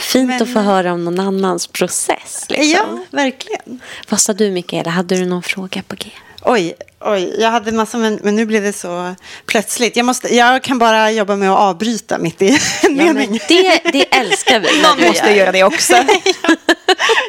Fint 0.00 0.28
Men- 0.28 0.42
att 0.42 0.52
få 0.52 0.58
höra 0.60 0.92
om 0.92 1.04
någon 1.04 1.20
annans 1.20 1.66
process. 1.66 2.46
Liksom. 2.48 2.70
Ja, 2.70 2.98
verkligen. 3.10 3.80
Vad 4.08 4.20
sa 4.20 4.32
du 4.32 4.50
Mikaela? 4.50 4.90
Hade 4.90 5.16
du 5.16 5.26
någon 5.26 5.42
fråga 5.42 5.82
på 5.88 5.96
G? 5.96 6.10
Oj, 6.42 6.74
oj, 7.12 7.34
jag 7.38 7.50
hade 7.50 7.72
massor, 7.72 7.98
men, 7.98 8.18
men 8.22 8.36
nu 8.36 8.46
blev 8.46 8.62
det 8.62 8.72
så 8.72 9.14
plötsligt. 9.46 9.96
Jag, 9.96 10.06
måste, 10.06 10.34
jag 10.34 10.62
kan 10.62 10.78
bara 10.78 11.10
jobba 11.10 11.36
med 11.36 11.50
att 11.50 11.58
avbryta 11.58 12.18
mitt 12.18 12.42
i 12.42 12.48
en 12.48 12.56
Ja, 12.82 12.90
men 12.90 13.14
mening. 13.16 13.40
det, 13.48 13.80
det 13.92 14.14
älskar 14.16 14.60
vi. 14.60 14.82
Någon 14.82 15.08
måste 15.08 15.26
gör. 15.26 15.36
göra 15.36 15.52
det 15.52 15.62
också. 15.64 15.94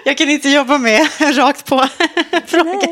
Jag 0.06 0.18
kan 0.18 0.30
inte 0.30 0.50
jobba 0.50 0.78
med 0.78 1.08
rakt 1.20 1.66
på 1.66 1.88
fråga. 2.46 2.88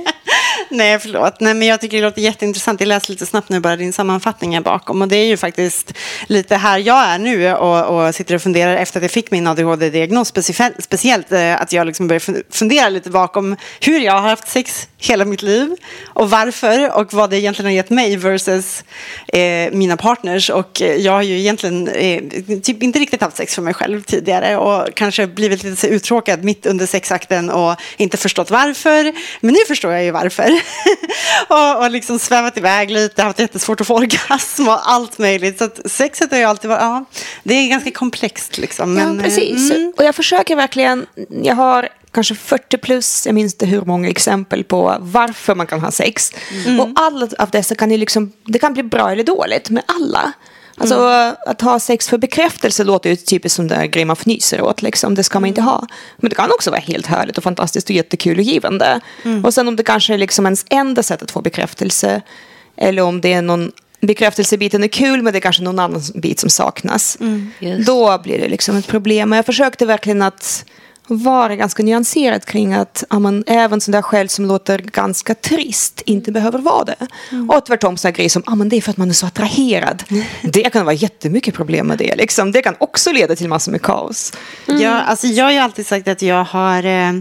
Nej, 0.69 0.99
förlåt. 0.99 1.39
Nej, 1.39 1.53
men 1.53 1.67
jag 1.67 1.81
tycker 1.81 1.97
det 1.97 2.03
låter 2.03 2.21
jätteintressant. 2.21 2.79
Jag 2.79 2.87
läste 2.87 3.11
lite 3.11 3.25
snabbt 3.25 3.49
nu 3.49 3.59
bara 3.59 3.75
din 3.75 3.93
sammanfattning 3.93 4.53
här 4.53 4.61
bakom. 4.61 5.01
Och 5.01 5.07
det 5.07 5.15
är 5.15 5.25
ju 5.25 5.37
faktiskt 5.37 5.93
lite 6.27 6.55
här 6.55 6.77
jag 6.79 7.03
är 7.05 7.17
nu 7.19 7.53
och, 7.53 7.85
och 8.07 8.15
sitter 8.15 8.35
och 8.35 8.41
funderar 8.41 8.75
efter 8.77 8.99
att 8.99 9.03
jag 9.03 9.11
fick 9.11 9.31
min 9.31 9.47
ADHD-diagnos. 9.47 10.27
Speciellt, 10.27 10.83
speciellt 10.83 11.31
eh, 11.31 11.61
att 11.61 11.73
jag 11.73 11.87
liksom 11.87 12.07
börjar 12.07 12.53
fundera 12.53 12.89
lite 12.89 13.09
bakom 13.09 13.55
hur 13.81 13.99
jag 13.99 14.13
har 14.13 14.29
haft 14.29 14.47
sex 14.47 14.87
hela 14.97 15.25
mitt 15.25 15.41
liv 15.41 15.75
och 16.05 16.29
varför 16.29 16.74
och 16.83 17.13
vad 17.13 17.29
det 17.29 17.39
egentligen 17.39 17.65
har 17.71 17.75
gett 17.75 17.89
mig 17.89 18.17
versus 18.17 18.83
eh, 19.27 19.71
mina 19.71 19.97
partners. 19.97 20.49
Och 20.49 20.81
eh, 20.81 20.95
jag 20.95 21.11
har 21.11 21.21
ju 21.21 21.39
egentligen 21.39 21.87
eh, 21.87 22.23
typ 22.61 22.83
inte 22.83 22.99
riktigt 22.99 23.21
haft 23.21 23.37
sex 23.37 23.55
för 23.55 23.61
mig 23.61 23.73
själv 23.73 24.01
tidigare 24.01 24.57
och 24.57 24.87
kanske 24.93 25.27
blivit 25.27 25.63
lite 25.63 25.87
uttråkad 25.87 26.43
mitt 26.43 26.65
under 26.65 26.85
sexakten 26.85 27.49
och 27.49 27.75
inte 27.97 28.17
förstått 28.17 28.51
varför. 28.51 29.13
Men 29.41 29.53
nu 29.53 29.59
förstår 29.67 29.91
jag 29.91 30.03
ju 30.03 30.11
varför. 30.11 30.49
och, 31.47 31.83
och 31.83 31.91
liksom 31.91 32.19
svävat 32.19 32.57
iväg 32.57 32.91
lite, 32.91 33.23
haft 33.23 33.39
jättesvårt 33.39 33.81
att 33.81 33.87
få 33.87 33.95
orgasm 33.97 34.67
och 34.67 34.91
allt 34.91 35.17
möjligt. 35.17 35.59
Så 35.59 35.69
sexet 35.85 36.31
har 36.31 36.37
ju 36.37 36.45
alltid 36.45 36.69
varit, 36.69 36.81
ja, 36.81 37.05
det 37.43 37.53
är 37.53 37.69
ganska 37.69 37.91
komplext 37.91 38.57
liksom. 38.57 38.93
Men, 38.93 39.15
ja, 39.15 39.19
eh, 39.19 39.23
precis. 39.23 39.71
mm. 39.71 39.93
Och 39.97 40.03
jag 40.03 40.15
försöker 40.15 40.55
verkligen, 40.55 41.05
jag 41.43 41.55
har 41.55 41.89
kanske 42.15 42.35
40 42.35 42.77
plus, 42.77 43.25
jag 43.25 43.35
minns 43.35 43.53
inte 43.53 43.65
hur 43.65 43.81
många 43.81 44.09
exempel 44.09 44.63
på 44.63 44.97
varför 44.99 45.55
man 45.55 45.67
kan 45.67 45.79
ha 45.79 45.91
sex. 45.91 46.31
Och 46.79 46.89
alla 46.95 47.27
av 47.39 47.49
dessa 47.49 47.75
kan 47.75 47.91
ju 47.91 47.97
liksom, 47.97 48.31
det 48.45 48.59
kan 48.59 48.73
bli 48.73 48.83
bra 48.83 49.11
eller 49.11 49.23
dåligt 49.23 49.69
med 49.69 49.83
alla. 49.87 50.33
Alltså 50.77 50.95
att 51.47 51.61
ha 51.61 51.79
sex 51.79 52.09
för 52.09 52.17
bekräftelse 52.17 52.83
låter 52.83 53.09
ju 53.09 53.15
typiskt 53.15 53.55
som 53.55 53.67
den 53.67 53.91
grej 53.91 54.05
man 54.05 54.15
fnyser 54.15 54.61
åt. 54.61 54.81
Liksom. 54.81 55.15
Det 55.15 55.23
ska 55.23 55.39
man 55.39 55.47
inte 55.47 55.61
ha. 55.61 55.87
Men 56.17 56.29
det 56.29 56.35
kan 56.35 56.51
också 56.51 56.71
vara 56.71 56.81
helt 56.81 57.05
härligt 57.05 57.37
och 57.37 57.43
fantastiskt 57.43 57.89
och 57.89 57.95
jättekul 57.95 58.37
och 58.37 58.43
givande. 58.43 58.99
Och 59.43 59.53
sen 59.53 59.67
om 59.67 59.75
det 59.75 59.83
kanske 59.83 60.13
är 60.13 60.17
liksom 60.17 60.45
ens 60.45 60.65
enda 60.69 61.03
sätt 61.03 61.21
att 61.21 61.31
få 61.31 61.41
bekräftelse. 61.41 62.21
Eller 62.77 63.01
om 63.01 63.21
det 63.21 63.33
är 63.33 63.41
någon 63.41 63.71
bekräftelsebiten 64.01 64.83
är 64.83 64.87
kul 64.87 65.21
men 65.21 65.33
det 65.33 65.39
är 65.39 65.41
kanske 65.41 65.63
någon 65.63 65.79
annan 65.79 66.01
bit 66.15 66.39
som 66.39 66.49
saknas. 66.49 67.17
Just. 67.59 67.87
Då 67.87 68.17
blir 68.23 68.39
det 68.39 68.47
liksom 68.47 68.77
ett 68.77 68.87
problem. 68.87 69.29
Men 69.29 69.37
jag 69.37 69.45
försökte 69.45 69.85
verkligen 69.85 70.21
att 70.21 70.65
vara 71.07 71.55
ganska 71.55 71.83
nyanserad 71.83 72.45
kring 72.45 72.73
att 72.73 73.03
ja, 73.09 73.17
även 73.47 73.81
sådana 73.81 73.97
där 73.97 74.01
skäl 74.01 74.29
som 74.29 74.45
låter 74.45 74.79
ganska 74.79 75.35
trist 75.35 76.01
inte 76.05 76.31
behöver 76.31 76.59
vara 76.59 76.85
det. 76.85 77.07
Och 77.49 77.65
tvärtom 77.65 77.97
sådana 77.97 78.15
grejer 78.15 78.29
som 78.29 78.43
ja, 78.45 78.55
men 78.55 78.69
det 78.69 78.77
är 78.77 78.81
för 78.81 78.91
att 78.91 78.97
man 78.97 79.09
är 79.09 79.13
så 79.13 79.25
attraherad. 79.25 80.03
Det 80.43 80.69
kan 80.69 80.85
vara 80.85 80.95
jättemycket 80.95 81.53
problem 81.53 81.87
med 81.87 81.97
det. 81.97 82.15
Liksom. 82.15 82.51
Det 82.51 82.61
kan 82.61 82.75
också 82.77 83.11
leda 83.11 83.35
till 83.35 83.49
massor 83.49 83.71
med 83.71 83.81
kaos. 83.81 84.33
Ja, 84.65 85.01
alltså 85.01 85.27
jag 85.27 85.45
har 85.45 85.51
ju 85.51 85.57
alltid 85.57 85.87
sagt 85.87 86.07
att 86.07 86.21
jag 86.21 86.43
har... 86.43 86.85
Eh, 86.85 87.13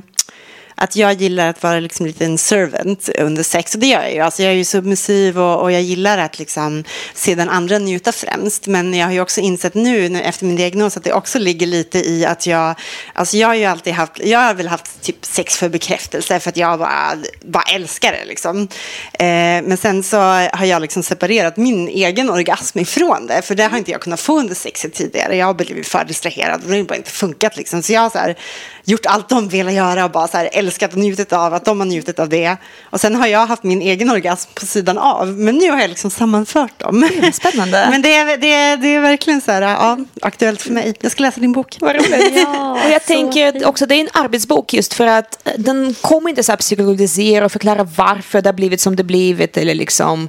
att 0.75 0.97
jag 0.97 1.13
gillar 1.13 1.49
att 1.49 1.63
vara 1.63 1.81
liksom 1.81 2.07
lite 2.07 2.25
en 2.25 2.39
servant 2.39 3.09
under 3.19 3.43
sex. 3.43 3.75
Och 3.75 3.81
det 3.81 3.87
gör 3.87 4.03
jag 4.03 4.15
ju. 4.15 4.21
Alltså 4.21 4.43
jag 4.43 4.53
är 4.53 4.57
ju 4.57 4.65
submissiv 4.65 5.39
och, 5.39 5.63
och 5.63 5.73
jag 5.73 5.83
gillar 5.83 6.19
att 6.19 6.39
liksom 6.39 6.85
se 7.15 7.35
den 7.35 7.49
andra 7.49 7.79
njuta 7.79 8.13
främst. 8.13 8.67
Men 8.67 8.95
jag 8.95 9.07
har 9.07 9.13
ju 9.13 9.21
också 9.21 9.41
insett 9.41 9.75
nu 9.75 10.21
efter 10.21 10.47
min 10.47 10.57
diagnos 10.57 10.97
att 10.97 11.05
det 11.05 11.13
också 11.13 11.39
ligger 11.39 11.67
lite 11.67 11.99
i 11.99 12.27
att 12.27 12.47
jag... 12.47 12.75
Alltså 13.13 13.37
jag 13.37 13.49
har 13.49 13.55
ju 13.55 13.65
alltid 13.65 13.93
haft... 13.93 14.13
Jag 14.25 14.39
har 14.39 14.55
väl 14.55 14.69
haft 14.69 15.03
typ 15.03 15.25
sex 15.25 15.57
för 15.57 15.69
bekräftelse 15.69 16.41
för 16.41 16.51
att 16.51 16.57
jag 16.57 16.79
bara, 16.79 17.17
bara 17.45 17.65
älskar 17.75 18.13
det 18.13 18.25
liksom. 18.25 18.69
Eh, 19.13 19.27
men 19.65 19.77
sen 19.77 20.03
så 20.03 20.17
har 20.53 20.65
jag 20.65 20.83
liksom 20.83 21.03
separerat 21.03 21.57
min 21.57 21.89
egen 21.89 22.31
orgasm 22.31 22.79
ifrån 22.79 23.27
det. 23.27 23.43
För 23.43 23.55
det 23.55 23.65
har 23.65 23.79
inte 23.79 23.91
jag 23.91 24.01
kunnat 24.01 24.21
få 24.21 24.39
under 24.39 24.55
sexet 24.55 24.95
tidigare. 24.95 25.37
Jag 25.37 25.47
har 25.47 25.55
blivit 25.55 25.89
för 25.89 26.05
distraherad 26.05 26.65
och 26.65 26.71
det 26.71 26.77
har 26.77 26.83
bara 26.85 26.97
inte 26.97 27.11
funkat 27.11 27.57
liksom. 27.57 27.83
Så 27.83 27.93
jag 27.93 28.01
har 28.01 28.11
så 28.11 28.19
här, 28.19 28.37
gjort 28.85 29.07
allt 29.07 29.29
de 29.29 29.49
velat 29.49 29.75
göra 29.75 30.05
och 30.05 30.11
bara 30.11 30.29
så 30.29 30.37
här, 30.37 30.49
älskat 30.53 30.93
och 30.93 30.99
njutit 30.99 31.33
av 31.33 31.55
att 31.55 31.65
de 31.65 31.81
har 31.81 31.87
njutit 31.87 32.19
av 32.19 32.29
det. 32.29 32.57
Och 32.83 33.01
sen 33.01 33.15
har 33.15 33.27
jag 33.27 33.47
haft 33.47 33.63
min 33.63 33.83
egen 33.83 34.11
orgasm 34.11 34.51
på 34.55 34.67
sidan 34.67 34.99
av. 34.99 35.29
Men 35.29 35.55
nu 35.55 35.71
har 35.71 35.81
jag 35.81 35.89
liksom 35.89 36.11
sammanfört 36.11 36.79
dem. 36.79 37.03
Är 37.03 37.31
spännande. 37.31 37.87
Men 37.91 38.03
det 38.03 38.15
är, 38.15 38.37
det, 38.37 38.53
är, 38.53 38.77
det 38.77 38.89
är 38.89 39.01
verkligen 39.01 39.41
så 39.41 39.53
här, 39.53 39.63
ja, 39.63 39.99
aktuellt 40.23 40.63
för 40.63 40.71
mig. 40.71 40.95
Jag 41.01 41.13
ska 41.13 41.23
läsa 41.23 41.41
din 41.41 41.53
bok. 41.53 41.77
Vad 41.81 41.97
roligt. 41.97 42.33
Ja, 42.35 42.73
och 42.85 42.91
jag 42.91 43.05
tänker 43.05 43.67
också 43.67 43.87
det 43.87 43.95
är 43.95 44.01
en 44.01 44.09
arbetsbok 44.13 44.75
just 44.75 44.95
för 44.95 45.07
att 45.07 45.49
den 45.59 45.95
kommer 46.01 46.31
inte 46.31 46.43
så 46.43 46.53
här 46.53 46.57
psykologisera 46.57 47.45
och 47.45 47.53
förklara 47.53 47.85
varför 47.85 48.43
det 48.43 48.49
har 48.49 48.55
blivit 48.55 48.81
som 48.81 48.97
det 48.97 49.05
blivit 49.05 49.57
eller 49.57 49.75
liksom 49.75 50.29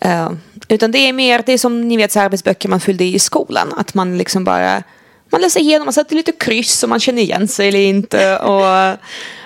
eh, 0.00 0.30
utan 0.68 0.90
det 0.90 0.98
är 0.98 1.12
mer, 1.12 1.42
det 1.46 1.52
är 1.52 1.58
som 1.58 1.88
ni 1.88 1.96
vet 1.96 2.12
så 2.12 2.20
arbetsböcker 2.20 2.68
man 2.68 2.80
fyllde 2.80 3.04
i 3.04 3.14
i 3.14 3.18
skolan 3.18 3.74
att 3.76 3.94
man 3.94 4.18
liksom 4.18 4.44
bara 4.44 4.82
man 5.30 5.40
läser 5.40 5.60
igenom, 5.60 5.86
man 5.86 5.92
sätter 5.92 6.16
lite 6.16 6.32
kryss 6.32 6.82
och 6.82 6.88
man 6.88 7.00
känner 7.00 7.22
igen 7.22 7.48
sig 7.48 7.68
eller 7.68 7.80
inte 7.80 8.38
och 8.38 8.96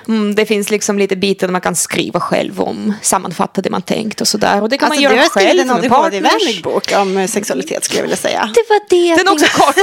mm, 0.08 0.34
det 0.34 0.46
finns 0.46 0.70
liksom 0.70 0.98
lite 0.98 1.16
bitar 1.16 1.46
där 1.46 1.52
man 1.52 1.60
kan 1.60 1.76
skriva 1.76 2.20
själv 2.20 2.60
om, 2.60 2.92
sammanfatta 3.02 3.60
det 3.62 3.70
man 3.70 3.82
tänkt 3.82 4.20
och 4.20 4.28
sådär 4.28 4.62
och 4.62 4.68
det 4.68 4.78
kan 4.78 4.86
Alltså, 4.92 5.02
man 5.02 5.10
du 5.10 5.16
göra 5.16 5.22
har 5.22 5.28
skrivit 5.30 5.48
själv 5.48 5.60
en 5.60 5.66
med 5.66 5.92
ADHD-vänlig 5.92 6.62
partners. 6.62 6.62
bok 6.62 6.92
om 7.00 7.16
eh, 7.16 7.26
sexualitet 7.28 7.84
skulle 7.84 7.98
jag 7.98 8.02
vilja 8.02 8.16
säga. 8.16 8.50
Det 8.54 8.64
var 8.68 8.80
det 8.90 9.06
jag 9.06 9.18
Den 9.18 9.28
är 9.28 9.32
också 9.32 9.46
kort. 9.46 9.76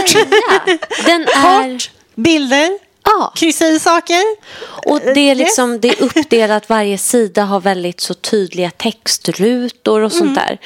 Den 1.05 1.21
är... 1.21 1.73
Kort, 1.73 1.91
bilder, 2.15 2.88
Ja. 3.09 3.33
kryssa 3.35 3.67
i 3.67 3.79
saker. 3.79 4.21
Och 4.85 4.99
det 4.99 5.29
är, 5.29 5.35
liksom, 5.35 5.79
det 5.79 5.89
är 5.89 6.03
uppdelat, 6.03 6.69
varje 6.69 6.97
sida 6.97 7.43
har 7.43 7.59
väldigt 7.59 7.99
så 7.99 8.13
tydliga 8.13 8.71
textrutor 8.71 10.01
och 10.01 10.11
sånt 10.11 10.35
där. 10.35 10.57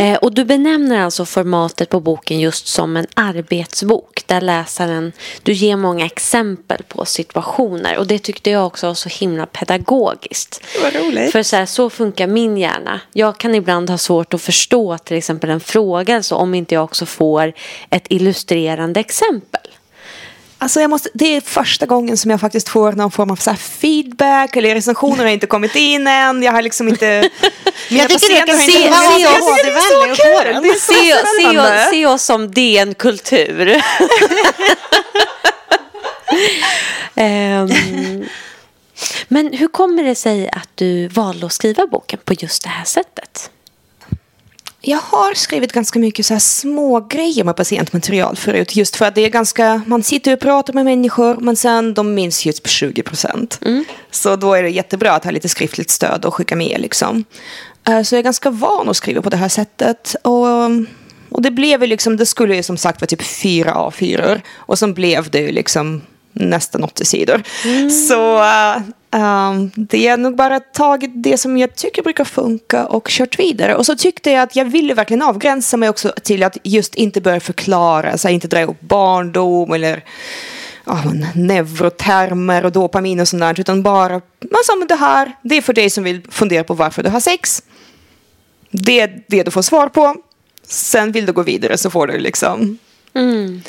Eh, 0.00 0.16
och 0.16 0.32
du 0.32 0.44
benämner 0.44 1.04
alltså 1.04 1.24
formatet 1.24 1.88
på 1.88 2.00
boken 2.00 2.40
just 2.40 2.66
som 2.66 2.96
en 2.96 3.06
arbetsbok. 3.14 4.22
Där 4.26 4.40
läsaren, 4.40 5.12
du 5.42 5.52
ger 5.52 5.76
många 5.76 6.06
exempel 6.06 6.82
på 6.88 7.04
situationer. 7.04 7.96
Och 7.98 8.06
det 8.06 8.18
tyckte 8.18 8.50
jag 8.50 8.66
också 8.66 8.86
var 8.86 8.94
så 8.94 9.08
himla 9.08 9.46
pedagogiskt. 9.46 10.62
Vad 10.82 10.94
roligt. 10.94 11.32
För 11.32 11.42
så, 11.42 11.56
här, 11.56 11.66
så 11.66 11.90
funkar 11.90 12.26
min 12.26 12.56
hjärna. 12.56 13.00
Jag 13.12 13.38
kan 13.38 13.54
ibland 13.54 13.90
ha 13.90 13.98
svårt 13.98 14.34
att 14.34 14.42
förstå 14.42 14.98
till 14.98 15.16
exempel 15.16 15.50
en 15.50 15.60
fråga 15.60 16.22
så 16.22 16.36
om 16.36 16.54
inte 16.54 16.74
jag 16.74 16.84
också 16.84 17.06
får 17.06 17.52
ett 17.90 18.06
illustrerande 18.08 19.00
exempel. 19.00 19.60
Alltså 20.62 20.80
jag 20.80 20.90
måste, 20.90 21.08
det 21.14 21.36
är 21.36 21.40
första 21.40 21.86
gången 21.86 22.16
som 22.16 22.30
jag 22.30 22.40
faktiskt 22.40 22.68
får 22.68 22.92
någon 22.92 23.10
form 23.10 23.30
av 23.30 23.36
så 23.36 23.54
feedback 23.54 24.56
eller 24.56 24.74
recensioner 24.74 25.24
har 25.24 25.30
inte 25.30 25.46
kommit 25.46 25.76
in 25.76 26.06
än. 26.06 26.42
Jag 26.42 26.52
har 26.52 26.62
liksom 26.62 26.88
inte... 26.88 27.06
Jag 27.88 28.08
tycker 28.08 28.40
har 28.40 28.46
kan 28.46 28.56
se- 28.58 28.72
se 28.72 28.88
Jag 29.22 29.42
oss 29.42 29.62
det 29.64 29.70
är 29.70 29.80
så 29.80 30.22
kul. 30.22 30.62
Det 30.62 30.68
är 30.68 30.74
så 30.74 30.92
Se, 30.92 31.14
se, 31.42 31.58
oss, 31.58 31.90
se 31.90 32.06
oss 32.06 32.22
som 32.24 32.50
DN 32.50 32.94
Kultur. 32.94 33.82
Ehm, 37.14 37.68
men 39.28 39.52
hur 39.52 39.68
kommer 39.68 40.02
det 40.04 40.14
sig 40.14 40.48
att 40.48 40.68
du 40.74 41.08
valde 41.08 41.46
att 41.46 41.52
skriva 41.52 41.86
boken 41.86 42.18
på 42.24 42.34
just 42.38 42.62
det 42.62 42.68
här 42.68 42.84
sättet? 42.84 43.50
Jag 44.82 44.98
har 44.98 45.34
skrivit 45.34 45.72
ganska 45.72 45.98
mycket 45.98 46.26
så 46.26 46.34
här 46.34 46.38
små 46.38 47.00
grejer 47.00 47.44
med 47.44 47.56
patientmaterial 47.56 48.36
förut. 48.36 48.76
Just 48.76 48.96
för 48.96 49.06
att 49.06 49.14
det 49.14 49.20
är 49.24 49.28
ganska, 49.28 49.82
man 49.86 50.02
sitter 50.02 50.32
och 50.32 50.40
pratar 50.40 50.72
med 50.72 50.84
människor 50.84 51.36
men 51.40 51.56
sen 51.56 51.94
de 51.94 52.14
minns 52.14 52.44
på 52.62 52.68
20 52.68 53.02
procent. 53.02 53.58
Så 54.10 54.36
då 54.36 54.54
är 54.54 54.62
det 54.62 54.68
jättebra 54.68 55.12
att 55.12 55.24
ha 55.24 55.30
lite 55.30 55.48
skriftligt 55.48 55.90
stöd 55.90 56.24
och 56.24 56.34
skicka 56.34 56.56
med 56.56 56.80
liksom. 56.80 57.24
Eh, 57.88 58.02
Så 58.02 58.14
jag 58.14 58.18
är 58.18 58.22
ganska 58.22 58.50
van 58.50 58.88
att 58.88 58.96
skriva 58.96 59.22
på 59.22 59.30
det 59.30 59.36
här 59.36 59.48
sättet. 59.48 60.16
Och, 60.22 60.46
och 61.30 61.42
det 61.42 61.50
blev 61.50 61.80
ju 61.80 61.86
liksom, 61.86 62.16
det 62.16 62.26
skulle 62.26 62.56
ju 62.56 62.62
som 62.62 62.76
sagt 62.76 63.00
vara 63.00 63.06
typ 63.06 63.22
fyra 63.22 63.74
A4 63.74 64.40
och 64.56 64.78
sen 64.78 64.94
blev 64.94 65.30
det 65.30 65.40
ju 65.40 65.52
liksom 65.52 66.02
nästan 66.32 66.84
80 66.84 67.04
sidor. 67.04 67.42
Så 68.08 68.38
äh, 68.38 68.82
ähm, 69.10 69.70
det 69.74 70.08
är 70.08 70.16
nog 70.16 70.36
bara 70.36 70.60
tagit 70.60 71.10
det 71.14 71.38
som 71.38 71.58
jag 71.58 71.76
tycker 71.76 72.02
brukar 72.02 72.24
funka 72.24 72.86
och 72.86 73.08
kört 73.08 73.38
vidare. 73.38 73.74
Och 73.74 73.86
så 73.86 73.96
tyckte 73.96 74.30
jag 74.30 74.42
att 74.42 74.56
jag 74.56 74.64
ville 74.64 74.94
verkligen 74.94 75.22
avgränsa 75.22 75.76
mig 75.76 75.88
också 75.88 76.12
till 76.22 76.42
att 76.42 76.56
just 76.62 76.94
inte 76.94 77.20
börja 77.20 77.40
förklara, 77.40 78.18
så 78.18 78.28
här, 78.28 78.34
inte 78.34 78.48
dra 78.48 78.64
upp 78.64 78.80
barndom 78.80 79.72
eller 79.72 80.04
men, 80.84 81.26
neurotermer 81.34 82.64
och 82.64 82.72
dopamin 82.72 83.20
och 83.20 83.28
sånt 83.28 83.40
där, 83.40 83.60
utan 83.60 83.82
bara, 83.82 84.20
sa, 84.64 84.76
men 84.78 84.88
det 84.88 84.94
här, 84.94 85.32
det 85.42 85.56
är 85.56 85.62
för 85.62 85.72
dig 85.72 85.90
som 85.90 86.04
vill 86.04 86.22
fundera 86.30 86.64
på 86.64 86.74
varför 86.74 87.02
du 87.02 87.08
har 87.08 87.20
sex. 87.20 87.62
Det 88.70 89.00
är 89.00 89.22
det 89.28 89.42
du 89.42 89.50
får 89.50 89.62
svar 89.62 89.88
på. 89.88 90.16
Sen 90.62 91.12
vill 91.12 91.26
du 91.26 91.32
gå 91.32 91.42
vidare 91.42 91.78
så 91.78 91.90
får 91.90 92.06
du 92.06 92.18
liksom 92.18 92.78
Mm. 93.14 93.62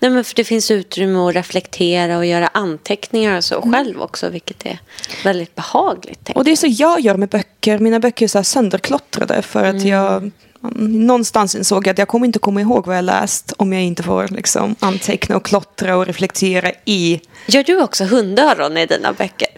Nej, 0.00 0.10
men 0.10 0.24
för 0.24 0.34
det 0.34 0.44
finns 0.44 0.70
utrymme 0.70 1.18
att 1.18 1.34
reflektera 1.34 2.18
och 2.18 2.26
göra 2.26 2.46
anteckningar 2.46 3.36
och 3.36 3.44
så 3.44 3.62
själv 3.72 4.02
också, 4.02 4.28
vilket 4.28 4.66
är 4.66 4.78
väldigt 5.24 5.54
behagligt. 5.54 6.30
Och 6.34 6.44
det 6.44 6.50
är 6.50 6.56
så 6.56 6.66
jag 6.70 7.00
gör 7.00 7.16
med 7.16 7.28
böcker. 7.28 7.78
Mina 7.78 8.00
böcker 8.00 8.26
är 8.26 8.28
så 8.28 8.44
sönderklottrade 8.44 9.42
för 9.42 9.64
att 9.64 9.84
jag 9.84 10.16
mm, 10.16 11.06
någonstans 11.06 11.54
insåg 11.54 11.86
jag 11.86 11.92
att 11.92 11.98
jag 11.98 12.08
kommer 12.08 12.26
inte 12.26 12.38
komma 12.38 12.60
ihåg 12.60 12.86
vad 12.86 12.96
jag 12.96 13.04
läst 13.04 13.52
om 13.56 13.72
jag 13.72 13.82
inte 13.82 14.02
får 14.02 14.28
liksom, 14.28 14.76
anteckna 14.80 15.36
och 15.36 15.44
klottra 15.44 15.96
och 15.96 16.06
reflektera 16.06 16.72
i. 16.84 17.20
jag. 17.46 17.54
Gör 17.54 17.64
du 17.64 17.82
också 17.82 18.04
hundöron 18.04 18.76
i 18.76 18.86
dina 18.86 19.12
böcker? 19.12 19.48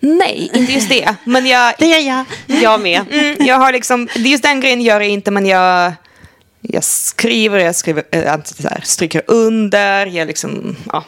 Nej, 0.00 0.50
inte 0.54 0.72
just 0.72 0.88
det. 0.88 1.14
Men 1.24 1.46
jag, 1.46 1.74
Det 1.78 1.86
gör 1.86 1.98
jag. 1.98 2.24
Jag 2.62 2.80
med. 2.80 3.02
mm, 3.10 3.36
jag 3.38 3.56
har 3.56 3.72
liksom, 3.72 4.08
just 4.14 4.42
den 4.42 4.60
grejen 4.60 4.80
gör 4.80 5.00
jag 5.00 5.10
inte, 5.10 5.30
men 5.30 5.46
jag, 5.46 5.92
jag 6.60 6.84
skriver, 6.84 7.58
jag 7.58 7.76
skriver, 7.76 8.04
äh, 8.10 8.34
så 8.44 8.68
här, 8.68 8.80
stryker 8.84 9.22
under, 9.26 10.06
jag 10.06 10.26
liksom, 10.26 10.76
ja. 10.92 11.04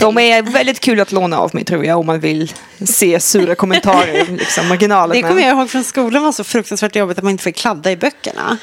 De 0.00 0.18
är 0.18 0.42
väldigt 0.42 0.80
kul 0.80 1.00
att 1.00 1.12
låna 1.12 1.38
av 1.38 1.54
mig 1.54 1.64
tror 1.64 1.84
jag 1.84 1.98
om 1.98 2.06
man 2.06 2.20
vill 2.20 2.52
se 2.84 3.20
sura 3.20 3.54
kommentarer, 3.54 4.26
liksom 4.30 4.68
marginalet. 4.68 5.14
Det 5.14 5.28
kommer 5.28 5.42
jag 5.42 5.58
ihåg 5.58 5.70
från 5.70 5.84
skolan 5.84 6.22
var 6.22 6.32
så 6.32 6.44
fruktansvärt 6.44 6.96
jobbigt 6.96 7.18
att 7.18 7.24
man 7.24 7.30
inte 7.30 7.44
fick 7.44 7.56
kladda 7.56 7.90
i 7.90 7.96
böckerna. 7.96 8.58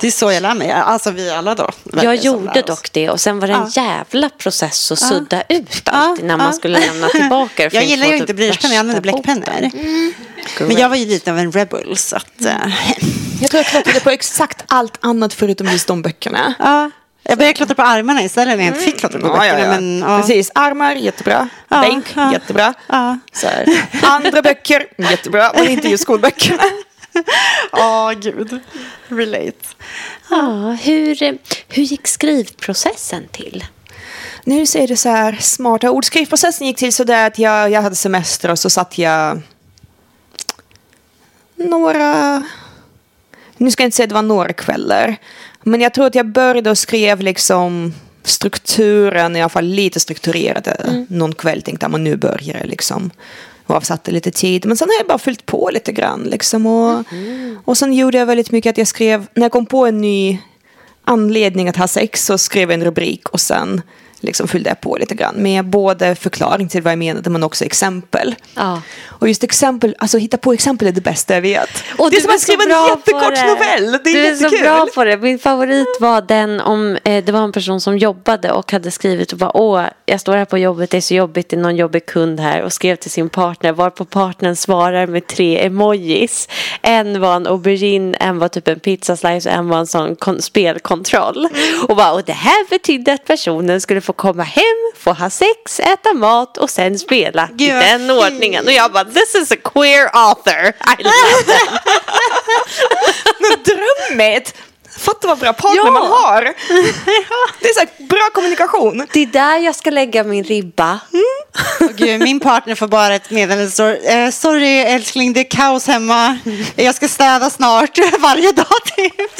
Det 0.00 0.06
är 0.06 0.10
så 0.10 0.32
jag 0.32 0.42
lär 0.42 0.54
mig. 0.54 0.70
Alltså 0.70 1.10
vi 1.10 1.30
alla 1.30 1.54
då. 1.54 1.70
Jag 2.02 2.16
gjorde 2.16 2.62
dock 2.62 2.92
det 2.92 3.10
och 3.10 3.20
sen 3.20 3.38
var 3.38 3.48
det 3.48 3.54
en 3.54 3.68
jävla 3.68 4.28
process 4.28 4.92
att 4.92 4.98
sudda 4.98 5.42
ut 5.48 5.82
allt 5.84 6.20
Ja, 6.20 6.26
när 6.26 6.36
man 6.36 6.46
ja. 6.46 6.52
skulle 6.52 6.78
lämna 6.78 7.08
tillbaka 7.08 7.62
Jag 7.72 7.84
gillar 7.84 8.06
ju 8.06 8.12
typ 8.12 8.20
inte 8.20 8.34
blyertspennor, 8.34 8.74
jag 8.74 8.80
använder 8.80 9.02
bläckpennor. 9.02 9.62
botten. 9.62 10.14
Men 10.60 10.76
jag 10.76 10.88
var 10.88 10.96
ju 10.96 11.06
lite 11.06 11.30
av 11.30 11.38
en 11.38 11.52
rebel 11.52 11.96
så 11.96 12.16
att... 12.16 12.44
eh, 12.44 12.52
Jag 13.40 13.50
tror 13.50 13.58
jag 13.62 13.66
klottrade 13.66 14.00
på 14.00 14.10
exakt 14.10 14.64
allt 14.68 14.98
annat 15.00 15.34
förutom 15.34 15.66
just 15.66 15.86
de 15.86 16.02
böckerna. 16.02 16.54
ja. 16.58 16.90
Jag 17.22 17.38
började 17.38 17.54
klottra 17.54 17.74
på 17.74 17.82
armarna 17.82 18.22
istället 18.22 18.58
när 18.58 18.64
jag 18.64 18.74
inte 18.74 18.84
fick 18.84 18.98
klottra 18.98 19.20
på 19.20 19.28
böckerna. 19.28 19.58
Men, 19.68 19.98
ja. 19.98 20.18
Precis, 20.20 20.50
armar, 20.54 20.94
jättebra. 20.94 21.48
Ja, 21.68 21.80
Bänk, 21.80 22.04
ja. 22.16 22.32
jättebra. 22.32 22.74
Ja. 22.86 23.18
Så 23.32 23.46
här. 23.46 23.66
Andra 24.02 24.42
böcker, 24.42 24.86
jättebra. 25.10 25.52
Men 25.54 25.68
inte 25.68 25.88
just 25.88 26.02
skolböckerna. 26.02 26.62
Ja, 27.72 28.12
gud. 28.20 28.60
Relate. 29.08 29.52
Ja, 30.30 30.76
hur, 30.82 31.38
hur 31.68 31.82
gick 31.82 32.06
skrivprocessen 32.08 33.28
till? 33.32 33.64
Nu 34.44 34.66
ser 34.66 34.88
det 34.88 34.96
så 34.96 35.08
här 35.08 35.36
smarta 35.40 35.90
ord. 35.90 36.04
Skrivprocessen 36.04 36.66
gick 36.66 36.76
till 36.76 36.92
så 36.92 37.04
där 37.04 37.26
att 37.26 37.38
jag, 37.38 37.70
jag 37.70 37.82
hade 37.82 37.96
semester 37.96 38.50
och 38.50 38.58
så 38.58 38.70
satt 38.70 38.98
jag 38.98 39.40
några... 41.58 42.42
Nu 43.56 43.70
ska 43.70 43.82
jag 43.82 43.86
inte 43.86 43.96
säga 43.96 44.04
att 44.04 44.10
det 44.10 44.14
var 44.14 44.22
några 44.22 44.52
kvällar. 44.52 45.16
Men 45.62 45.80
jag 45.80 45.94
tror 45.94 46.06
att 46.06 46.14
jag 46.14 46.26
började 46.26 46.70
och 46.70 46.78
skrev 46.78 47.20
liksom 47.20 47.94
strukturen, 48.22 49.36
i 49.36 49.40
alla 49.40 49.48
fall 49.48 49.64
lite 49.64 50.00
strukturerade. 50.00 51.06
Någon 51.08 51.34
kväll 51.34 51.62
tänkte 51.62 51.84
jag, 51.84 51.90
men 51.90 52.04
nu 52.04 52.16
börjar 52.16 52.58
det 52.60 52.66
liksom. 52.66 53.10
Och 53.66 53.76
avsatte 53.76 54.10
lite 54.10 54.30
tid. 54.30 54.66
Men 54.66 54.76
sen 54.76 54.88
har 54.88 54.96
jag 54.98 55.06
bara 55.06 55.18
fyllt 55.18 55.46
på 55.46 55.70
lite 55.72 55.92
grann. 55.92 56.22
Liksom. 56.22 56.66
Och, 56.66 57.04
och 57.64 57.78
sen 57.78 57.92
gjorde 57.92 58.18
jag 58.18 58.26
väldigt 58.26 58.50
mycket 58.50 58.70
att 58.70 58.78
jag 58.78 58.86
skrev, 58.86 59.26
när 59.34 59.44
jag 59.44 59.52
kom 59.52 59.66
på 59.66 59.86
en 59.86 60.00
ny 60.00 60.38
anledning 61.04 61.68
att 61.68 61.76
ha 61.76 61.88
sex 61.88 62.24
så 62.24 62.38
skrev 62.38 62.70
jag 62.70 62.74
en 62.74 62.84
rubrik 62.84 63.28
och 63.28 63.40
sen 63.40 63.82
liksom 64.20 64.48
fyllde 64.48 64.70
jag 64.70 64.80
på 64.80 64.96
lite 64.96 65.14
grann 65.14 65.34
med 65.36 65.64
både 65.64 66.14
förklaring 66.14 66.68
till 66.68 66.82
vad 66.82 66.92
jag 66.92 66.98
menade 66.98 67.30
men 67.30 67.42
också 67.42 67.64
exempel. 67.64 68.34
Ja. 68.54 68.82
Och 69.06 69.28
just 69.28 69.44
exempel, 69.44 69.96
alltså 69.98 70.18
hitta 70.18 70.36
på 70.36 70.52
exempel 70.52 70.88
är 70.88 70.92
det 70.92 71.00
bästa 71.00 71.34
jag 71.34 71.40
vet. 71.42 71.84
Och 71.98 72.10
det 72.10 72.16
är 72.16 72.20
som 72.20 72.30
att 72.34 72.40
skriva 72.40 72.62
en 72.62 72.88
jättekort 72.88 73.34
det. 73.34 73.46
novell. 73.46 74.00
Det 74.04 74.10
är 74.10 74.14
du 74.14 74.26
är 74.26 74.30
jättekul. 74.30 74.58
så 74.58 74.64
bra 74.64 74.86
på 74.94 75.04
det. 75.04 75.16
Min 75.16 75.38
favorit 75.38 75.96
var 76.00 76.20
den 76.20 76.60
om 76.60 76.98
eh, 77.04 77.24
det 77.24 77.32
var 77.32 77.40
en 77.40 77.52
person 77.52 77.80
som 77.80 77.98
jobbade 77.98 78.52
och 78.52 78.72
hade 78.72 78.90
skrivit 78.90 79.32
och 79.32 79.38
bara 79.38 79.56
åh, 79.56 79.84
jag 80.06 80.20
står 80.20 80.36
här 80.36 80.44
på 80.44 80.58
jobbet, 80.58 80.90
det 80.90 80.96
är 80.96 81.00
så 81.00 81.14
jobbigt, 81.14 81.48
det 81.48 81.56
är 81.56 81.60
någon 81.60 81.76
jobbig 81.76 82.06
kund 82.06 82.40
här 82.40 82.62
och 82.62 82.72
skrev 82.72 82.96
till 82.96 83.10
sin 83.10 83.28
partner 83.28 83.72
varpå 83.72 84.04
partnern 84.04 84.56
svarar 84.56 85.06
med 85.06 85.26
tre 85.26 85.66
emojis. 85.66 86.48
En 86.82 87.20
var 87.20 87.36
en 87.36 87.46
aubergine, 87.46 88.14
en 88.20 88.38
var 88.38 88.48
typ 88.48 88.68
en 88.68 88.80
pizzaslice 88.80 89.50
och 89.50 89.54
en 89.56 89.68
var 89.68 89.78
en 89.78 89.86
sån 89.86 90.16
kon- 90.16 90.42
spelkontroll. 90.42 91.48
Och, 91.88 91.96
bara, 91.96 92.12
och 92.12 92.22
det 92.24 92.32
här 92.32 92.70
betydde 92.70 93.12
att 93.12 93.24
personen 93.24 93.80
skulle 93.80 94.00
få 94.08 94.12
komma 94.12 94.42
hem, 94.42 94.64
få 94.96 95.12
ha 95.12 95.30
sex, 95.30 95.80
äta 95.80 96.14
mat 96.14 96.58
och 96.58 96.70
sen 96.70 96.98
spela 96.98 97.48
Gud, 97.52 97.68
i 97.68 97.72
den 97.72 98.10
ordningen. 98.10 98.66
Och 98.66 98.72
jag 98.72 98.92
bara, 98.92 99.04
this 99.04 99.34
is 99.34 99.52
a 99.52 99.56
queer 99.64 100.10
author. 100.12 100.66
I 100.68 101.02
love. 101.02 101.58
Men 103.40 103.62
drömmigt! 103.64 104.54
Fatta 104.98 105.28
vad 105.28 105.38
bra 105.38 105.52
partner 105.52 105.76
Ja. 105.84 105.90
man 105.90 106.06
har. 106.06 106.42
Det 107.60 107.68
är 107.68 107.74
så 107.74 107.80
här, 107.80 108.06
bra 108.08 108.28
kommunikation. 108.34 109.06
Det 109.12 109.20
är 109.22 109.26
där 109.26 109.58
jag 109.58 109.74
ska 109.74 109.90
lägga 109.90 110.24
min 110.24 110.44
ribba. 110.44 111.00
Åh, 111.80 111.88
Gud, 111.96 112.20
min 112.20 112.40
partner 112.40 112.74
får 112.74 112.88
bara 112.88 113.14
ett 113.14 113.30
meddelande. 113.30 113.98
Eh, 114.12 114.30
sorry 114.30 114.78
älskling, 114.78 115.32
det 115.32 115.40
är 115.40 115.50
kaos 115.50 115.86
hemma. 115.86 116.38
Jag 116.76 116.94
ska 116.94 117.08
städa 117.08 117.50
snart. 117.50 117.98
Varje 118.20 118.52
dag 118.52 118.66
typ. 118.96 119.18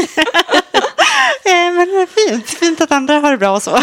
eh, 1.44 1.73
men 1.75 1.88
det 1.88 2.03
är 2.03 2.29
fint. 2.29 2.51
Fint 2.51 2.81
att 2.81 2.92
andra 2.92 3.14
har 3.21 3.31
det 3.31 3.38
bra 3.38 3.51
och 3.51 3.62
så. 3.62 3.71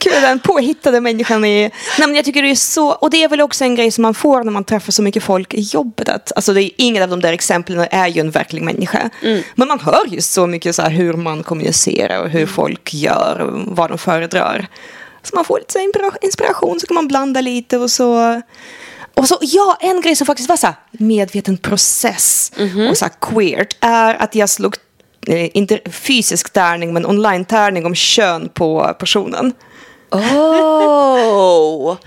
Kul, 0.00 0.12
den 0.22 0.38
påhittade 0.38 1.00
människan 1.00 1.44
är... 1.44 1.60
Nej, 1.98 2.08
men 2.08 2.14
jag 2.14 2.24
tycker 2.24 2.42
det 2.42 2.50
är 2.50 2.54
så... 2.54 2.88
Och 2.88 3.10
det 3.10 3.22
är 3.22 3.28
väl 3.28 3.40
också 3.40 3.64
en 3.64 3.74
grej 3.74 3.90
som 3.90 4.02
man 4.02 4.14
får 4.14 4.44
när 4.44 4.52
man 4.52 4.64
träffar 4.64 4.92
så 4.92 5.02
mycket 5.02 5.22
folk 5.22 5.54
i 5.54 5.60
jobbet. 5.60 6.08
Att, 6.08 6.32
alltså 6.36 6.52
det 6.54 6.62
är 6.62 6.70
ingen 6.76 7.02
av 7.02 7.08
de 7.08 7.20
där 7.20 7.32
exemplen 7.32 7.86
är 7.90 8.06
ju 8.06 8.20
en 8.20 8.30
verklig 8.30 8.62
människa. 8.62 9.10
Men 9.54 9.68
man 9.68 9.80
hör 9.80 10.06
just 10.06 10.32
så 10.32 10.46
mycket 10.46 10.74
så 10.74 10.82
här 10.82 10.90
hur 10.90 11.12
man 11.12 11.42
kommunicerar 11.42 12.22
och 12.22 12.28
hur 12.28 12.46
folk 12.46 12.94
gör 12.94 13.38
och 13.40 13.76
vad 13.76 13.90
de 13.90 13.98
föredrar. 13.98 14.68
Så 15.28 15.36
man 15.36 15.44
får 15.44 15.58
lite 15.58 15.92
inspiration 16.20 16.80
så 16.80 16.86
kan 16.86 16.94
man 16.94 17.08
blanda 17.08 17.40
lite 17.40 17.78
och 17.78 17.90
så... 17.90 18.42
Och 19.14 19.28
så, 19.28 19.38
ja, 19.40 19.78
en 19.80 20.00
grej 20.00 20.16
som 20.16 20.26
faktiskt 20.26 20.48
var 20.48 20.56
så 20.56 20.66
här 20.66 20.76
medveten 20.92 21.56
process 21.56 22.52
och 22.90 22.96
så 22.96 23.04
här 23.04 23.12
queert 23.20 23.76
är 23.80 24.14
att 24.14 24.34
jag 24.34 24.48
slog, 24.48 24.76
eh, 25.26 25.56
inte 25.56 25.80
fysisk 25.90 26.52
tärning 26.52 26.92
men 26.92 27.06
online 27.06 27.44
tärning 27.44 27.86
om 27.86 27.94
kön 27.94 28.48
på 28.48 28.96
personen. 28.98 29.52
Oh! 30.10 31.96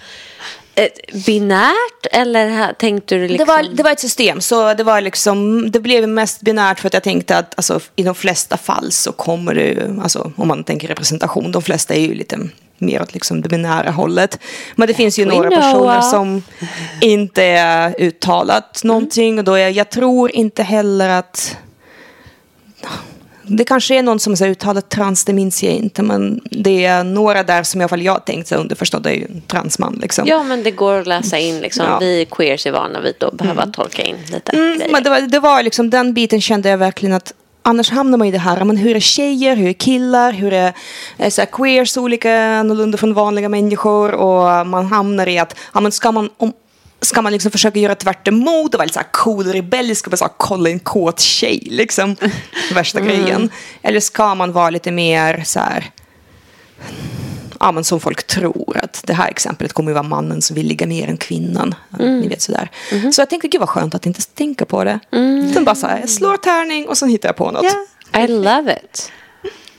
Binärt 1.26 2.06
eller 2.12 2.74
tänkte 2.74 3.16
du 3.16 3.28
liksom? 3.28 3.38
Det, 3.38 3.54
var, 3.54 3.76
det 3.76 3.84
var 3.84 3.92
ett 3.92 4.00
system, 4.00 4.42
så 4.42 4.74
det, 4.74 4.84
var 4.84 5.02
liksom, 5.02 5.72
det 5.72 5.80
blev 5.80 6.10
mest 6.10 6.42
binärt 6.42 6.80
för 6.80 6.88
att 6.88 6.94
jag 6.94 7.04
tänkte 7.04 7.38
att 7.38 7.54
alltså, 7.58 7.80
i 7.96 8.04
de 8.04 8.16
flesta 8.16 8.58
fall 8.58 8.92
så 8.92 9.12
kommer 9.12 9.56
det, 9.56 10.00
alltså, 10.04 10.32
om 10.36 10.48
man 10.48 10.64
tänker 10.64 10.88
representation, 10.88 11.52
de 11.52 11.62
flesta 11.62 11.94
är 11.94 12.00
ju 12.00 12.14
lite 12.14 12.40
mer 12.82 13.02
åt 13.02 13.14
liksom 13.14 13.42
det 13.42 13.50
binära 13.50 13.92
hållet. 13.92 14.40
Men 14.76 14.88
det 14.88 14.94
finns 14.94 15.20
ju 15.20 15.26
några 15.26 15.50
personer 15.50 16.02
som 16.02 16.44
inte 17.02 17.44
är 17.44 17.96
uttalat 17.98 18.84
någonting 18.84 19.40
och 19.40 19.44
då 19.44 19.54
är, 19.54 19.70
jag 19.70 19.90
tror 19.90 20.32
inte 20.32 20.64
heller 20.64 21.10
att 21.10 21.58
det 23.58 23.64
kanske 23.64 23.96
är 23.96 24.04
någon 24.04 24.20
som 24.20 24.36
har 24.40 24.48
uttalat 24.48 24.90
trans, 24.90 25.26
det 25.26 25.34
minns 25.34 25.64
jag 25.64 25.74
inte. 25.74 26.04
Men 26.04 26.42
det 26.44 26.86
är 26.86 27.04
några 27.04 27.44
där 27.44 27.64
som 27.64 27.82
i 27.82 27.84
alla 27.84 27.90
fall 27.90 28.02
jag 28.02 28.26
tänkt 28.26 28.52
underförstått 28.52 29.06
är 29.06 29.12
ju 29.12 29.26
en 29.26 29.42
transman. 29.42 30.00
Liksom. 30.02 30.28
Ja, 30.28 30.44
men 30.44 30.64
det 30.64 30.72
går 30.72 31.00
att 31.00 31.08
läsa 31.08 31.38
in. 31.38 31.60
Liksom. 31.60 31.86
Ja. 31.86 32.00
Vi 32.00 32.28
queers 32.32 32.66
är 32.66 32.72
vana 32.72 33.02
vid 33.02 33.24
att 33.24 33.34
behöva 33.34 33.68
tolka 33.68 34.04
in 34.04 34.16
lite 34.32 34.52
Mm, 34.52 34.82
men 34.92 35.04
det 35.04 35.10
var, 35.10 35.22
det 35.22 35.40
var 35.40 35.64
liksom 35.64 35.90
den 35.90 36.14
biten 36.14 36.42
kände 36.42 36.70
jag 36.70 36.78
verkligen 36.78 37.16
att 37.16 37.34
annars 37.62 37.90
hamnar 37.90 38.18
man 38.18 38.28
i 38.28 38.32
det 38.32 38.38
här. 38.38 38.64
Men 38.64 38.78
hur 38.78 38.96
är 38.96 39.00
tjejer, 39.00 39.56
hur 39.56 39.70
är 39.70 39.74
killar, 39.74 40.32
hur 40.32 40.54
är 40.54 40.74
eh, 41.18 41.30
så 41.30 41.42
här, 41.42 41.46
queers 41.46 41.98
olika 41.98 42.46
annorlunda 42.46 42.98
från 42.98 43.14
vanliga 43.14 43.50
människor 43.50 44.12
och 44.12 44.68
man 44.68 44.86
hamnar 44.86 45.28
i 45.28 45.40
att 45.40 45.56
ja, 45.74 45.82
men 45.82 45.92
ska 45.92 46.12
man 46.12 46.30
om, 46.38 46.54
Ska 47.04 47.22
man 47.22 47.32
liksom 47.32 47.52
försöka 47.52 47.80
göra 47.80 47.96
tvärt 47.96 48.28
emot 48.28 48.74
och 48.74 48.78
vara 48.78 48.86
lite 48.86 48.94
så 48.94 49.00
här 49.00 49.12
cool 49.12 49.46
rebellisk 49.46 50.08
och 50.08 50.12
bara 50.12 50.18
så 50.18 50.24
här, 50.24 50.34
kolla 50.38 50.70
en 50.70 50.80
kåt 50.80 51.20
tjej 51.20 51.68
liksom. 51.72 52.16
Värsta 52.74 53.00
grejen. 53.00 53.50
Eller 53.82 54.00
ska 54.00 54.36
man 54.36 54.52
vara 54.52 54.70
lite 54.70 54.92
mer 54.92 55.44
så 55.46 55.60
här 55.60 55.92
ja, 57.62 57.72
men 57.72 57.84
som 57.84 58.00
folk 58.00 58.28
tror 58.28 58.78
att 58.84 59.04
det 59.08 59.14
här 59.14 59.30
exemplet 59.30 59.74
kommer 59.74 59.90
ju 59.92 59.94
vara 59.94 60.04
mannen 60.04 60.42
som 60.42 60.56
vill 60.56 60.68
ligga 60.68 60.88
mer 60.88 61.08
än 61.08 61.18
kvinnan. 61.18 61.76
Ja, 62.00 62.06
Ni 62.06 62.28
vet 62.28 62.42
sådär. 62.42 62.70
Så 63.14 63.22
jag 63.22 63.30
tänkte, 63.30 63.48
gud 63.48 63.60
vad 63.60 63.70
skönt 63.70 63.96
att 63.96 64.06
inte 64.06 64.22
tänka 64.22 64.66
på 64.66 64.84
det. 64.84 65.00
Sen 65.54 65.64
bara 65.66 65.76
så 65.76 65.88
här, 65.88 66.00
jag 66.00 66.10
slår 66.10 66.38
tärning 66.38 66.88
och 66.88 66.98
sen 66.98 67.10
hittar 67.10 67.30
jag 67.30 67.36
på 67.36 67.52
något. 67.52 67.66
Ja. 68.14 68.20
I 68.24 68.28
love 68.28 68.80
it. 68.84 69.12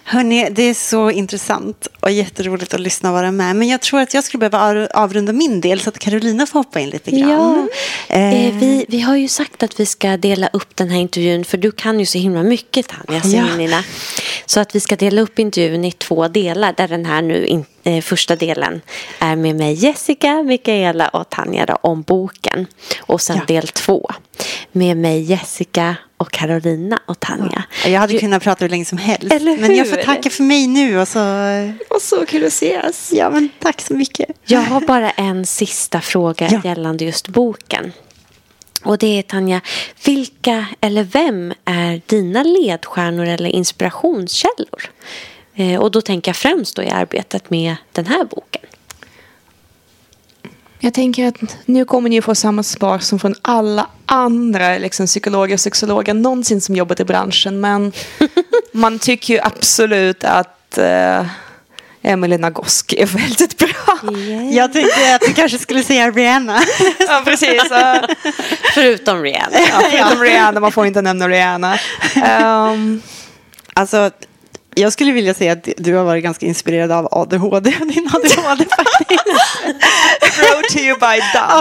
Hörni, 0.05 0.49
det 0.51 0.63
är 0.63 0.75
så 0.75 1.11
intressant 1.11 1.89
och 2.01 2.11
jätteroligt 2.11 2.75
att 2.75 2.81
lyssna 2.81 3.09
och 3.09 3.15
vara 3.15 3.31
med. 3.31 3.57
Men 3.57 3.69
jag 3.69 3.81
tror 3.81 4.01
att 4.01 4.15
jag 4.15 4.25
skulle 4.25 4.51
behöva 4.51 4.71
av- 4.83 4.89
avrunda 4.95 5.33
min 5.33 5.61
del 5.61 5.81
så 5.81 5.89
att 5.91 5.99
Carolina 5.99 6.47
får 6.47 6.59
hoppa 6.59 6.81
in 6.81 6.91
lite 6.91 7.11
grann. 7.11 7.69
Ja, 8.09 8.15
eh, 8.17 8.55
vi, 8.55 8.87
vi 8.89 9.01
har 9.01 9.17
ju 9.17 9.29
sagt 9.29 9.63
att 9.63 9.81
vi 9.81 9.87
ska 9.87 10.17
dela 10.17 10.49
upp 10.53 10.77
den 10.77 10.89
här 10.91 10.99
intervjun 11.01 11.45
för 11.45 11.59
du 11.59 11.73
kan 11.73 12.01
ju 12.01 12.07
så 12.07 12.19
himla 12.19 12.43
mycket 12.43 12.89
Tanja 12.89 13.23
Ja. 13.69 13.83
Så 14.47 14.61
att 14.61 14.75
vi 14.75 14.81
ska 14.81 14.97
dela 14.97 15.21
upp 15.21 15.39
intervjun 15.39 15.85
i 15.85 15.93
två 15.93 16.29
delar 16.29 16.75
där 16.77 16.89
den 16.89 17.05
här 17.07 17.23
nu 17.23 17.47
in, 17.47 17.65
eh, 17.85 18.03
första 18.03 18.37
delen 18.37 18.81
är 19.19 19.37
med 19.37 19.57
mig 19.57 19.73
Jessica, 19.75 20.43
Mikaela 20.43 21.09
och 21.09 21.29
Tanja 21.31 21.67
då, 21.67 21.79
om 21.81 22.03
boken. 22.03 22.67
Och 23.01 23.21
sen 23.21 23.37
Ja. 23.37 23.45
del 23.55 23.69
två 23.69 24.11
med 24.73 24.97
mig 24.97 25.21
Jessica 25.23 25.97
och 26.17 26.31
Carolina 26.31 27.01
och 27.07 27.21
Tanja. 27.21 27.63
Jag 27.87 28.01
hade 28.01 28.19
kunnat 28.19 28.43
prata 28.43 28.65
hur 28.65 28.71
länge 28.71 28.85
som 28.85 28.99
helst. 28.99 29.43
Men 29.61 29.77
jag 29.77 29.89
får 29.91 29.97
tacka 29.97 30.31
för 30.31 30.43
mig 30.43 30.67
nu. 30.67 30.99
Och 31.01 31.09
så... 31.09 31.19
Och 31.91 32.03
så 32.03 32.27
kul 32.27 32.43
att 32.45 32.53
ses. 32.53 33.13
Ja, 33.13 33.31
men 33.31 33.49
tack 33.59 33.81
så 33.81 33.95
mycket. 33.95 34.29
Jag 34.45 34.61
har 34.61 34.81
bara 34.81 35.11
en 35.11 35.47
sista 35.47 36.01
fråga 36.01 36.49
Ja. 36.51 36.61
gällande 36.65 37.05
just 37.05 37.29
boken. 37.29 37.93
Och 38.85 38.99
det 38.99 39.19
är 39.19 39.23
Tanja, 39.23 39.61
vilka 40.05 40.67
eller 40.81 41.03
vem 41.05 41.53
är 41.65 42.01
dina 42.07 42.43
ledstjärnor 42.43 43.27
eller 43.27 43.51
inspirationskällor? 43.51 44.91
Eh, 45.63 45.81
och 45.81 45.91
då 45.91 46.01
tänker 46.01 46.29
jag 46.29 46.37
främst 46.37 46.77
då 46.77 46.83
i 46.83 46.91
arbetet 46.91 47.51
med 47.51 47.77
den 47.93 48.07
här 48.07 48.25
boken. 48.25 48.63
Jag 50.79 50.95
tänker 50.95 51.27
att 51.27 51.37
nu 51.65 51.85
kommer 51.85 52.11
ni 52.11 52.23
få 52.23 52.35
samma 52.35 52.63
svar 52.63 52.99
som 52.99 53.19
från 53.19 53.35
alla 53.43 53.87
andra 54.07 54.79
liksom, 54.79 55.07
psykologer 55.07 55.55
och 55.55 55.61
sexologer 55.61 56.15
någonsin 56.15 56.61
som 56.61 56.77
jobbat 56.77 57.01
i 57.01 57.05
branschen. 57.05 57.61
Men 57.61 57.93
man 58.73 58.99
tycker 58.99 59.35
ju 59.35 59.41
absolut 59.41 60.25
att 60.25 60.79
uh, 60.79 61.27
Emily 62.03 62.39
Nagoski 62.39 63.03
är 63.03 63.07
väldigt 63.07 63.59
bra. 63.59 64.13
Jag 64.53 64.73
tänkte 64.73 65.15
att 65.15 65.21
du 65.21 65.33
kanske 65.33 65.59
skulle 65.59 65.83
säga 65.83 66.11
Rihanna. 66.11 66.63
ja, 66.99 67.23
precis. 67.25 67.63
Förutom 68.75 69.23
Rihanna. 69.23 69.57
Ja, 69.59 69.83
förutom 69.91 70.23
Rihanna, 70.23 70.61
man 70.61 70.73
får 70.73 70.87
inte 70.87 71.03
nämna 71.03 71.29
Rihanna. 71.29 71.79
Ehm, 72.15 73.03
Alltså, 73.75 74.11
jag 74.75 74.93
skulle 74.93 75.13
vilja 75.13 75.35
säga 75.35 75.53
att 75.53 75.69
du 75.77 75.95
har 75.95 76.05
varit 76.05 76.25
ganska 76.25 76.47
inspirerad 76.47 76.93
av 76.93 77.09
ADHD. 77.11 77.71
Din 77.71 78.11
ADHD 78.13 78.65
faktiskt. 78.65 79.25
brought 80.39 80.69
to 80.69 80.79
you 80.79 80.99
by 80.99 81.21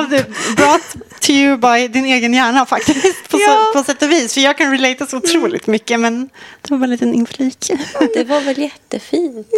det, 0.10 0.26
brought 0.56 0.95
to 1.19 1.32
you 1.32 1.58
by 1.58 1.88
din 1.88 2.06
egen 2.06 2.34
hjärna 2.34 2.65
faktiskt. 2.65 3.30
På, 3.30 3.38
Ja. 3.39 3.67
så, 3.74 3.80
på 3.80 3.84
sätt 3.86 4.02
och 4.02 4.12
vis. 4.12 4.34
För 4.34 4.41
jag 4.41 4.58
kan 4.58 4.71
relata 4.71 5.06
så 5.08 5.17
otroligt 5.17 5.67
mycket. 5.67 6.00
Men 6.00 6.30
det 6.62 6.71
var 6.71 6.78
bara 6.78 6.84
en 6.84 6.89
liten 6.89 7.13
inflik. 7.13 7.71
Det 8.13 8.24
var 8.24 8.41
väl 8.41 8.58
jättefint. 8.58 9.47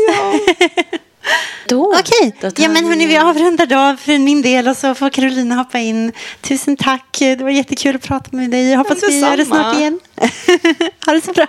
Då, 1.67 1.95
Okej, 1.99 2.35
då 2.41 2.49
ja, 2.57 2.69
men 2.69 2.85
hörni, 2.85 3.05
vi 3.05 3.17
avrundar 3.17 3.65
då 3.65 3.97
för 3.97 4.19
min 4.19 4.41
del 4.41 4.67
och 4.67 4.77
så 4.77 4.95
får 4.95 5.09
Carolina 5.09 5.55
hoppa 5.55 5.79
in. 5.79 6.11
Tusen 6.41 6.77
tack, 6.77 7.17
det 7.19 7.35
var 7.43 7.49
jättekul 7.49 7.95
att 7.95 8.01
prata 8.01 8.29
med 8.31 8.49
dig. 8.49 8.69
Jag 8.69 8.77
hoppas 8.77 8.97
Ja, 9.01 9.07
vi 9.07 9.19
gör 9.19 9.37
det 9.37 9.45
snart 9.45 9.75
igen. 9.75 9.99
ha 11.05 11.13
det 11.13 11.21
så 11.21 11.33
bra. 11.33 11.47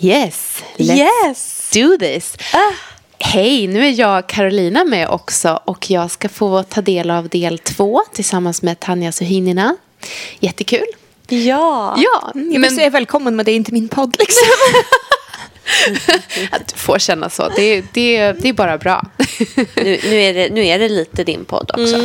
Yes, 0.00 0.62
let's 0.76 0.96
Yes! 0.96 1.70
do 1.74 1.96
this. 1.98 2.36
Hej, 3.18 3.66
nu 3.66 3.86
är 3.86 4.00
jag 4.00 4.26
Carolina 4.28 4.84
med 4.84 5.08
också 5.08 5.60
och 5.64 5.90
jag 5.90 6.10
ska 6.10 6.28
få 6.28 6.62
ta 6.62 6.80
del 6.80 7.10
av 7.10 7.28
del 7.28 7.58
två 7.58 8.02
tillsammans 8.12 8.62
med 8.62 8.80
Tanja 8.80 9.12
Suhinina. 9.12 9.76
Jättekul. 10.40 10.86
Ja. 11.28 11.94
Ja, 11.98 12.30
Jag 12.34 12.40
vill 12.42 12.60
men 12.60 12.70
säga 12.70 12.90
välkommen 12.90 13.36
men 13.36 13.44
det 13.44 13.52
är 13.52 13.56
inte 13.56 13.72
min 13.72 13.88
podd 13.88 14.16
liksom. 14.18 14.48
att 16.50 16.68
du 16.68 16.76
får 16.76 16.98
känna 16.98 17.30
så. 17.30 17.48
Det, 17.56 17.80
det, 17.92 18.32
det 18.32 18.48
är 18.48 18.52
bara 18.52 18.78
bra. 18.78 19.04
Nu, 19.76 20.00
nu, 20.02 20.22
är 20.22 20.34
det, 20.34 20.48
nu 20.52 20.66
är 20.66 20.78
det 20.78 20.88
lite 20.88 21.24
din 21.24 21.44
podd 21.44 21.70
också. 21.70 21.96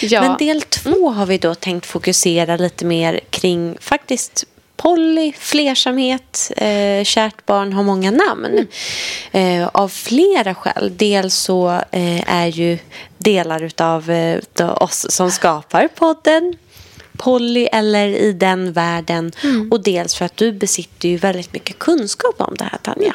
ja. 0.06 0.20
Men 0.22 0.36
del 0.36 0.62
två 0.62 1.10
har 1.10 1.26
vi 1.26 1.38
då 1.38 1.54
tänkt 1.54 1.86
fokusera 1.86 2.56
lite 2.56 2.84
mer 2.84 3.20
kring 3.30 3.76
faktiskt 3.80 4.44
poly, 4.82 5.32
flersamhet, 5.38 6.52
eh, 6.56 7.04
kärt 7.04 7.46
barn 7.46 7.72
har 7.72 7.82
många 7.82 8.10
namn. 8.10 8.66
Eh, 9.32 9.68
av 9.72 9.88
flera 9.88 10.54
skäl. 10.54 10.92
Dels 10.96 11.34
så 11.34 11.68
eh, 11.70 12.34
är 12.34 12.46
ju 12.46 12.78
delar 13.18 13.70
av 13.78 14.10
eh, 14.10 14.82
oss 14.82 15.06
som 15.10 15.30
skapar 15.30 15.88
podden 15.88 16.54
poly 17.16 17.68
eller 17.72 18.06
i 18.08 18.32
den 18.32 18.72
världen. 18.72 19.32
Och 19.70 19.82
dels 19.82 20.14
för 20.14 20.24
att 20.24 20.36
du 20.36 20.52
besitter 20.52 21.08
ju 21.08 21.16
väldigt 21.16 21.52
mycket 21.52 21.78
kunskap 21.78 22.34
om 22.38 22.54
det 22.58 22.64
här 22.64 22.78
Tanja. 22.82 23.14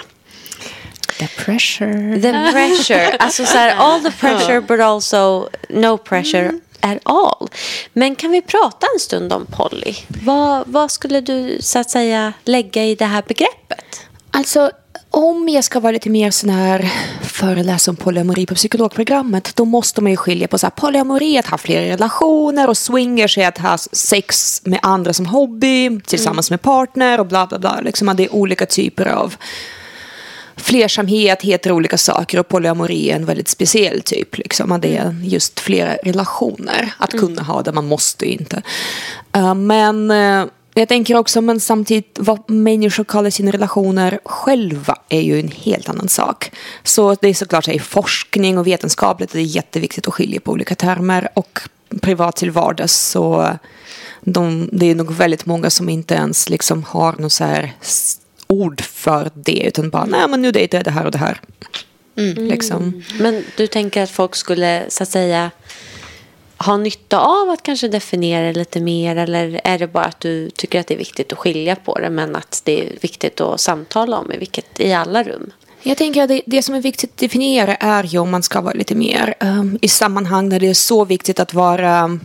The 1.20 1.28
pressure. 1.28 2.22
The 2.22 2.52
pressure. 2.52 3.18
Alltså 3.18 3.46
så 3.46 3.58
här, 3.58 3.76
all 3.76 4.04
the 4.04 4.12
pressure 4.12 4.62
but 4.62 4.80
also 4.80 5.50
no 5.70 5.98
pressure 5.98 6.60
at 6.84 6.98
all. 7.04 7.50
Men 7.94 8.16
kan 8.16 8.32
vi 8.32 8.42
prata 8.42 8.88
en 8.94 9.00
stund 9.00 9.34
om 9.34 9.46
Polly? 9.46 9.96
Vad, 10.24 10.64
vad 10.68 10.92
skulle 10.92 11.22
du 11.22 11.58
så 11.62 11.80
att 11.80 11.90
säga 11.90 12.34
lägga 12.44 12.86
i 12.86 12.96
det 12.96 13.06
här 13.06 13.24
begreppet? 13.28 14.02
Alltså, 14.32 14.72
om 15.10 15.50
jag 15.50 15.64
ska 15.64 15.80
vara 15.80 15.92
lite 15.92 16.10
mer 16.10 16.32
sån 16.32 16.50
här 16.50 16.90
föreläsa 17.22 17.92
om 17.92 17.96
polyamori 17.96 18.46
på 18.46 18.56
psykologprogrammet, 18.56 19.56
då 19.56 19.66
måste 19.66 20.02
man 20.02 20.12
ju 20.12 20.18
skilja 20.18 20.48
på 20.48 20.58
så 20.58 20.66
här, 20.66 20.72
polyamori, 20.72 21.38
att 21.38 21.48
ha 21.48 21.58
flera 21.58 21.86
relationer 21.86 22.70
och 22.70 22.78
swingers 22.78 23.38
är 23.38 23.48
att 23.48 23.58
ha 23.58 23.78
sex 23.78 24.62
med 24.66 24.80
andra 24.82 25.14
som 25.14 25.26
hobby, 25.26 26.00
tillsammans 26.02 26.50
med 26.50 26.62
partner 26.62 27.20
och 27.20 27.26
bla 27.26 27.48
bla 27.48 27.60
bla. 27.60 27.82
Liksom 27.82 28.10
att 28.10 28.18
det 28.18 28.24
är 28.24 28.34
olika 28.34 28.66
typer 28.66 29.06
av 29.06 29.36
flersamhet 30.56 31.42
heter 31.42 31.72
olika 31.72 31.98
saker 31.98 32.40
och 32.40 32.48
polyamori 32.48 33.10
är 33.12 33.16
en 33.16 33.26
väldigt 33.26 33.48
speciell 33.48 34.02
typ. 34.02 34.38
Liksom. 34.38 34.80
Det 34.82 34.98
är 34.98 35.16
just 35.24 35.60
flera 35.60 35.96
relationer 35.96 36.94
att 36.98 37.12
kunna 37.12 37.42
ha 37.42 37.62
det, 37.62 37.72
man 37.72 37.88
måste 37.88 38.26
ju 38.26 38.32
inte. 38.32 38.62
Uh, 39.38 39.54
men 39.54 40.12
uh, 40.12 40.46
jag 40.74 40.88
tänker 40.88 41.16
också, 41.16 41.42
men 41.42 41.60
samtidigt 41.60 42.18
vad 42.20 42.50
människor 42.50 43.04
kallar 43.04 43.30
sina 43.30 43.52
relationer 43.52 44.20
själva 44.26 44.96
är 45.10 45.22
ju 45.22 45.40
en 45.40 45.52
helt 45.52 45.90
annan 45.90 46.08
sak. 46.08 46.52
Så 46.84 47.16
det 47.22 47.28
är 47.28 47.34
såklart 47.34 47.68
i 47.68 47.80
forskning 47.80 48.58
och 48.58 48.68
vetenskapligt 48.68 49.32
det 49.32 49.40
är 49.40 49.44
jätteviktigt 49.44 50.08
att 50.08 50.14
skilja 50.14 50.40
på 50.40 50.52
olika 50.52 50.76
termer 50.76 51.30
och 51.34 51.60
privat 52.02 52.36
till 52.36 52.52
vardags 52.52 53.10
så 53.10 53.58
de, 54.22 54.70
det 54.72 54.92
är 54.92 54.96
nog 54.96 55.14
väldigt 55.14 55.46
många 55.46 55.70
som 55.70 55.90
inte 55.90 56.14
ens 56.14 56.50
liksom 56.50 56.84
har 56.84 57.16
någon 57.18 57.30
så 57.30 57.44
här 57.44 57.74
ord 58.54 58.82
för 58.82 59.32
det 59.34 59.64
utan 59.68 59.90
bara 59.90 60.06
nej 60.06 60.28
men 60.28 60.42
nu 60.42 60.52
dejtar 60.52 60.78
jag 60.78 60.86
det 60.86 60.92
här 60.92 61.06
och 61.06 61.12
det 61.12 61.18
här. 61.18 61.42
Liksom. 62.50 63.04
Men 63.20 63.44
du 63.58 63.68
tänker 63.68 64.04
att 64.04 64.10
folk 64.10 64.36
skulle 64.36 64.84
så 64.88 65.04
att 65.04 65.10
säga 65.10 65.52
ha 66.58 66.78
nytta 66.78 67.20
av 67.20 67.50
att 67.50 67.64
kanske 67.64 67.88
definiera 67.88 68.46
det 68.46 68.54
lite 68.54 68.80
mer 68.80 69.16
eller 69.16 69.62
är 69.64 69.80
det 69.80 69.88
bara 69.88 70.06
att 70.06 70.20
du 70.20 70.50
tycker 70.50 70.80
att 70.80 70.88
det 70.88 70.94
är 70.94 70.98
viktigt 70.98 71.34
att 71.34 71.38
skilja 71.38 71.76
på 71.76 72.00
det 72.00 72.10
men 72.10 72.36
att 72.36 72.62
det 72.66 72.82
är 72.82 73.00
viktigt 73.02 73.42
att 73.42 73.62
samtala 73.62 74.18
om 74.18 74.32
i, 74.32 74.38
vilket, 74.38 74.80
i 74.80 74.94
alla 74.94 75.24
rum? 75.24 75.52
Jag 75.84 75.98
tänker 75.98 76.24
att 76.24 76.30
det, 76.30 76.42
det 76.46 76.64
som 76.64 76.76
är 76.76 76.82
viktigt 76.82 77.10
att 77.10 77.18
definiera 77.18 77.76
är 77.76 78.04
ju 78.04 78.20
om 78.20 78.32
man 78.32 78.44
ska 78.44 78.62
vara 78.62 78.74
lite 78.74 78.96
mer 78.96 79.34
um, 79.40 79.78
i 79.82 79.88
sammanhang 79.88 80.50
där 80.50 80.60
det 80.60 80.68
är 80.68 80.74
så 80.74 81.06
viktigt 81.06 81.40
att 81.40 81.54
vara 81.54 82.04
um, 82.04 82.20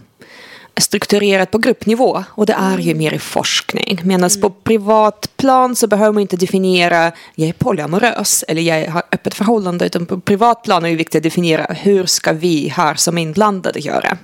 strukturerat 0.81 1.51
på 1.51 1.59
gruppnivå 1.59 2.25
och 2.29 2.47
det 2.47 2.53
är 2.53 2.79
ju 2.79 2.95
mer 2.95 3.15
i 3.15 3.19
forskning. 3.19 4.01
Medan 4.05 4.31
på 4.43 4.51
privat 4.51 5.31
plan 5.37 5.77
så 5.77 5.87
behöver 5.87 6.13
man 6.13 6.21
inte 6.21 6.37
definiera 6.37 7.13
jag 7.35 7.49
är 7.49 7.53
polyamorös 7.53 8.45
eller 8.49 8.63
jag 8.63 8.91
har 8.91 9.03
öppet 9.13 9.35
förhållande 9.35 9.87
utan 9.87 10.07
på 10.07 10.21
privat 10.21 10.63
plan 10.63 10.85
är 10.85 10.91
det 10.91 10.97
viktigt 10.97 11.19
att 11.19 11.23
definiera 11.23 11.75
hur 11.75 12.07
ska 12.07 12.33
vi 12.33 12.69
här 12.69 12.95
som 12.95 13.19
inblandade 13.19 13.81
göra. 13.81 14.19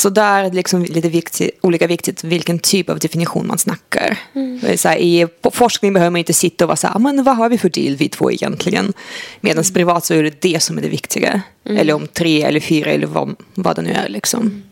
Så 0.00 0.10
där 0.10 0.44
är 0.44 0.50
det 0.50 0.56
liksom 0.56 0.84
lite 0.84 1.08
viktigt, 1.08 1.58
olika 1.60 1.86
viktigt 1.86 2.24
vilken 2.24 2.58
typ 2.58 2.90
av 2.90 2.98
definition 2.98 3.46
man 3.46 3.58
snackar. 3.58 4.18
Mm. 4.34 4.78
Så 4.78 4.88
här, 4.88 4.96
i, 4.96 5.26
på 5.40 5.50
forskning 5.50 5.92
behöver 5.92 6.10
man 6.10 6.18
inte 6.18 6.32
sitta 6.32 6.64
och 6.64 6.68
vara 6.68 6.76
så 6.76 6.86
här, 6.86 6.98
men 6.98 7.24
vad 7.24 7.36
har 7.36 7.48
vi 7.48 7.58
för 7.58 7.68
deal 7.68 7.96
vi 7.96 8.08
två 8.08 8.30
egentligen? 8.30 8.92
Medan 9.40 9.64
mm. 9.64 9.74
privat 9.74 10.04
så 10.04 10.14
är 10.14 10.22
det 10.22 10.42
det 10.42 10.62
som 10.62 10.78
är 10.78 10.82
det 10.82 10.88
viktiga. 10.88 11.42
Mm. 11.64 11.78
Eller 11.78 11.94
om 11.94 12.06
tre 12.06 12.42
eller 12.42 12.60
fyra 12.60 12.90
eller 12.90 13.06
vad, 13.06 13.36
vad 13.54 13.76
det 13.76 13.82
nu 13.82 13.92
är 13.92 14.08
liksom. 14.08 14.62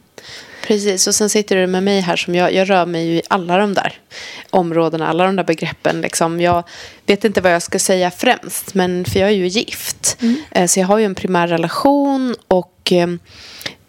Precis, 0.68 1.06
och 1.06 1.14
sen 1.14 1.30
sitter 1.30 1.56
du 1.56 1.66
med 1.66 1.82
mig 1.82 2.00
här 2.00 2.16
som 2.16 2.34
jag, 2.34 2.54
jag 2.54 2.70
rör 2.70 2.86
mig 2.86 3.06
ju 3.06 3.16
i 3.16 3.22
alla 3.28 3.58
de 3.58 3.74
där 3.74 4.00
områdena, 4.50 5.08
alla 5.08 5.24
de 5.24 5.36
där 5.36 5.44
begreppen. 5.44 6.00
Liksom. 6.00 6.40
Jag 6.40 6.64
vet 7.06 7.24
inte 7.24 7.40
vad 7.40 7.52
jag 7.52 7.62
ska 7.62 7.78
säga 7.78 8.10
främst, 8.10 8.74
men 8.74 9.04
för 9.04 9.20
jag 9.20 9.28
är 9.28 9.34
ju 9.34 9.46
gift. 9.46 10.16
Mm. 10.20 10.36
Eh, 10.50 10.66
så 10.66 10.80
jag 10.80 10.86
har 10.86 10.98
ju 10.98 11.04
en 11.04 11.14
primär 11.14 11.48
relation 11.48 12.34
och 12.48 12.92
eh, 12.92 13.08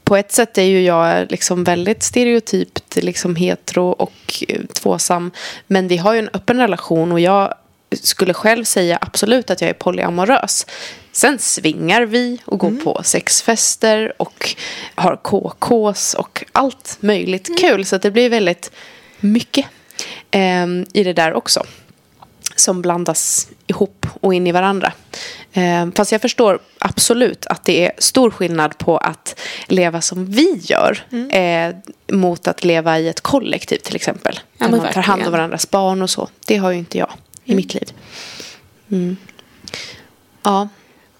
på 0.03 0.15
ett 0.15 0.31
sätt 0.31 0.57
är 0.57 0.63
ju 0.63 0.81
jag 0.81 1.31
liksom 1.31 1.63
väldigt 1.63 2.03
stereotypt 2.03 2.95
liksom 2.95 3.35
hetero 3.35 3.89
och 3.89 4.43
eh, 4.47 4.61
tvåsam. 4.73 5.31
Men 5.67 5.87
vi 5.87 5.97
har 5.97 6.13
ju 6.13 6.19
en 6.19 6.29
öppen 6.33 6.57
relation 6.57 7.11
och 7.11 7.19
jag 7.19 7.53
skulle 7.91 8.33
själv 8.33 8.63
säga 8.63 8.97
absolut 9.01 9.49
att 9.49 9.61
jag 9.61 9.69
är 9.69 9.73
polyamorös. 9.73 10.65
Sen 11.11 11.39
svingar 11.39 12.01
vi 12.01 12.41
och 12.45 12.59
går 12.59 12.67
mm. 12.67 12.83
på 12.83 13.01
sexfester 13.03 14.13
och 14.17 14.55
har 14.95 15.15
KKs 15.15 16.13
och 16.13 16.45
allt 16.51 16.97
möjligt 16.99 17.47
mm. 17.47 17.59
kul. 17.59 17.85
Så 17.85 17.97
det 17.97 18.11
blir 18.11 18.29
väldigt 18.29 18.71
mycket 19.19 19.65
eh, 20.31 20.67
i 20.93 21.03
det 21.03 21.13
där 21.13 21.33
också. 21.33 21.63
Som 22.55 22.81
blandas 22.81 23.49
ihop 23.67 24.05
och 24.21 24.33
in 24.33 24.47
i 24.47 24.51
varandra. 24.51 24.93
Eh, 25.53 25.87
fast 25.95 26.11
jag 26.11 26.21
förstår 26.21 26.59
absolut 26.79 27.45
att 27.45 27.65
det 27.65 27.85
är 27.85 27.91
stor 27.97 28.31
skillnad 28.31 28.77
på 28.77 28.97
att 28.97 29.39
leva 29.67 30.01
som 30.01 30.25
vi 30.25 30.61
gör 30.63 31.03
mm. 31.11 31.29
eh, 31.29 31.75
mot 32.15 32.47
att 32.47 32.63
leva 32.63 32.99
i 32.99 33.07
ett 33.07 33.21
kollektiv 33.21 33.77
till 33.77 33.95
exempel. 33.95 34.39
Ja, 34.57 34.67
där 34.67 34.77
man 34.77 34.93
tar 34.93 35.01
hand 35.01 35.25
om 35.25 35.31
varandras 35.31 35.69
barn 35.69 36.01
och 36.01 36.09
så. 36.09 36.29
Det 36.45 36.57
har 36.57 36.71
ju 36.71 36.77
inte 36.77 36.97
jag 36.97 37.09
i 37.45 37.51
mm. 37.51 37.57
mitt 37.57 37.73
liv. 37.73 37.91
Mm. 38.91 39.17
Ja. 40.43 40.69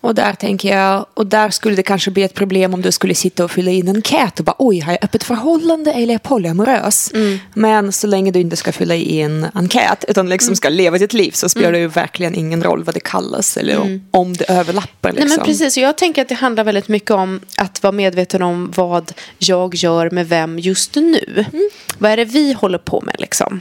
Och 0.02 0.16
där 0.16 0.34
tänker 0.34 0.78
jag, 0.78 1.06
och 1.14 1.28
där 1.28 1.50
skulle 1.50 1.76
det 1.76 1.84
kanske 1.84 2.12
bli 2.12 2.24
ett 2.24 2.34
problem 2.34 2.74
om 2.74 2.82
du 2.82 2.92
skulle 2.92 3.16
sitta 3.16 3.44
och 3.44 3.52
fylla 3.52 3.72
in 3.72 3.88
en 3.88 3.96
enkät 3.96 4.40
och 4.40 4.46
bara 4.46 4.56
oj, 4.58 4.80
har 4.80 4.92
jag 4.92 5.04
öppet 5.04 5.24
förhållande 5.24 5.92
eller 5.92 6.08
är 6.08 6.12
jag 6.12 6.24
polyamorös? 6.24 7.12
Mm. 7.14 7.40
Men 7.54 7.92
så 7.92 8.08
länge 8.08 8.32
du 8.32 8.40
inte 8.40 8.56
ska 8.56 8.72
fylla 8.72 8.96
i 8.96 9.22
en 9.22 9.48
enkät 9.54 10.06
utan 10.08 10.30
liksom 10.30 10.48
mm. 10.48 10.56
ska 10.56 10.70
leva 10.70 10.98
ditt 10.98 11.14
liv 11.14 11.32
så 11.32 11.50
spelar 11.50 11.70
mm. 11.70 11.74
det 11.74 11.80
ju 11.80 11.88
verkligen 11.88 12.36
ingen 12.36 12.64
roll 12.64 12.84
vad 12.84 12.96
det 12.96 13.00
kallas 13.00 13.58
eller 13.58 13.76
mm. 13.76 14.02
om 14.12 14.34
det 14.34 14.50
överlappar. 14.50 15.12
Liksom. 15.12 15.28
Nej, 15.28 15.38
men 15.38 15.46
precis, 15.46 15.78
jag 15.78 15.98
tänker 15.98 16.22
att 16.22 16.30
det 16.30 16.36
handlar 16.36 16.64
väldigt 16.64 16.88
mycket 16.88 17.12
om 17.12 17.40
att 17.58 17.84
vara 17.84 17.92
medveten 17.92 18.42
om 18.42 18.72
vad 18.76 19.12
jag 19.38 19.76
gör 19.76 20.10
med 20.10 20.30
vem 20.30 20.60
just 20.60 20.96
nu. 20.96 21.46
Mm. 21.54 21.70
Vad 21.98 22.12
är 22.12 22.18
det 22.18 22.26
vi 22.26 22.54
håller 22.54 22.78
på 22.78 23.02
med 23.02 23.16
liksom? 23.20 23.60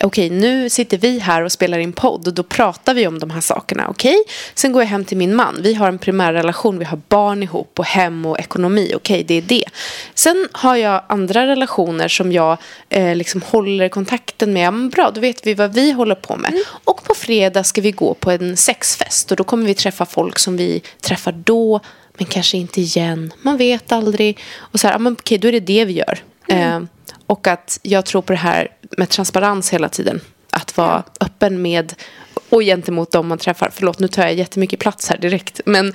Okej, 0.00 0.30
nu 0.30 0.70
sitter 0.70 0.98
vi 0.98 1.18
här 1.18 1.42
och 1.42 1.52
spelar 1.52 1.78
in 1.78 1.92
podd 1.92 2.26
och 2.26 2.34
då 2.34 2.42
pratar 2.42 2.94
vi 2.94 3.06
om 3.06 3.18
de 3.18 3.30
här 3.30 3.40
sakerna. 3.40 3.88
Okej, 3.88 4.16
sen 4.54 4.72
går 4.72 4.82
jag 4.82 4.88
hem 4.88 5.04
till 5.04 5.16
min 5.16 5.36
man. 5.36 5.58
Vi 5.60 5.73
har 5.74 5.88
en 5.88 5.98
primärrelation, 5.98 6.78
vi 6.78 6.84
har 6.84 7.00
barn 7.08 7.42
ihop 7.42 7.78
och 7.78 7.84
hem 7.84 8.26
och 8.26 8.38
ekonomi. 8.38 8.92
Okej, 8.94 8.96
okay, 8.96 9.22
det 9.22 9.34
är 9.34 9.42
det. 9.42 9.64
Sen 10.14 10.48
har 10.52 10.76
jag 10.76 11.02
andra 11.08 11.46
relationer 11.46 12.08
som 12.08 12.32
jag 12.32 12.56
eh, 12.88 13.16
liksom 13.16 13.42
håller 13.42 13.88
kontakten 13.88 14.52
med. 14.52 14.90
Bra, 14.90 15.10
då 15.14 15.20
vet 15.20 15.46
vi 15.46 15.54
vad 15.54 15.74
vi 15.74 15.92
håller 15.92 16.14
på 16.14 16.36
med. 16.36 16.50
Mm. 16.50 16.64
Och 16.84 17.04
på 17.04 17.14
fredag 17.14 17.64
ska 17.64 17.80
vi 17.80 17.92
gå 17.92 18.14
på 18.14 18.30
en 18.30 18.56
sexfest 18.56 19.30
och 19.30 19.36
då 19.36 19.44
kommer 19.44 19.66
vi 19.66 19.74
träffa 19.74 20.06
folk 20.06 20.38
som 20.38 20.56
vi 20.56 20.82
träffar 21.00 21.32
då 21.32 21.80
men 22.18 22.26
kanske 22.26 22.56
inte 22.56 22.80
igen. 22.80 23.32
Man 23.42 23.56
vet 23.56 23.92
aldrig. 23.92 24.38
Och 24.58 24.80
så 24.80 24.88
här, 24.88 24.98
men 24.98 25.12
okej, 25.12 25.38
då 25.38 25.48
är 25.48 25.52
det 25.52 25.60
det 25.60 25.84
vi 25.84 25.92
gör. 25.92 26.18
Mm. 26.48 26.82
Eh, 26.82 26.88
och 27.26 27.46
att 27.46 27.78
jag 27.82 28.04
tror 28.04 28.22
på 28.22 28.32
det 28.32 28.38
här 28.38 28.68
med 28.96 29.08
transparens 29.08 29.70
hela 29.70 29.88
tiden. 29.88 30.20
Att 30.50 30.76
vara 30.76 31.02
öppen 31.20 31.62
med 31.62 31.94
och 32.48 32.62
gentemot 32.62 33.12
dem 33.12 33.28
man 33.28 33.38
träffar. 33.38 33.70
Förlåt, 33.74 33.98
nu 33.98 34.08
tar 34.08 34.22
jag 34.22 34.34
jättemycket 34.34 34.80
plats 34.80 35.08
här 35.08 35.18
direkt. 35.18 35.60
Men 35.66 35.86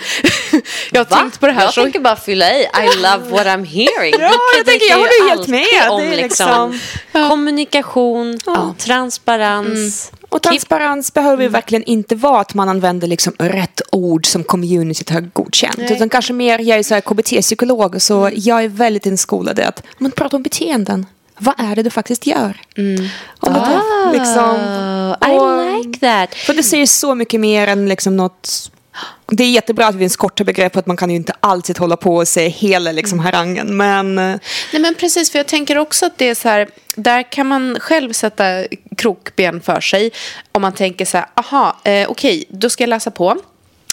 jag 0.91 0.99
har 0.99 1.09
Va? 1.09 1.17
tänkt 1.17 1.39
på 1.39 1.47
det 1.47 1.53
här. 1.53 1.63
Jag 1.63 1.73
så... 1.73 1.83
tänker 1.83 1.99
bara 1.99 2.15
fylla 2.15 2.51
i. 2.51 2.61
I 2.61 2.95
love 2.95 3.29
what 3.29 3.47
I'm 3.47 3.65
hearing. 3.65 4.13
ja, 4.19 4.31
jag 4.57 4.65
tänker, 4.65 4.89
jag 4.89 4.97
håller 4.97 5.29
helt 5.29 5.47
med. 5.47 5.89
Om, 5.89 6.01
det 6.01 6.07
är 6.07 6.15
liksom, 6.15 6.71
liksom, 6.71 7.29
kommunikation, 7.29 8.39
ja. 8.45 8.75
transparens. 8.77 10.11
Mm. 10.11 10.19
Och 10.29 10.41
transparens 10.41 11.13
behöver 11.13 11.43
mm. 11.43 11.51
verkligen 11.51 11.83
inte 11.83 12.15
vara 12.15 12.41
att 12.41 12.53
man 12.53 12.69
använder 12.69 13.07
liksom 13.07 13.33
rätt 13.39 13.81
ord 13.91 14.25
som 14.25 14.43
communityt 14.43 15.09
har 15.09 15.21
godkänt. 15.21 15.77
Nej. 15.77 15.93
Utan 15.93 16.09
kanske 16.09 16.33
mer, 16.33 16.59
jag 16.59 16.77
är 16.77 17.01
KBT-psykolog 17.01 18.01
så 18.01 18.25
mm. 18.25 18.33
jag 18.35 18.63
är 18.63 18.67
väldigt 18.67 19.05
inskolad 19.05 19.59
i 19.59 19.61
att 19.61 19.83
man 19.97 20.11
pratar 20.11 20.37
om 20.37 20.43
beteenden 20.43 21.05
vad 21.39 21.55
är 21.57 21.75
det 21.75 21.83
du 21.83 21.89
faktiskt 21.89 22.27
gör? 22.27 22.61
Mm. 22.77 23.09
Ah, 23.39 23.47
tar, 23.47 24.13
liksom, 24.13 24.55
och, 25.19 25.63
I 25.63 25.77
like 25.77 25.99
that. 25.99 26.35
För 26.35 26.53
det 26.53 26.63
säger 26.63 26.85
så 26.85 27.15
mycket 27.15 27.39
mer 27.39 27.67
än 27.67 27.89
liksom 27.89 28.17
något 28.17 28.71
det 29.31 29.43
är 29.43 29.51
jättebra 29.51 29.87
att 29.87 29.93
det 29.93 29.99
finns 29.99 30.15
korta 30.15 30.43
begrepp 30.43 30.77
att 30.77 30.85
man 30.85 30.97
kan 30.97 31.09
ju 31.09 31.15
inte 31.15 31.33
alltid 31.39 31.77
hålla 31.77 31.97
på 31.97 32.15
och 32.15 32.27
säga 32.27 32.49
hela 32.49 32.91
liksom 32.91 33.19
harangen. 33.19 33.77
Men... 33.77 34.15
Nej 34.15 34.39
men 34.81 34.95
precis, 34.95 35.31
för 35.31 35.39
jag 35.39 35.47
tänker 35.47 35.77
också 35.77 36.05
att 36.05 36.17
det 36.17 36.29
är 36.29 36.35
så 36.35 36.49
här, 36.49 36.69
där 36.95 37.31
kan 37.31 37.47
man 37.47 37.77
själv 37.79 38.13
sätta 38.13 38.43
krokben 38.97 39.61
för 39.61 39.81
sig. 39.81 40.11
Om 40.51 40.61
man 40.61 40.73
tänker 40.73 41.05
så 41.05 41.17
här, 41.17 41.27
aha, 41.33 41.67
eh, 41.83 42.09
okej, 42.09 42.37
okay, 42.37 42.45
då 42.49 42.69
ska 42.69 42.83
jag 42.83 42.89
läsa 42.89 43.11
på. 43.11 43.37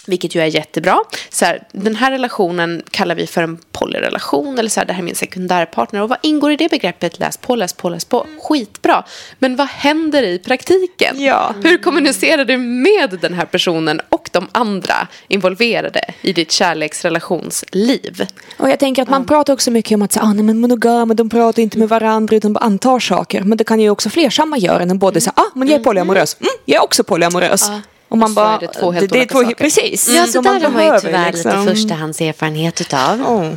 Vilket 0.07 0.35
ju 0.35 0.41
är 0.41 0.45
jättebra. 0.45 0.99
Så 1.29 1.45
här, 1.45 1.63
den 1.71 1.95
här 1.95 2.11
relationen 2.11 2.83
kallar 2.91 3.15
vi 3.15 3.27
för 3.27 3.43
en 3.43 3.57
polyrelation. 3.71 4.59
Eller 4.59 4.69
så 4.69 4.79
här, 4.79 4.87
det 4.87 4.93
här 4.93 4.99
är 4.99 5.05
min 5.05 5.15
sekundärpartner. 5.15 6.01
Och 6.01 6.09
vad 6.09 6.17
ingår 6.21 6.51
i 6.51 6.55
det 6.55 6.71
begreppet? 6.71 7.19
Läs 7.19 7.37
på, 7.37 7.55
läs 7.55 7.73
på, 7.73 7.89
läs 7.89 8.05
på. 8.05 8.27
Skitbra. 8.41 9.03
Men 9.39 9.55
vad 9.55 9.67
händer 9.67 10.23
i 10.23 10.39
praktiken? 10.39 11.15
Ja. 11.23 11.53
Hur 11.63 11.77
kommunicerar 11.77 12.45
du 12.45 12.57
med 12.57 13.17
den 13.21 13.33
här 13.33 13.45
personen 13.45 14.01
och 14.09 14.29
de 14.33 14.47
andra 14.51 15.07
involverade 15.27 16.01
i 16.21 16.33
ditt 16.33 16.51
kärleksrelationsliv? 16.51 18.25
Och 18.57 18.69
jag 18.69 18.79
tänker 18.79 19.01
att 19.01 19.09
man 19.09 19.25
pratar 19.25 19.53
också 19.53 19.71
mycket 19.71 19.95
om 19.95 20.01
att 20.01 20.17
ah, 20.17 20.33
nej, 20.33 20.43
men 20.43 20.59
monogama, 20.59 21.13
de 21.13 21.29
pratar 21.29 21.63
inte 21.63 21.77
med 21.77 21.89
varandra 21.89 22.35
utan 22.35 22.53
bara 22.53 22.65
antar 22.65 22.99
saker. 22.99 23.41
Men 23.41 23.57
det 23.57 23.63
kan 23.63 23.79
ju 23.79 23.89
också 23.89 24.09
flersamma 24.09 24.57
göra. 24.57 24.83
Än 24.83 24.99
både 24.99 25.21
säga, 25.21 25.33
ah, 25.35 25.51
men 25.53 25.67
jag 25.67 25.79
är 25.79 25.83
polyamorös. 25.83 26.37
Mm, 26.39 26.49
jag 26.65 26.77
är 26.77 26.83
också 26.83 27.03
polyamorös. 27.03 27.67
Mm. 27.67 27.81
Och 28.09 28.17
man 28.17 28.33
bara, 28.33 28.55
är 28.55 28.59
det 28.59 28.67
två 28.67 28.91
helt 28.91 29.09
det, 29.09 29.17
olika 29.17 29.33
det 29.33 29.41
är 29.41 29.43
två, 29.43 29.49
saker. 29.49 29.63
Precis. 29.63 30.07
Mm. 30.07 30.19
Ja, 30.19 30.27
så 30.27 30.41
där 30.41 30.59
har 30.59 30.69
man 30.69 30.85
ju 30.85 30.99
tyvärr 30.99 31.31
liksom. 31.31 31.51
lite 31.51 31.75
förstahandserfarenhet 31.75 32.81
utav. 32.81 33.21
Oh. 33.21 33.53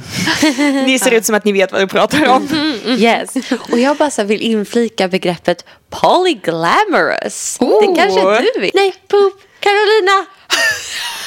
Ni 0.87 0.99
ser 0.99 1.11
ut 1.11 1.27
som 1.27 1.35
att 1.35 1.45
ni 1.45 1.53
vet 1.53 1.73
vad 1.73 1.81
du 1.81 1.87
pratar 1.87 2.29
om. 2.29 2.49
Mm, 2.53 2.81
mm, 2.85 2.99
yes. 2.99 3.35
Och 3.73 3.79
jag 3.79 3.97
bara 3.97 4.25
vill 4.25 4.41
inflika 4.41 5.09
begreppet 5.09 5.65
polyglamorous. 5.91 7.57
Oh. 7.61 7.81
Det 7.81 7.95
kanske 7.97 8.51
du 8.55 8.61
vill. 8.61 8.71
Nej, 8.75 8.95
poop. 9.09 9.43
Carolina. 9.61 10.27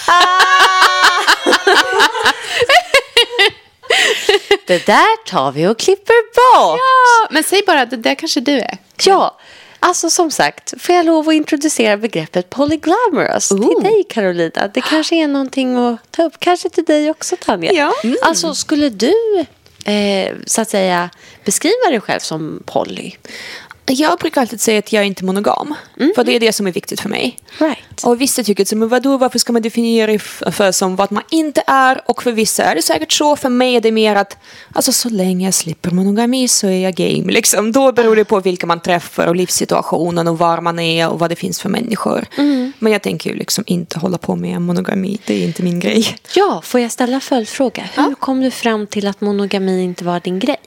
det 4.68 4.86
där 4.86 5.26
tar 5.26 5.52
vi 5.52 5.68
och 5.68 5.80
klipper 5.80 6.22
bort. 6.36 6.80
Ja, 6.80 7.28
men 7.30 7.44
säg 7.44 7.62
bara 7.68 7.86
det 7.86 7.98
där 7.98 8.16
kanske 8.16 8.40
du 8.40 8.52
är. 8.52 8.78
Ja, 9.04 9.38
Alltså 9.86 10.10
som 10.10 10.32
sagt, 10.32 10.74
får 10.82 10.96
jag 10.96 11.06
lov 11.06 11.30
att 11.30 11.34
introducera 11.34 11.98
begreppet 11.98 12.50
polyglamorous 12.50 13.52
Ooh. 13.52 13.68
till 13.68 13.84
dig 13.84 14.04
Carolina? 14.10 14.68
Det 14.74 14.82
kanske 14.82 15.16
är 15.16 15.28
någonting 15.28 15.76
att 15.78 16.12
ta 16.12 16.24
upp. 16.24 16.34
Kanske 16.40 16.70
till 16.70 16.84
dig 16.84 17.10
också 17.10 17.36
Tanja. 17.42 17.72
Ja. 17.74 17.94
Mm. 18.04 18.16
Alltså 18.24 18.56
skulle 18.56 18.90
du 18.90 19.14
eh, 19.86 20.36
så 20.46 20.62
att 20.62 20.70
säga 20.70 21.10
beskriva 21.46 21.90
dig 21.90 22.02
själv 22.02 22.20
som 22.20 22.64
poly? 22.66 23.12
Jag 23.86 24.20
brukar 24.20 24.42
alltid 24.42 24.62
säga 24.62 24.80
att 24.80 24.94
jag 24.94 25.04
är 25.04 25.08
inte 25.08 25.26
monogam. 25.26 25.76
Mm. 26.00 26.12
För 26.16 26.24
det 26.24 26.36
är 26.36 26.40
det 26.40 26.54
som 26.54 26.68
är 26.68 26.72
viktigt 26.72 27.02
för 27.02 27.10
mig. 27.10 27.38
Right. 27.58 28.04
Och 28.04 28.22
vissa 28.22 28.44
tycker 28.44 28.66
så, 28.66 28.76
men 28.76 28.90
vadå, 28.90 29.18
varför 29.18 29.40
ska 29.40 29.54
man 29.54 29.62
definiera 29.62 30.20
för 30.52 30.72
som 30.72 30.96
vad 30.96 31.12
man 31.12 31.24
inte 31.30 31.64
är? 31.68 32.02
Och 32.06 32.24
för 32.24 32.32
vissa 32.32 32.64
är 32.64 32.76
det 32.76 32.82
säkert 32.82 33.12
så. 33.12 33.36
För 33.36 33.50
mig 33.50 33.76
är 33.76 33.82
det 33.82 33.92
mer 33.92 34.16
att 34.16 34.38
alltså, 34.74 34.92
så 34.92 35.10
länge 35.10 35.48
jag 35.48 35.54
slipper 35.54 35.92
monogami 35.92 36.48
så 36.48 36.68
är 36.68 36.80
jag 36.80 36.94
game. 36.94 37.32
Liksom. 37.32 37.72
Då 37.72 37.92
beror 37.92 38.16
det 38.16 38.26
på 38.26 38.40
vilka 38.40 38.68
man 38.68 38.80
träffar 38.80 39.28
och 39.28 39.36
livssituationen 39.36 40.28
och 40.28 40.38
var 40.38 40.62
man 40.62 40.80
är 40.80 41.10
och 41.10 41.20
vad 41.20 41.30
det 41.30 41.36
finns 41.36 41.62
för 41.62 41.70
människor. 41.70 42.26
Mm. 42.38 42.74
Men 42.80 42.92
jag 42.92 43.02
tänker 43.02 43.30
ju 43.30 43.36
liksom 43.36 43.64
inte 43.68 44.00
hålla 44.00 44.18
på 44.18 44.36
med 44.36 44.62
monogami. 44.62 45.20
Det 45.26 45.34
är 45.34 45.48
inte 45.48 45.64
min 45.64 45.80
grej. 45.80 46.18
Ja, 46.36 46.62
får 46.64 46.80
jag 46.80 46.92
ställa 46.92 47.20
följdfråga? 47.20 47.90
Hur 47.96 48.04
ja. 48.04 48.16
kom 48.20 48.42
du 48.42 48.52
fram 48.52 48.88
till 48.88 49.08
att 49.08 49.22
monogami 49.22 49.84
inte 49.84 50.04
var 50.06 50.20
din 50.20 50.40
grej? 50.40 50.58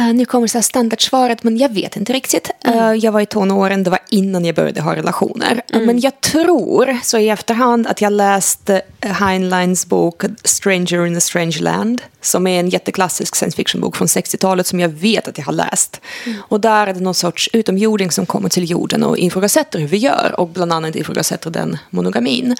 Uh, 0.00 0.14
nu 0.14 0.24
kommer 0.24 0.46
så 0.46 0.58
här 0.58 0.62
standardsvaret, 0.62 1.42
men 1.42 1.58
jag 1.58 1.68
vet 1.68 1.96
inte 1.96 2.12
riktigt. 2.12 2.50
Uh, 2.68 2.94
jag 2.94 3.12
var 3.12 3.20
i 3.20 3.26
tonåren, 3.26 3.84
det 3.84 3.90
var 3.90 3.98
innan 4.08 4.44
jag 4.44 4.54
började 4.54 4.80
ha 4.80 4.96
relationer. 4.96 5.62
Uh, 5.74 5.80
men 5.80 6.00
jag 6.00 6.20
tror, 6.20 6.98
så 7.02 7.18
i 7.18 7.28
efterhand, 7.28 7.86
att 7.86 8.00
jag 8.00 8.12
läste 8.12 8.82
Heinleins 9.00 9.86
bok 9.86 10.22
Stranger 10.44 11.06
in 11.06 11.16
a 11.16 11.20
Strange 11.20 11.58
Land. 11.60 12.02
Som 12.22 12.46
är 12.46 12.60
en 12.60 12.68
jätteklassisk 12.68 13.36
science 13.36 13.56
fiction-bok 13.56 13.96
från 13.96 14.06
60-talet 14.06 14.66
som 14.66 14.80
jag 14.80 14.88
vet 14.88 15.28
att 15.28 15.38
jag 15.38 15.44
har 15.44 15.52
läst. 15.52 16.00
Och 16.38 16.60
där 16.60 16.86
är 16.86 16.94
det 16.94 17.00
någon 17.00 17.14
sorts 17.14 17.50
utomjording 17.52 18.10
som 18.10 18.26
kommer 18.26 18.48
till 18.48 18.70
jorden 18.70 19.02
och 19.02 19.18
ifrågasätter 19.18 19.78
hur 19.78 19.86
vi 19.86 19.96
gör. 19.96 20.34
Och 20.40 20.48
bland 20.48 20.72
annat 20.72 20.96
ifrågasätter 20.96 21.50
den 21.50 21.78
monogamin. 21.90 22.56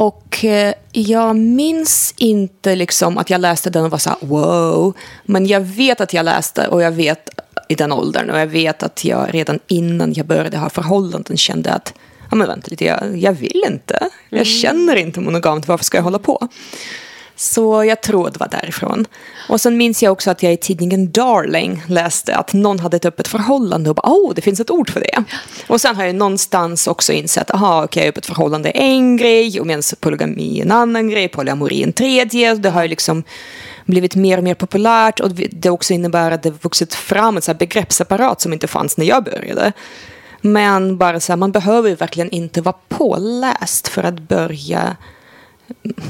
Och 0.00 0.44
eh, 0.44 0.74
jag 0.92 1.36
minns 1.36 2.14
inte 2.16 2.76
liksom 2.76 3.18
att 3.18 3.30
jag 3.30 3.40
läste 3.40 3.70
den 3.70 3.84
och 3.84 3.90
var 3.90 3.98
så 3.98 4.10
här 4.10 4.18
wow. 4.20 4.96
Men 5.24 5.46
jag 5.46 5.60
vet 5.60 6.00
att 6.00 6.12
jag 6.12 6.24
läste 6.24 6.59
och 6.66 6.82
jag 6.82 6.92
vet 6.92 7.28
i 7.68 7.74
den 7.74 7.92
åldern 7.92 8.30
och 8.30 8.38
jag 8.38 8.46
vet 8.46 8.82
att 8.82 9.04
jag 9.04 9.34
redan 9.34 9.58
innan 9.66 10.12
jag 10.14 10.26
började 10.26 10.58
ha 10.58 10.70
förhållanden 10.70 11.36
kände 11.36 11.72
att 11.72 11.94
ja 12.30 12.36
men 12.36 12.48
vänta 12.48 12.66
lite, 12.70 12.84
jag, 12.84 13.16
jag 13.16 13.32
vill 13.32 13.64
inte. 13.66 14.08
Jag 14.28 14.46
känner 14.46 14.96
inte 14.96 15.20
monogamt, 15.20 15.68
varför 15.68 15.84
ska 15.84 15.98
jag 15.98 16.02
hålla 16.02 16.18
på? 16.18 16.48
Så 17.36 17.84
jag 17.84 18.00
tror 18.00 18.30
det 18.30 18.40
var 18.40 18.48
därifrån. 18.48 19.06
Och 19.48 19.60
sen 19.60 19.76
minns 19.76 20.02
jag 20.02 20.12
också 20.12 20.30
att 20.30 20.42
jag 20.42 20.52
i 20.52 20.56
tidningen 20.56 21.12
Darling 21.12 21.82
läste 21.88 22.36
att 22.36 22.52
någon 22.52 22.80
hade 22.80 22.96
ett 22.96 23.04
öppet 23.04 23.28
förhållande 23.28 23.90
och 23.90 23.96
bara 23.96 24.08
åh, 24.08 24.30
oh, 24.30 24.34
det 24.34 24.42
finns 24.42 24.60
ett 24.60 24.70
ord 24.70 24.90
för 24.90 25.00
det. 25.00 25.24
Och 25.66 25.80
sen 25.80 25.96
har 25.96 26.04
jag 26.04 26.14
någonstans 26.14 26.86
också 26.86 27.12
insett, 27.12 27.50
aha, 27.50 27.84
okej, 27.84 28.00
okay, 28.00 28.08
öppet 28.08 28.26
förhållande 28.26 28.68
är 28.68 28.80
en 28.80 29.16
grej, 29.16 29.60
och 29.60 29.66
medan 29.66 29.82
polygami 30.00 30.58
är 30.58 30.64
en 30.64 30.72
annan 30.72 31.10
grej, 31.10 31.28
polyamori 31.28 31.82
en 31.82 31.92
tredje. 31.92 32.54
Det 32.54 32.70
har 32.70 32.82
ju 32.82 32.88
liksom 32.88 33.22
blivit 33.90 34.16
mer 34.16 34.38
och 34.38 34.44
mer 34.44 34.54
populärt 34.54 35.20
och 35.20 35.30
det 35.50 35.70
också 35.70 35.94
innebär 35.94 36.30
att 36.30 36.42
det 36.42 36.64
vuxit 36.64 36.94
fram 36.94 37.36
ett 37.36 37.44
så 37.44 37.54
begreppsapparat 37.54 38.40
som 38.40 38.52
inte 38.52 38.66
fanns 38.66 38.96
när 38.96 39.06
jag 39.06 39.24
började. 39.24 39.72
Men 40.40 40.96
bara 40.96 41.20
så 41.20 41.32
här, 41.32 41.36
man 41.36 41.52
behöver 41.52 41.88
ju 41.88 41.94
verkligen 41.94 42.30
inte 42.30 42.60
vara 42.60 42.76
påläst 42.88 43.88
för 43.88 44.02
att 44.02 44.20
börja 44.20 44.96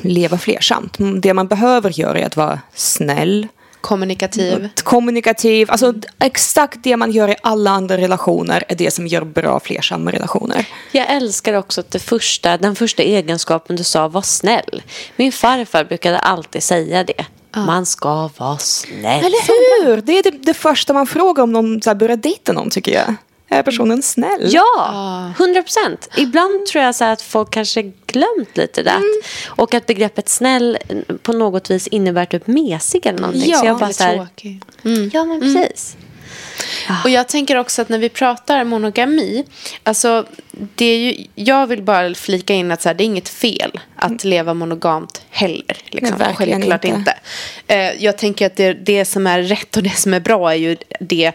leva 0.03 0.39
flersamt. 0.39 0.97
Det 1.22 1.35
man 1.35 1.49
behöver 1.49 1.99
göra 2.01 2.18
är 2.18 2.26
att 2.26 2.37
vara 2.37 2.61
snäll. 2.74 3.49
Kommunikativ. 3.81 4.68
Kommunikativ. 4.83 5.70
Alltså 5.70 5.95
exakt 6.18 6.78
det 6.83 6.97
man 6.97 7.12
gör 7.12 7.28
i 7.28 7.37
alla 7.43 7.70
andra 7.70 7.97
relationer 7.97 8.64
är 8.68 8.74
det 8.74 8.91
som 8.91 9.07
gör 9.07 9.24
bra 9.24 9.61
flersamma 9.61 10.12
relationer. 10.12 10.66
Jag 10.93 11.11
älskar 11.11 11.55
också 11.55 11.81
att 11.81 11.91
det 11.91 11.99
första, 11.99 12.57
den 12.57 12.76
första 12.76 13.03
egenskapen 13.03 13.76
du 13.76 13.85
sa 13.85 14.09
var 14.09 14.22
snäll. 14.22 14.83
Min 15.16 15.33
farfar 15.33 15.85
brukade 15.85 16.18
alltid 16.18 16.62
säga 16.62 17.05
det. 17.05 17.26
Ah. 17.53 17.67
Man 17.67 17.87
ska 17.87 18.31
vara 18.37 18.59
snäll. 18.59 19.25
Eller 19.25 19.85
hur? 19.85 20.01
Det 20.01 20.19
är 20.19 20.23
det, 20.23 20.31
det 20.31 20.55
första 20.55 20.93
man 20.93 21.07
frågar 21.07 21.43
om 21.43 21.53
någon 21.53 21.83
så 21.83 21.91
här, 21.91 21.95
börjar 21.95 22.17
dejta 22.17 22.53
någon 22.53 22.71
tycker 22.71 22.93
jag. 22.93 23.15
Är 23.53 23.63
personen 23.63 24.03
snäll? 24.03 24.49
Ja, 24.49 25.33
hundra 25.39 25.63
procent. 25.63 26.09
Ibland 26.17 26.67
tror 26.67 26.85
jag 26.85 26.95
så 26.95 27.05
att 27.05 27.23
folk 27.23 27.51
kanske 27.51 27.83
glömt 27.83 28.57
lite 28.57 28.83
det. 28.83 28.91
Mm. 28.91 29.21
Och 29.49 29.75
att 29.75 29.87
begreppet 29.87 30.29
snäll 30.29 30.79
på 31.23 31.33
något 31.33 31.71
vis 31.71 31.87
innebär 31.87 32.25
typ 32.25 32.47
mesig 32.47 33.07
eller 33.07 33.19
någonting. 33.19 33.51
Ja, 33.51 33.59
så 33.59 33.67
jag 33.67 33.79
bara 33.79 33.93
så 33.93 34.03
här, 34.03 34.17
tråkig. 34.17 34.63
Mm. 34.85 35.11
Ja, 35.13 35.25
men 35.25 35.41
precis. 35.41 35.97
Mm. 35.99 36.10
Och 37.05 37.11
jag 37.11 37.28
tänker 37.28 37.57
också 37.57 37.83
att 37.83 37.89
när 37.89 37.99
vi 37.99 38.09
pratar 38.09 38.64
monogami, 38.64 39.45
alltså 39.83 40.26
det 40.53 40.85
är 40.85 40.99
ju, 40.99 41.26
jag 41.35 41.66
vill 41.66 41.83
bara 41.83 42.14
flika 42.14 42.55
in 42.55 42.70
att 42.70 42.83
så 42.83 42.89
här, 42.89 42.95
det 42.95 43.05
är 43.05 43.07
inget 43.07 43.28
fel 43.28 43.81
att 43.97 44.11
mm. 44.11 44.18
leva 44.22 44.55
monogamt 44.55 45.22
heller. 45.31 45.76
Liksom. 45.87 46.18
Nej, 46.18 46.35
Självklart 46.35 46.85
inte. 46.85 47.14
inte. 47.68 47.95
Uh, 47.95 48.05
jag 48.05 48.18
tänker 48.18 48.47
att 48.47 48.57
det, 48.57 48.72
det 48.72 49.05
som 49.05 49.26
är 49.26 49.43
rätt 49.43 49.76
och 49.76 49.83
det 49.83 49.97
som 49.97 50.14
är 50.14 50.20
bra 50.20 50.53
är 50.53 50.57
ju 50.57 50.76
det 51.01 51.33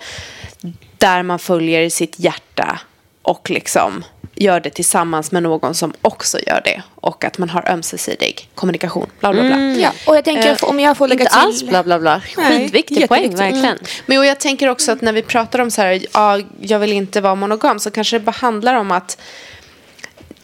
där 0.98 1.24
man 1.24 1.40
följer 1.40 1.90
sitt 1.90 2.20
hjärta 2.20 2.80
och 3.22 3.50
liksom 3.50 4.04
gör 4.36 4.60
det 4.60 4.70
tillsammans 4.70 5.32
med 5.32 5.44
någon 5.44 5.76
som 5.76 5.94
också 6.02 6.40
gör 6.48 6.62
det. 6.64 6.82
Och 6.96 7.24
att 7.24 7.38
man 7.38 7.50
har 7.50 7.70
ömsesidig 7.70 8.50
kommunikation. 8.56 9.08
Bla, 9.20 9.34
bla, 9.34 9.42
bla. 9.42 9.56
Mm. 9.56 9.80
Ja. 9.80 9.92
Och 10.08 10.16
jag 10.16 10.26
tänker, 10.26 10.66
om 10.66 10.80
jag 10.80 10.98
får 10.98 11.08
lägga 11.08 11.22
inte 11.24 11.34
till... 11.34 11.42
alls 11.42 11.64
bla, 11.64 11.84
bla, 11.84 12.00
bla. 12.00 12.22
Skitviktig 12.36 13.08
poäng, 13.08 13.36
verkligen. 13.36 13.66
Mm. 13.66 13.84
Men 14.06 14.18
och 14.18 14.26
jag 14.26 14.40
tänker 14.40 14.70
också 14.70 14.92
att 14.92 15.02
när 15.02 15.14
vi 15.14 15.22
pratar 15.22 15.60
om 15.60 15.72
så 15.72 15.82
här, 15.82 16.06
ja, 16.14 16.40
jag 16.60 16.80
vill 16.80 16.94
inte 16.94 17.22
vara 17.22 17.36
monogam, 17.36 17.80
så 17.80 17.92
kanske 17.92 18.20
det 18.20 18.26
bara 18.26 18.32
handlar 18.32 18.76
om 18.76 18.92
att 18.92 19.22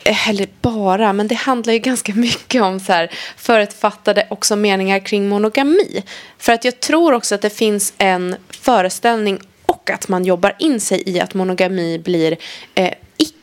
eh, 0.04 0.30
eller 0.30 0.48
bara, 0.62 1.14
men 1.14 1.28
det 1.28 1.36
handlar 1.36 1.74
ju 1.74 1.80
ganska 1.80 2.14
mycket 2.16 2.62
om 2.62 2.80
så 2.80 2.94
här 2.94 3.12
förutfattade 3.38 4.28
också 4.30 4.56
meningar 4.56 5.00
kring 5.00 5.30
monogami. 5.30 6.04
För 6.38 6.54
att 6.54 6.66
jag 6.66 6.80
tror 6.80 7.14
också 7.14 7.36
att 7.36 7.42
det 7.42 7.50
finns 7.50 7.94
en 7.98 8.36
föreställning 8.50 9.40
och 9.66 9.90
att 9.90 10.08
man 10.08 10.26
jobbar 10.26 10.56
in 10.60 10.80
sig 10.80 11.04
i 11.06 11.20
att 11.20 11.34
monogami 11.34 12.00
blir 12.00 12.38
eh, 12.76 12.94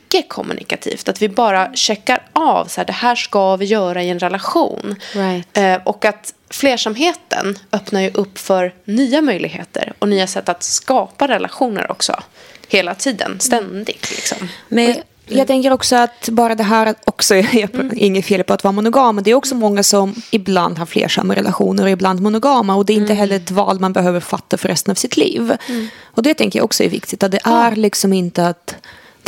icke-kommunikativt. 0.09 1.09
Att 1.09 1.21
vi 1.21 1.29
bara 1.29 1.73
checkar 1.73 2.21
av 2.33 2.65
så 2.65 2.81
här, 2.81 2.85
det 2.85 2.93
här 2.93 3.15
ska 3.15 3.55
vi 3.55 3.65
göra 3.65 4.03
i 4.03 4.09
en 4.09 4.19
relation. 4.19 4.95
Right. 5.13 5.57
Eh, 5.57 5.75
och 5.83 6.05
att 6.05 6.33
flersamheten 6.49 7.59
öppnar 7.71 8.01
ju 8.01 8.11
upp 8.13 8.37
för 8.37 8.73
nya 8.85 9.21
möjligheter 9.21 9.93
och 9.99 10.09
nya 10.09 10.27
sätt 10.27 10.49
att 10.49 10.63
skapa 10.63 11.27
relationer 11.27 11.91
också. 11.91 12.23
Hela 12.67 12.95
tiden, 12.95 13.39
ständigt. 13.39 14.11
Liksom. 14.11 14.49
Men 14.67 14.95
jag 15.27 15.47
tänker 15.47 15.71
också 15.71 15.95
att 15.95 16.29
bara 16.29 16.55
det 16.55 16.63
här 16.63 16.95
också, 17.05 17.35
är 17.35 17.75
mm. 17.75 17.91
inget 17.95 18.25
fel 18.25 18.43
på 18.43 18.53
att 18.53 18.63
vara 18.63 18.71
monogam, 18.71 19.15
men 19.15 19.23
det 19.23 19.31
är 19.31 19.35
också 19.35 19.55
många 19.55 19.83
som 19.83 20.15
ibland 20.31 20.77
har 20.77 20.85
flersamma 20.85 21.35
relationer 21.35 21.83
och 21.83 21.89
ibland 21.89 22.21
monogama 22.21 22.75
och 22.75 22.85
det 22.85 22.93
är 22.93 22.95
inte 22.95 23.05
mm. 23.05 23.17
heller 23.17 23.35
ett 23.35 23.51
val 23.51 23.79
man 23.79 23.93
behöver 23.93 24.19
fatta 24.19 24.57
för 24.57 24.67
resten 24.67 24.91
av 24.91 24.95
sitt 24.95 25.17
liv. 25.17 25.57
Mm. 25.67 25.87
Och 26.03 26.23
det 26.23 26.33
tänker 26.33 26.59
jag 26.59 26.65
också 26.65 26.83
är 26.83 26.89
viktigt, 26.89 27.23
att 27.23 27.31
det 27.31 27.41
är 27.43 27.75
liksom 27.75 28.13
inte 28.13 28.47
att 28.47 28.75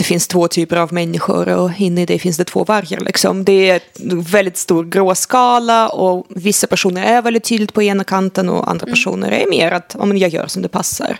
det 0.02 0.06
finns 0.06 0.28
två 0.28 0.48
typer 0.48 0.78
av 0.78 0.94
människor 0.94 1.50
och 1.50 1.72
inne 1.78 2.02
i 2.02 2.06
det 2.06 2.20
finns 2.20 2.38
det 2.38 2.44
två 2.44 2.64
vargar. 2.64 3.00
Liksom. 3.00 3.46
Det 3.46 3.70
är 3.70 3.82
väldigt 4.32 4.58
stor 4.58 4.86
gråskala 4.86 5.90
och 5.90 6.26
vissa 6.30 6.68
personer 6.68 7.04
är 7.04 7.22
väldigt 7.22 7.44
tydligt 7.44 7.74
på 7.74 7.84
ena 7.84 8.04
kanten 8.04 8.50
och 8.50 8.70
andra 8.70 8.84
mm. 8.84 8.94
personer 8.94 9.32
är 9.32 9.50
mer 9.50 9.72
att 9.72 9.96
ja, 10.00 10.06
men 10.06 10.18
jag 10.18 10.30
gör 10.30 10.48
som 10.48 10.62
det 10.62 10.70
passar. 10.70 11.18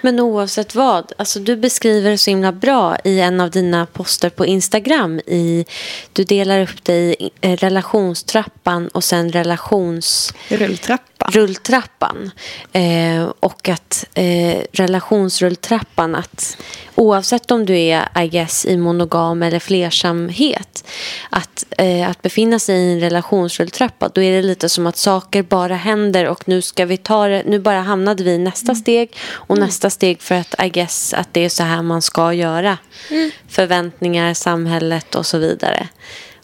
Men 0.00 0.20
oavsett 0.20 0.74
vad, 0.74 1.12
alltså 1.18 1.40
du 1.40 1.56
beskriver 1.56 2.10
det 2.10 2.18
så 2.18 2.30
himla 2.30 2.52
bra 2.52 2.96
i 3.04 3.20
en 3.20 3.40
av 3.40 3.50
dina 3.50 3.86
poster 3.86 4.30
på 4.30 4.46
Instagram. 4.46 5.18
I, 5.18 5.64
du 6.12 6.24
delar 6.24 6.62
upp 6.62 6.84
det 6.84 7.16
i 7.20 7.30
relationstrappan 7.40 8.88
och 8.88 9.04
sen 9.04 9.32
relations... 9.32 10.34
Rulltrappan. 10.48 11.15
Rulltrappan. 11.18 12.30
Eh, 12.72 13.30
och 13.40 13.68
att 13.68 14.04
eh, 14.14 14.62
relationsrulltrappan, 14.72 16.14
att 16.14 16.56
oavsett 16.94 17.50
om 17.50 17.66
du 17.66 17.78
är 17.78 18.22
I 18.24 18.28
guess, 18.28 18.64
i 18.64 18.76
monogam 18.76 19.42
eller 19.42 19.58
flersamhet 19.58 20.84
att, 21.30 21.64
eh, 21.78 22.10
att 22.10 22.22
befinna 22.22 22.58
sig 22.58 22.76
i 22.76 22.92
en 22.92 23.00
relationsrulltrappa 23.00 24.08
då 24.08 24.22
är 24.22 24.32
det 24.32 24.42
lite 24.42 24.68
som 24.68 24.86
att 24.86 24.96
saker 24.96 25.42
bara 25.42 25.74
händer 25.74 26.28
och 26.28 26.48
nu 26.48 26.62
ska 26.62 26.86
vi 26.86 26.96
ta 26.96 27.28
det, 27.28 27.42
nu 27.46 27.58
bara 27.58 27.80
hamnade 27.80 28.24
vi 28.24 28.30
i 28.30 28.38
nästa 28.38 28.72
mm. 28.72 28.76
steg 28.76 29.16
och 29.32 29.56
mm. 29.56 29.66
nästa 29.66 29.90
steg 29.90 30.22
för 30.22 30.34
att 30.34 30.54
I 30.64 30.68
guess 30.68 31.14
att 31.14 31.28
det 31.32 31.44
är 31.44 31.48
så 31.48 31.62
här 31.62 31.82
man 31.82 32.02
ska 32.02 32.32
göra 32.32 32.78
mm. 33.10 33.30
förväntningar, 33.48 34.34
samhället 34.34 35.14
och 35.14 35.26
så 35.26 35.38
vidare 35.38 35.88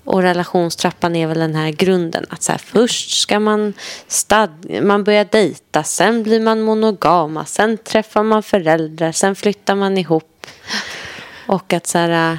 och 0.05 0.23
relationstrappan 0.23 1.17
är 1.17 1.27
väl 1.27 1.39
den 1.39 1.55
här 1.55 1.71
grunden. 1.71 2.27
Att 2.29 2.43
så 2.43 2.53
här, 2.53 2.59
först 2.59 3.21
ska 3.21 3.41
man, 3.41 3.73
stad 4.07 4.51
man 4.83 5.05
börja 5.05 5.25
dejta, 5.25 5.83
sen 5.83 6.23
blir 6.23 6.41
man 6.41 6.61
monogama, 6.61 7.45
sen 7.45 7.79
träffar 7.79 8.23
man 8.23 8.43
föräldrar, 8.43 9.13
sen 9.13 9.35
flyttar 9.35 9.75
man 9.75 9.99
ihop. 9.99 10.47
Och 11.47 11.73
att 11.73 11.87
så 11.87 11.99
här, 11.99 12.39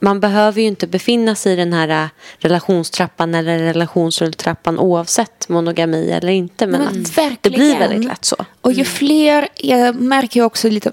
man 0.00 0.20
behöver 0.20 0.60
ju 0.60 0.66
inte 0.66 0.86
befinna 0.86 1.34
sig 1.34 1.52
i 1.52 1.56
den 1.56 1.72
här 1.72 2.08
relationstrappan 2.38 3.34
eller 3.34 3.58
relationsrulltrappan 3.58 4.78
oavsett 4.78 5.48
monogami 5.48 6.10
eller 6.10 6.32
inte. 6.32 6.66
Men, 6.66 6.80
men 6.80 7.02
att 7.32 7.42
det 7.42 7.50
blir 7.50 7.78
väldigt 7.78 8.04
lätt 8.04 8.24
så. 8.24 8.36
Och 8.60 8.72
ju 8.72 8.84
fler, 8.84 9.48
jag 9.54 9.94
märker 9.94 10.40
ju 10.40 10.46
också 10.46 10.68
lite 10.68 10.92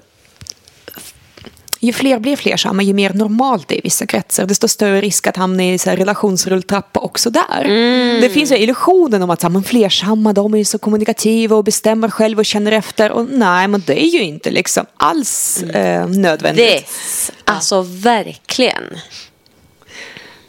ju 1.84 1.92
fler 1.92 2.18
blir 2.18 2.36
flersamma, 2.36 2.82
ju 2.82 2.94
mer 2.94 3.10
normalt 3.10 3.68
det 3.68 3.74
är 3.74 3.78
i 3.78 3.80
vissa 3.84 4.06
kretsar, 4.06 4.46
desto 4.46 4.68
större 4.68 5.00
risk 5.00 5.26
att 5.26 5.36
hamna 5.36 5.64
i 5.64 5.78
så 5.78 5.90
här 5.90 5.96
relationsrulltrappa 5.96 7.00
också 7.00 7.30
där. 7.30 7.64
Mm. 7.64 8.20
Det 8.20 8.30
finns 8.30 8.52
ju 8.52 8.56
illusionen 8.56 9.22
om 9.22 9.30
att 9.30 9.40
så 9.40 9.46
här, 9.46 9.52
men 9.52 9.62
flersamma, 9.62 10.32
de 10.32 10.54
är 10.54 10.64
så 10.64 10.78
kommunikativa 10.78 11.56
och 11.56 11.64
bestämmer 11.64 12.08
själva 12.08 12.40
och 12.40 12.46
känner 12.46 12.72
efter. 12.72 13.10
Och 13.10 13.26
nej, 13.30 13.68
men 13.68 13.82
det 13.86 14.04
är 14.04 14.08
ju 14.08 14.22
inte 14.22 14.50
liksom 14.50 14.86
alls 14.96 15.62
eh, 15.62 16.08
nödvändigt. 16.08 16.86
This. 16.86 17.32
Alltså 17.44 17.82
verkligen. 17.82 18.84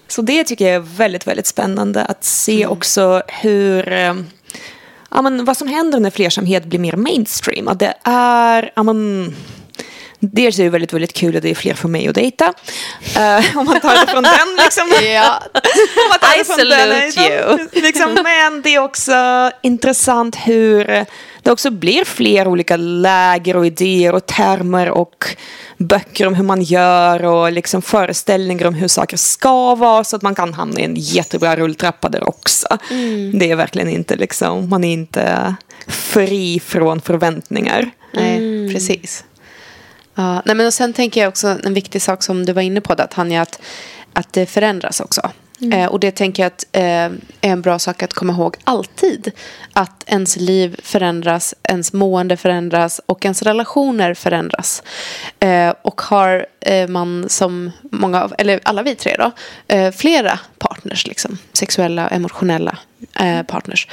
Så 0.07 0.21
det 0.21 0.43
tycker 0.43 0.65
jag 0.65 0.75
är 0.75 0.79
väldigt, 0.79 1.27
väldigt 1.27 1.47
spännande 1.47 2.05
att 2.05 2.23
se 2.23 2.61
mm. 2.61 2.71
också 2.71 3.23
hur 3.27 3.91
eh, 3.91 4.13
ja, 5.11 5.21
men 5.21 5.45
vad 5.45 5.57
som 5.57 5.67
händer 5.67 5.99
när 5.99 6.09
flersamhet 6.09 6.65
blir 6.65 6.79
mer 6.79 6.95
mainstream. 6.95 7.67
Att 7.67 7.79
det 7.79 7.93
är, 8.03 8.71
ja, 8.75 8.83
men, 8.83 9.35
Dels 10.19 10.59
är 10.59 10.63
det 10.63 10.69
väldigt, 10.69 10.93
väldigt 10.93 11.13
kul 11.13 11.37
att 11.37 11.43
det 11.43 11.49
är 11.49 11.55
fler 11.55 11.73
för 11.73 11.87
mig 11.87 12.07
att 12.07 12.15
dejta. 12.15 12.53
Eh, 13.15 13.57
om 13.57 13.65
man 13.65 13.81
tar 13.81 14.05
det 14.05 14.11
från 14.11 14.23
den 14.23 14.55
liksom. 14.63 14.83
Om 16.03 16.09
man 16.09 16.19
tar 16.19 16.35
I 16.35 16.37
det 16.37 16.45
från 16.45 16.57
den, 16.69 17.11
salute 17.11 17.81
liksom. 17.81 18.17
Men 18.23 18.61
det 18.61 18.75
är 18.75 18.79
också 18.79 19.51
intressant 19.63 20.35
hur 20.35 21.05
det 21.41 21.51
också 21.51 21.71
blir 21.71 22.05
fler 22.05 22.47
olika 22.47 22.77
läger 22.77 23.55
och 23.55 23.65
idéer 23.65 24.15
och 24.15 24.25
termer 24.25 24.89
och 24.89 25.35
böcker 25.77 26.27
om 26.27 26.33
hur 26.33 26.43
man 26.43 26.61
gör 26.61 27.25
och 27.25 27.51
liksom 27.51 27.81
föreställningar 27.81 28.65
om 28.65 28.73
hur 28.73 28.87
saker 28.87 29.17
ska 29.17 29.75
vara 29.75 30.03
så 30.03 30.15
att 30.15 30.21
man 30.21 30.35
kan 30.35 30.53
hamna 30.53 30.79
i 30.79 30.83
en 30.83 30.95
jättebra 30.95 31.55
rulltrappa 31.55 32.09
där 32.09 32.29
också. 32.29 32.67
Det 33.33 33.51
är 33.51 33.55
verkligen 33.55 33.89
inte 33.89 34.15
liksom, 34.15 34.69
man 34.69 34.83
är 34.83 34.93
inte 34.93 35.55
fri 35.87 36.59
från 36.59 37.01
förväntningar. 37.01 37.91
Nej, 38.13 38.73
precis. 38.73 39.23
Ja, 40.15 40.41
nej, 40.45 40.55
men 40.55 40.65
och 40.65 40.73
sen 40.73 40.93
tänker 40.93 41.21
jag 41.21 41.27
också 41.29 41.57
en 41.63 41.73
viktig 41.73 42.01
sak 42.01 42.23
som 42.23 42.45
du 42.45 42.53
var 42.53 42.61
inne 42.61 42.81
på, 42.81 42.95
där, 42.95 43.07
Tanja, 43.07 43.41
att, 43.41 43.61
att 44.13 44.33
det 44.33 44.45
förändras 44.45 44.99
också. 44.99 45.31
Eh, 45.73 45.85
och 45.85 45.99
det 45.99 46.11
tänker 46.11 46.43
jag 46.43 46.47
att 46.47 46.65
eh, 46.71 46.83
är 46.83 47.11
en 47.41 47.61
bra 47.61 47.79
sak 47.79 48.03
att 48.03 48.13
komma 48.13 48.33
ihåg 48.33 48.55
alltid. 48.63 49.31
Att 49.73 50.03
ens 50.07 50.37
liv 50.37 50.79
förändras, 50.83 51.53
ens 51.63 51.93
mående 51.93 52.37
förändras 52.37 53.01
och 53.05 53.25
ens 53.25 53.41
relationer 53.41 54.13
förändras. 54.13 54.83
Eh, 55.39 55.73
och 55.81 56.01
har 56.01 56.45
eh, 56.61 56.87
man 56.87 57.25
som 57.29 57.71
många, 57.91 58.23
av- 58.23 58.35
eller 58.37 58.59
alla 58.63 58.83
vi 58.83 58.95
tre 58.95 59.15
då, 59.19 59.31
eh, 59.75 59.91
flera 59.91 60.39
partners, 60.57 61.07
liksom, 61.07 61.37
sexuella, 61.53 62.07
emotionella 62.07 62.77
eh, 63.19 63.43
partners, 63.43 63.87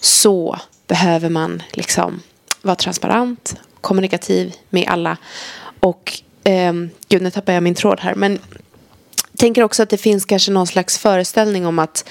så 0.00 0.58
behöver 0.86 1.28
man 1.28 1.62
liksom 1.72 2.22
vara 2.62 2.76
transparent, 2.76 3.54
kommunikativ 3.80 4.54
med 4.70 4.88
alla. 4.88 5.16
Och 5.80 6.12
ehm, 6.44 6.90
gud, 7.08 7.22
nu 7.22 7.30
tappar 7.30 7.52
jag 7.52 7.62
min 7.62 7.74
tråd 7.74 8.00
här. 8.00 8.14
Men 8.14 8.32
jag 9.32 9.38
tänker 9.38 9.62
också 9.62 9.82
att 9.82 9.90
det 9.90 9.96
finns 9.98 10.24
kanske 10.24 10.50
någon 10.52 10.66
slags 10.66 10.98
föreställning 10.98 11.66
om 11.66 11.78
att 11.78 12.08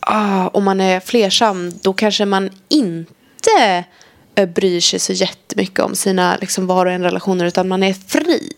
ah, 0.00 0.48
om 0.48 0.64
man 0.64 0.80
är 0.80 1.00
flersam 1.00 1.72
då 1.82 1.92
kanske 1.92 2.24
man 2.24 2.50
inte 2.68 3.84
eh, 4.34 4.48
bryr 4.48 4.80
sig 4.80 4.98
så 4.98 5.12
jättemycket 5.12 5.80
om 5.80 5.94
sina 5.94 6.36
liksom, 6.40 6.66
var 6.66 6.86
och 6.86 6.92
en 6.92 7.02
relationer 7.02 7.44
utan 7.44 7.68
man 7.68 7.82
är 7.82 7.92
fri. 8.08 8.52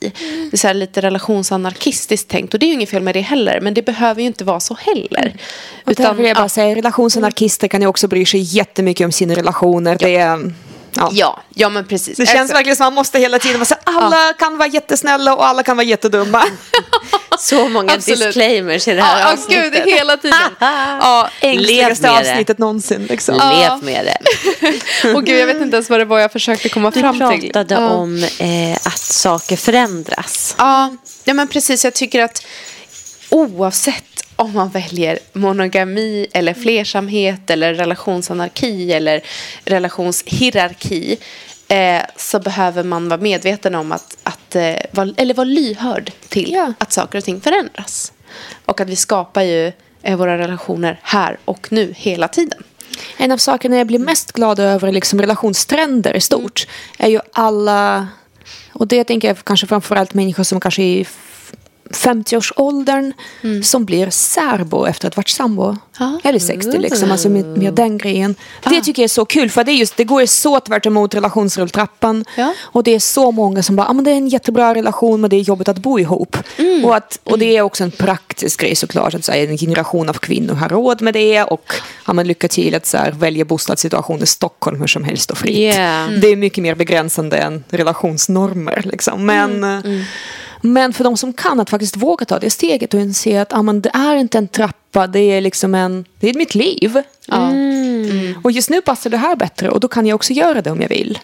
Det 0.50 0.52
är 0.52 0.56
så 0.56 0.72
lite 0.72 1.00
relationsanarkistiskt 1.00 2.28
tänkt 2.28 2.54
och 2.54 2.60
det 2.60 2.66
är 2.66 2.68
ju 2.68 2.74
inget 2.74 2.90
fel 2.90 3.02
med 3.02 3.14
det 3.14 3.20
heller 3.20 3.60
men 3.60 3.74
det 3.74 3.82
behöver 3.82 4.20
ju 4.20 4.26
inte 4.26 4.44
vara 4.44 4.60
så 4.60 4.74
heller. 4.74 5.36
Och 5.84 5.94
där 5.94 6.14
vill 6.14 6.26
jag 6.26 6.36
bara 6.36 6.44
att- 6.44 6.52
säga, 6.52 6.74
relationsanarkister 6.74 7.68
kan 7.68 7.80
ju 7.80 7.86
också 7.86 8.08
bry 8.08 8.26
sig 8.26 8.40
jättemycket 8.40 9.04
om 9.04 9.12
sina 9.12 9.34
relationer. 9.34 9.96
Det 10.00 10.16
är, 10.16 10.52
ja. 10.94 11.10
ja, 11.12 11.42
ja 11.54 11.68
men 11.68 11.84
precis. 11.86 12.16
Det 12.16 12.26
känns 12.26 12.34
Exakt. 12.40 12.54
verkligen 12.58 12.76
som 12.76 12.86
att 12.86 12.92
man 12.92 13.00
måste 13.00 13.18
hela 13.18 13.38
tiden 13.38 13.58
vara 13.58 13.64
så 13.66 13.74
alla 13.84 14.32
kan 14.38 14.58
vara 14.58 14.68
jättesnälla 14.68 15.34
och 15.34 15.46
alla 15.46 15.62
kan 15.62 15.76
vara 15.76 15.86
jättedumma. 15.86 16.44
Så 17.38 17.68
många 17.68 17.92
Absolut. 17.92 18.18
disclaimers 18.20 18.88
i 18.88 18.94
det 18.94 19.02
här 19.02 19.20
Ja, 19.20 19.26
ja, 19.26 19.32
avsnittet. 19.32 19.84
gud, 19.84 19.94
hela 19.94 20.16
tiden. 20.16 20.38
Ja, 20.60 21.30
Ängsligaste 21.40 22.02
med 22.06 22.24
det. 22.24 22.30
avsnittet 22.30 22.58
någonsin. 22.58 23.06
Liksom. 23.06 23.34
Lev 23.34 23.84
med 23.84 24.04
det. 24.06 25.12
och 25.14 25.24
gud, 25.26 25.38
jag 25.40 25.46
vet 25.46 25.60
inte 25.60 25.76
ens 25.76 25.90
vad 25.90 26.00
det 26.00 26.04
var 26.04 26.18
jag 26.18 26.32
försökte 26.32 26.68
komma 26.68 26.90
Du 26.90 27.00
fram 27.00 27.18
till. 27.18 27.52
pratade 27.52 27.74
Ja. 27.74 27.88
om 27.88 28.22
eh, 28.38 28.74
att 28.82 28.98
saker 28.98 29.56
förändras. 29.56 30.54
Ja, 30.58 30.90
ja, 31.24 31.34
men 31.34 31.48
precis. 31.48 31.84
Jag 31.84 31.94
tycker 31.94 32.22
att 32.22 32.42
oavsett 33.28 34.04
om 34.38 34.52
man 34.52 34.68
väljer 34.68 35.18
monogami 35.32 36.26
eller 36.32 36.54
flersamhet 36.54 37.50
eller 37.50 37.74
relationsanarki 37.74 38.92
eller 38.92 39.20
relationshierarki 39.64 41.16
eh, 41.68 42.02
så 42.16 42.38
behöver 42.40 42.82
man 42.82 43.08
vara 43.08 43.20
medveten 43.20 43.74
om 43.74 43.92
att, 43.92 44.16
att 44.22 44.56
eh, 44.56 44.74
vara, 44.90 45.10
eller 45.16 45.34
vara 45.34 45.44
lyhörd 45.44 46.12
till 46.28 46.52
Ja. 46.52 46.72
att 46.78 46.92
saker 46.92 47.18
och 47.18 47.24
ting 47.24 47.40
förändras. 47.40 48.12
Och 48.64 48.80
att 48.80 48.88
vi 48.88 48.96
skapar 48.96 49.42
ju 49.42 49.72
eh, 50.02 50.16
våra 50.16 50.38
relationer 50.38 51.00
här 51.02 51.38
och 51.44 51.72
nu 51.72 51.94
hela 51.96 52.28
tiden. 52.28 52.62
En 53.16 53.32
av 53.32 53.38
sakerna 53.38 53.76
jag 53.76 53.86
blir 53.86 53.98
mest 53.98 54.32
glad 54.32 54.58
över 54.60 54.92
liksom 54.92 55.20
relationstrender 55.20 56.16
i 56.16 56.20
stort 56.20 56.66
är 56.98 57.08
ju 57.08 57.20
alla, 57.32 58.08
och 58.72 58.86
det 58.86 59.04
tänker 59.04 59.28
jag 59.28 59.44
kanske 59.44 59.66
framförallt 59.66 60.14
människor 60.14 60.44
som 60.44 60.60
kanske 60.60 60.82
är 60.82 61.06
i 61.90 61.94
f- 61.94 62.06
50-årsåldern 62.06 63.12
som 63.62 63.84
blir 63.84 64.10
särbo 64.10 64.86
efter 64.86 65.08
att 65.08 65.14
ha 65.14 65.18
varit 65.20 65.28
sambo. 65.28 65.76
Ja. 65.98 66.20
Eller 66.24 66.38
60 66.38 66.78
liksom, 66.78 67.10
alltså 67.12 67.28
med, 67.28 67.44
med 67.44 67.74
den 67.74 67.98
grejen. 67.98 68.34
Det 68.64 68.80
tycker 68.80 69.02
jag 69.02 69.04
är 69.04 69.08
så 69.08 69.24
kul 69.24 69.50
för 69.50 69.64
det, 69.64 69.72
är 69.72 69.74
just, 69.74 69.96
det 69.96 70.04
går 70.04 70.26
så 70.26 70.60
tvärt 70.60 70.86
emot 70.86 71.14
relationsrulltrappan. 71.14 72.24
Ja. 72.36 72.54
Och 72.60 72.82
det 72.82 72.94
är 72.94 72.98
så 73.00 73.30
många 73.30 73.62
som 73.62 73.76
bara, 73.76 73.88
ah, 73.88 73.92
men 73.92 74.04
det 74.04 74.10
är 74.10 74.16
en 74.16 74.28
jättebra 74.28 74.74
relation 74.74 75.20
men 75.20 75.30
det 75.30 75.36
är 75.36 75.40
jobbigt 75.40 75.68
att 75.68 75.78
bo 75.78 75.98
ihop. 75.98 76.36
Och, 76.84 76.96
att, 76.96 77.18
och 77.24 77.38
det 77.38 77.56
är 77.56 77.62
också 77.62 77.84
en 77.84 77.90
praktisk 77.90 78.60
grej 78.60 78.74
såklart 78.76 79.14
att 79.14 79.24
så 79.24 79.32
här, 79.32 79.38
en 79.46 79.58
generation 79.58 80.08
av 80.08 80.12
kvinnor 80.14 80.54
har 80.54 80.68
råd 80.68 81.02
med 81.02 81.14
det 81.14 81.42
och 81.42 81.72
har 82.04 82.14
man 82.14 82.26
lycka 82.26 82.48
till 82.48 82.74
att 82.74 82.86
så 82.86 82.96
här, 82.96 83.10
välja 83.12 83.44
bostadssituation 83.44 84.22
i 84.22 84.26
Stockholm 84.26 84.80
hur 84.80 84.86
som 84.86 85.04
helst 85.04 85.30
och 85.30 85.38
fritt. 85.38 85.58
Yeah. 85.58 86.10
Det 86.10 86.28
är 86.28 86.36
mycket 86.36 86.62
mer 86.62 86.74
begränsande 86.74 87.36
än 87.38 87.64
relationsnormer. 87.70 88.82
Liksom. 88.84 89.26
Men, 89.26 89.64
Mm, 89.64 90.04
men 90.60 90.92
för 90.92 91.04
de 91.04 91.16
som 91.16 91.32
kan 91.32 91.60
att 91.60 91.70
faktiskt 91.70 91.96
våga 91.96 92.24
ta 92.24 92.38
det 92.38 92.50
steget 92.50 92.94
och 92.94 93.00
inse 93.00 93.42
att 93.42 93.52
ah, 93.52 93.62
men 93.62 93.80
det 93.80 93.90
är 93.94 94.16
inte 94.16 94.38
en 94.38 94.48
trappa, 94.48 95.06
det 95.06 95.20
är 95.20 95.40
liksom 95.40 95.74
en, 95.74 96.04
det 96.20 96.30
är 96.30 96.34
mitt 96.34 96.54
liv. 96.54 97.02
Mm. 97.32 98.34
Och 98.44 98.52
just 98.52 98.70
nu 98.70 98.80
passar 98.80 99.10
det 99.10 99.16
här 99.16 99.36
bättre 99.36 99.70
och 99.70 99.80
då 99.80 99.88
kan 99.88 100.06
jag 100.06 100.14
också 100.14 100.32
göra 100.32 100.62
det 100.62 100.70
om 100.70 100.80
jag 100.80 100.88
vill. 100.88 101.18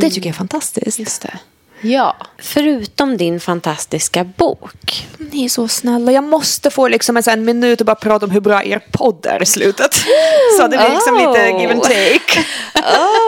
Det 0.00 0.10
tycker 0.10 0.28
jag 0.28 0.34
är 0.34 0.38
fantastiskt. 0.38 0.98
Just 0.98 1.22
det. 1.22 1.38
Ja. 1.80 2.16
Förutom 2.38 3.16
din 3.16 3.40
fantastiska 3.40 4.24
bok. 4.24 5.06
Ni 5.18 5.44
är 5.44 5.48
så 5.48 5.68
snälla. 5.68 6.12
Jag 6.12 6.24
måste 6.24 6.70
få 6.70 6.88
liksom 6.88 7.16
en, 7.16 7.22
en 7.26 7.44
minut 7.44 7.80
och 7.80 7.86
bara 7.86 7.96
prata 7.96 8.26
om 8.26 8.30
hur 8.30 8.40
bra 8.40 8.64
er 8.64 8.78
podd 8.92 9.26
är 9.26 9.42
i 9.42 9.46
slutet. 9.46 9.94
Så 10.58 10.62
det 10.62 10.68
blir 10.76 10.90
liksom 10.94 11.14
lite 11.14 11.48
give 11.60 11.72
and 11.72 11.82
take. 11.82 12.44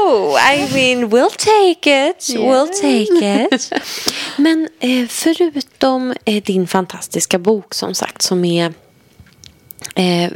Oh, 0.03 0.39
I 0.55 0.59
mean, 0.73 1.11
we'll 1.11 1.37
take 1.37 2.09
it. 2.11 2.29
We'll 2.39 2.67
take 2.81 3.45
it. 3.55 3.73
Men 4.37 4.69
eh, 4.81 5.07
förutom 5.09 6.15
eh, 6.25 6.43
din 6.43 6.67
fantastiska 6.67 7.39
bok 7.39 7.75
som 7.75 7.95
sagt 7.95 8.23
som 8.23 8.45
är 8.45 8.73
eh, 9.95 10.31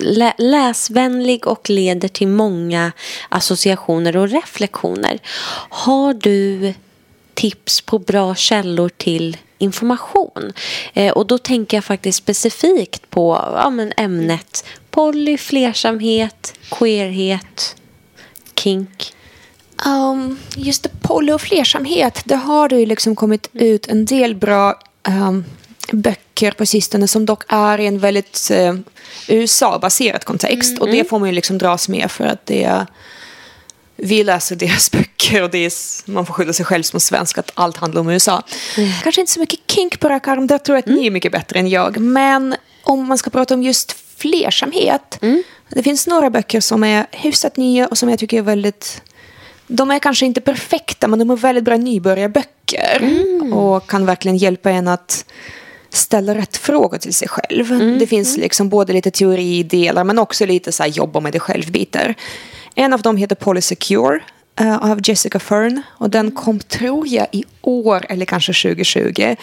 lä- 0.00 0.34
läsvänlig 0.38 1.46
och 1.46 1.70
leder 1.70 2.08
till 2.08 2.28
många 2.28 2.92
associationer 3.28 4.16
och 4.16 4.28
reflektioner. 4.28 5.18
Har 5.70 6.14
du 6.14 6.74
tips 7.38 7.80
på 7.80 7.98
bra 7.98 8.34
källor 8.34 8.88
till 8.88 9.36
information? 9.58 10.52
Eh, 10.94 11.12
och 11.12 11.26
då 11.26 11.38
tänker 11.38 11.76
jag 11.76 11.84
faktiskt 11.84 12.18
specifikt 12.18 13.10
på 13.10 13.52
ja, 13.54 13.70
men 13.70 13.92
ämnet 13.96 14.64
poly, 14.90 15.38
flersamhet, 15.38 16.54
queerhet, 16.70 17.76
kink. 18.54 19.12
Um, 19.86 20.38
just 20.56 20.82
det, 20.82 20.90
poly 21.02 21.32
och 21.32 21.40
flersamhet, 21.40 22.22
det 22.24 22.36
har 22.36 22.68
det 22.68 22.76
ju 22.76 22.86
liksom 22.86 23.16
kommit 23.16 23.50
ut 23.52 23.86
en 23.86 24.04
del 24.04 24.34
bra 24.34 24.80
um, 25.08 25.44
böcker 25.92 26.50
på 26.50 26.66
sistone 26.66 27.08
som 27.08 27.26
dock 27.26 27.42
är 27.48 27.80
i 27.80 27.86
en 27.86 27.98
väldigt 27.98 28.50
uh, 28.52 28.78
USA-baserad 29.28 30.24
kontext. 30.24 30.78
Och 30.78 30.86
det 30.86 31.08
får 31.08 31.18
man 31.18 31.28
ju 31.28 31.34
liksom 31.34 31.58
dras 31.58 31.88
med 31.88 32.10
för 32.10 32.24
att 32.24 32.46
det 32.46 32.64
är 32.64 32.86
vi 33.98 34.24
läser 34.24 34.56
deras 34.56 34.90
böcker 34.90 35.42
och 35.42 35.50
det 35.50 35.58
är, 35.58 35.72
man 36.10 36.26
får 36.26 36.34
skylla 36.34 36.52
sig 36.52 36.66
själv 36.66 36.82
som 36.82 37.00
svensk 37.00 37.38
att 37.38 37.50
allt 37.54 37.76
handlar 37.76 38.00
om 38.00 38.10
USA. 38.10 38.42
Kanske 39.02 39.20
inte 39.20 39.32
så 39.32 39.40
mycket 39.40 39.60
kink 39.66 40.00
på 40.00 40.08
rak 40.08 40.28
arm, 40.28 40.46
där 40.46 40.58
tror 40.58 40.76
jag 40.76 40.82
att 40.82 40.96
ni 40.96 41.06
är 41.06 41.10
mycket 41.10 41.32
bättre 41.32 41.58
än 41.58 41.68
jag. 41.68 41.98
Men 41.98 42.56
om 42.82 43.06
man 43.06 43.18
ska 43.18 43.30
prata 43.30 43.54
om 43.54 43.62
just 43.62 43.96
flersamhet. 44.16 45.18
Det 45.68 45.82
finns 45.82 46.06
några 46.06 46.30
böcker 46.30 46.60
som 46.60 46.84
är 46.84 47.06
hyfsat 47.10 47.56
nya 47.56 47.86
och 47.86 47.98
som 47.98 48.08
jag 48.08 48.18
tycker 48.18 48.38
är 48.38 48.42
väldigt 48.42 49.02
de 49.70 49.90
är 49.90 49.98
kanske 49.98 50.26
inte 50.26 50.40
perfekta 50.40 51.08
men 51.08 51.18
de 51.18 51.30
är 51.30 51.36
väldigt 51.36 51.64
bra 51.64 51.76
nybörjarböcker. 51.76 53.00
Och 53.54 53.86
kan 53.90 54.06
verkligen 54.06 54.36
hjälpa 54.36 54.70
en 54.70 54.88
att 54.88 55.24
ställa 55.90 56.34
rätt 56.34 56.56
frågor 56.56 56.98
till 56.98 57.14
sig 57.14 57.28
själv. 57.28 57.98
Det 57.98 58.06
finns 58.06 58.36
liksom 58.36 58.68
både 58.68 58.92
lite 58.92 59.10
teoridelar 59.10 60.04
men 60.04 60.18
också 60.18 60.46
lite 60.46 60.72
så 60.72 60.82
här 60.82 60.90
jobba 60.90 61.20
med 61.20 61.32
det 61.32 61.40
själv-bitar. 61.40 62.14
En 62.78 62.92
av 62.92 63.02
dem 63.02 63.16
heter 63.16 63.34
Polysecure 63.34 64.20
eh, 64.60 64.90
av 64.90 65.00
Jessica 65.08 65.38
Fern. 65.38 65.82
Och 65.88 66.10
den 66.10 66.30
kom, 66.30 66.58
tror 66.58 67.08
jag, 67.08 67.26
i 67.32 67.44
år 67.62 68.06
eller 68.08 68.24
kanske 68.24 68.52
2020. 68.52 69.36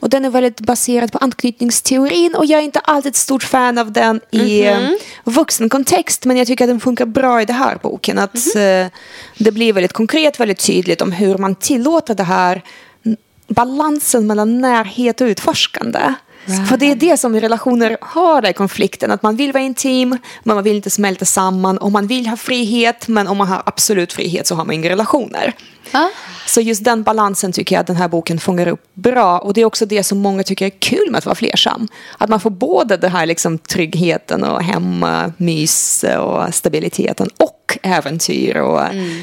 Och 0.00 0.10
den 0.10 0.24
är 0.24 0.30
väldigt 0.30 0.60
baserad 0.60 1.12
på 1.12 1.18
anknytningsteorin. 1.18 2.34
Och 2.34 2.46
jag 2.46 2.60
är 2.60 2.64
inte 2.64 2.80
alltid 2.80 3.10
ett 3.10 3.16
stort 3.16 3.42
fan 3.42 3.78
av 3.78 3.92
den 3.92 4.20
i 4.30 4.66
eh, 4.66 4.88
vuxenkontext. 5.24 6.24
Men 6.24 6.36
jag 6.36 6.46
tycker 6.46 6.64
att 6.64 6.70
den 6.70 6.80
funkar 6.80 7.06
bra 7.06 7.42
i 7.42 7.44
den 7.44 7.56
här 7.56 7.78
boken. 7.82 8.18
Att 8.18 8.56
eh, 8.56 8.86
det 9.38 9.52
blir 9.52 9.72
väldigt 9.72 9.92
konkret, 9.92 10.40
väldigt 10.40 10.66
tydligt 10.66 11.02
om 11.02 11.12
hur 11.12 11.38
man 11.38 11.54
tillåter 11.54 12.14
det 12.14 12.24
här 12.24 12.62
balansen 13.48 14.26
mellan 14.26 14.60
närhet 14.60 15.20
och 15.20 15.24
utforskande. 15.24 16.14
För 16.68 16.76
det 16.76 16.90
är 16.90 16.94
det 16.94 17.16
som 17.16 17.40
relationer 17.40 17.96
har, 18.00 18.42
den 18.42 18.54
konflikten. 18.54 19.10
Att 19.10 19.22
man 19.22 19.36
vill 19.36 19.52
vara 19.52 19.62
intim, 19.62 20.18
men 20.42 20.54
man 20.54 20.64
vill 20.64 20.76
inte 20.76 20.90
smälta 20.90 21.24
samman. 21.24 21.78
Och 21.78 21.92
man 21.92 22.06
vill 22.06 22.26
ha 22.26 22.36
frihet, 22.36 23.08
men 23.08 23.28
om 23.28 23.38
man 23.38 23.48
har 23.48 23.62
absolut 23.66 24.12
frihet 24.12 24.46
så 24.46 24.54
har 24.54 24.64
man 24.64 24.74
inga 24.74 24.90
relationer. 24.90 25.54
Ja. 25.92 26.10
Så 26.46 26.60
just 26.60 26.84
den 26.84 27.02
balansen 27.02 27.52
tycker 27.52 27.74
jag 27.74 27.80
att 27.80 27.86
den 27.86 27.96
här 27.96 28.08
boken 28.08 28.40
fångar 28.40 28.68
upp 28.68 28.94
bra. 28.94 29.38
Och 29.38 29.54
det 29.54 29.60
är 29.60 29.64
också 29.64 29.86
det 29.86 30.02
som 30.02 30.18
många 30.18 30.42
tycker 30.42 30.66
är 30.66 30.70
kul 30.70 31.10
med 31.10 31.18
att 31.18 31.26
vara 31.26 31.34
flersam. 31.34 31.88
Att 32.18 32.28
man 32.28 32.40
får 32.40 32.50
både 32.50 32.96
det 32.96 33.08
här 33.08 33.26
liksom 33.26 33.58
tryggheten 33.58 34.44
och 34.44 34.62
hemmamys 34.62 36.04
och 36.18 36.54
stabiliteten 36.54 37.28
och 37.36 37.78
äventyr 37.82 38.56
och 38.56 38.80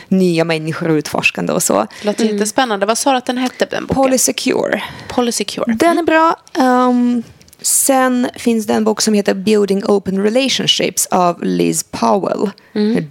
nya 0.08 0.44
människor 0.44 0.90
och 0.90 0.94
utforskande 0.94 1.54
och 1.54 1.64
så. 1.64 1.88
Det 2.02 2.06
låter 2.06 2.26
jättespännande. 2.26 2.86
Vad 2.86 2.98
sa 2.98 3.12
du 3.12 3.18
att 3.18 3.26
den 3.26 3.38
hette, 3.38 3.66
den 3.66 3.86
boken? 3.86 4.04
Polysecure. 4.04 4.84
Polysecure. 5.08 5.74
Den 5.74 5.98
är 5.98 6.04
bra. 6.04 6.36
Um, 6.58 7.24
sen 7.62 8.30
finns 8.36 8.66
det 8.68 8.74
en 8.74 8.84
bok 8.84 9.02
som 9.02 9.14
heter 9.14 9.34
Building 9.34 9.84
Open 9.86 10.24
Relationships 10.24 11.06
av 11.12 11.44
Liz 11.44 11.84
Powell. 11.84 12.50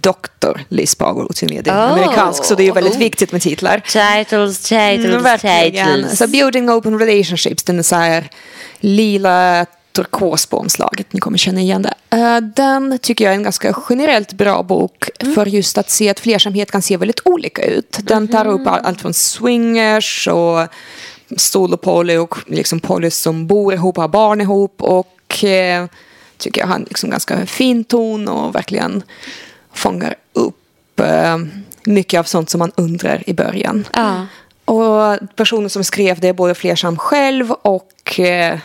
Doktor 0.01 0.61
Liz 0.69 0.95
Powell 0.95 1.27
med. 1.49 1.63
Det 1.63 1.69
är 1.71 1.87
Oh. 1.87 1.91
amerikansk 1.93 2.43
så 2.45 2.55
det 2.55 2.63
är 2.63 2.65
ju 2.65 2.71
väldigt 2.71 2.95
viktigt 2.95 3.31
med 3.31 3.41
titlar. 3.41 3.79
Titles, 3.79 4.59
titles, 4.59 5.43
Mm, 5.43 5.71
titles. 5.71 6.17
Så 6.17 6.27
Building 6.27 6.69
Open 6.69 6.99
Relationships, 6.99 7.63
den 7.63 7.79
är 7.79 7.83
så 7.83 7.95
här 7.95 8.29
lila 8.79 9.65
turkos 9.91 10.45
på 10.45 10.57
omslaget. 10.57 11.13
Ni 11.13 11.19
kommer 11.19 11.37
känna 11.37 11.61
igen 11.61 11.81
det. 11.81 11.93
Eh, 12.17 12.37
den 12.37 12.99
tycker 13.01 13.25
jag 13.25 13.31
är 13.31 13.37
en 13.37 13.43
ganska 13.43 13.75
generellt 13.89 14.33
bra 14.33 14.63
bok 14.63 15.09
för 15.35 15.45
just 15.45 15.77
att 15.77 15.89
se 15.89 16.09
att 16.09 16.19
flersamhet 16.19 16.71
kan 16.71 16.81
se 16.81 16.97
väldigt 16.97 17.19
olika 17.25 17.61
ut. 17.65 17.97
Den 18.03 18.27
tar 18.27 18.47
upp 18.47 18.67
all- 18.67 18.81
allt 18.85 19.01
från 19.01 19.13
swingers 19.13 20.27
och 20.27 20.67
solo 21.37 21.77
poly 21.77 22.17
och 22.17 22.37
liksom 22.47 22.79
poly 22.79 23.09
som 23.09 23.47
bor 23.47 23.73
ihop 23.73 23.97
och 23.97 24.03
har 24.03 24.07
barn 24.07 24.41
ihop 24.41 24.81
och 24.81 25.43
eh, 25.43 25.85
tycker 26.37 26.61
jag 26.61 26.67
har 26.67 26.75
en 26.75 26.85
liksom 26.87 27.09
ganska 27.09 27.45
fin 27.45 27.83
ton 27.83 28.27
och 28.27 28.55
verkligen 28.55 29.03
fångar 29.73 30.15
upp 30.33 30.99
eh, 30.99 31.37
mycket 31.83 32.19
av 32.19 32.23
sånt 32.23 32.49
som 32.49 32.59
man 32.59 32.71
undrar 32.75 33.23
i 33.29 33.33
början. 33.33 33.87
Ja. 33.93 34.25
Och 34.65 35.17
personen 35.35 35.69
som 35.69 35.83
skrev 35.83 36.19
det 36.19 36.27
är 36.27 36.33
både 36.33 36.55
flersam 36.55 36.97
själv 36.97 37.51
och 37.51 38.19
eh, 38.19 38.59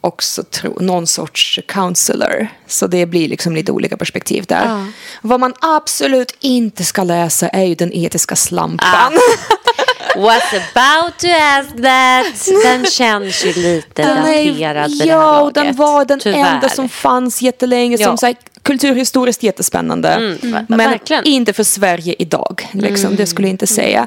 också 0.00 0.42
tro, 0.42 0.78
någon 0.80 1.06
sorts 1.06 1.60
counselor. 1.68 2.48
Så 2.66 2.86
det 2.86 3.06
blir 3.06 3.28
liksom 3.28 3.54
lite 3.54 3.72
olika 3.72 3.96
perspektiv 3.96 4.44
där. 4.48 4.66
Ja. 4.66 4.86
Vad 5.22 5.40
man 5.40 5.54
absolut 5.60 6.36
inte 6.40 6.84
ska 6.84 7.02
läsa 7.02 7.48
är 7.48 7.64
ju 7.64 7.74
den 7.74 7.92
etiska 7.92 8.36
slampan. 8.36 9.12
Was 10.16 10.42
about 10.52 11.18
to 11.18 11.26
ask 11.28 11.68
that. 11.82 12.48
Den 12.64 12.86
känns 12.86 13.44
ju 13.44 13.52
lite 13.52 14.02
Den 14.02 14.18
är- 14.18 14.50
daterad 14.52 14.90
här 14.98 15.06
Ja, 15.06 15.40
laget. 15.40 15.54
den 15.54 15.76
var 15.76 16.04
den 16.04 16.20
Tyvärr. 16.20 16.54
enda 16.54 16.68
som 16.68 16.88
fanns 16.88 17.42
jättelänge. 17.42 17.96
Ja. 18.00 18.06
Som 18.06 18.18
så 18.18 18.26
här, 18.26 18.34
kulturhistoriskt 18.62 19.42
jättespännande. 19.42 20.08
Mm, 20.08 20.64
Men 20.68 20.78
verkligen. 20.78 21.24
inte 21.24 21.52
för 21.52 21.64
Sverige 21.64 22.14
idag. 22.18 22.68
Liksom, 22.72 23.16
Det 23.16 23.26
skulle 23.26 23.46
jag 23.46 23.50
Mm. 23.50 23.54
inte 23.54 23.66
säga. 23.66 24.06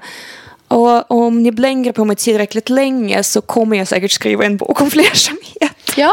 Och 0.68 1.12
om 1.12 1.44
ni 1.44 1.52
blänger 1.52 1.92
på 1.92 2.06
mig 2.06 2.16
tillräckligt 2.16 2.70
länge 2.70 3.24
så 3.24 3.42
kommer 3.42 3.78
jag 3.78 3.88
säkert 3.88 4.12
skriva 4.12 4.46
en 4.46 4.58
bok 4.58 4.82
om 4.82 4.92
flersamhet. 4.92 5.73
Ja. 6.04 6.12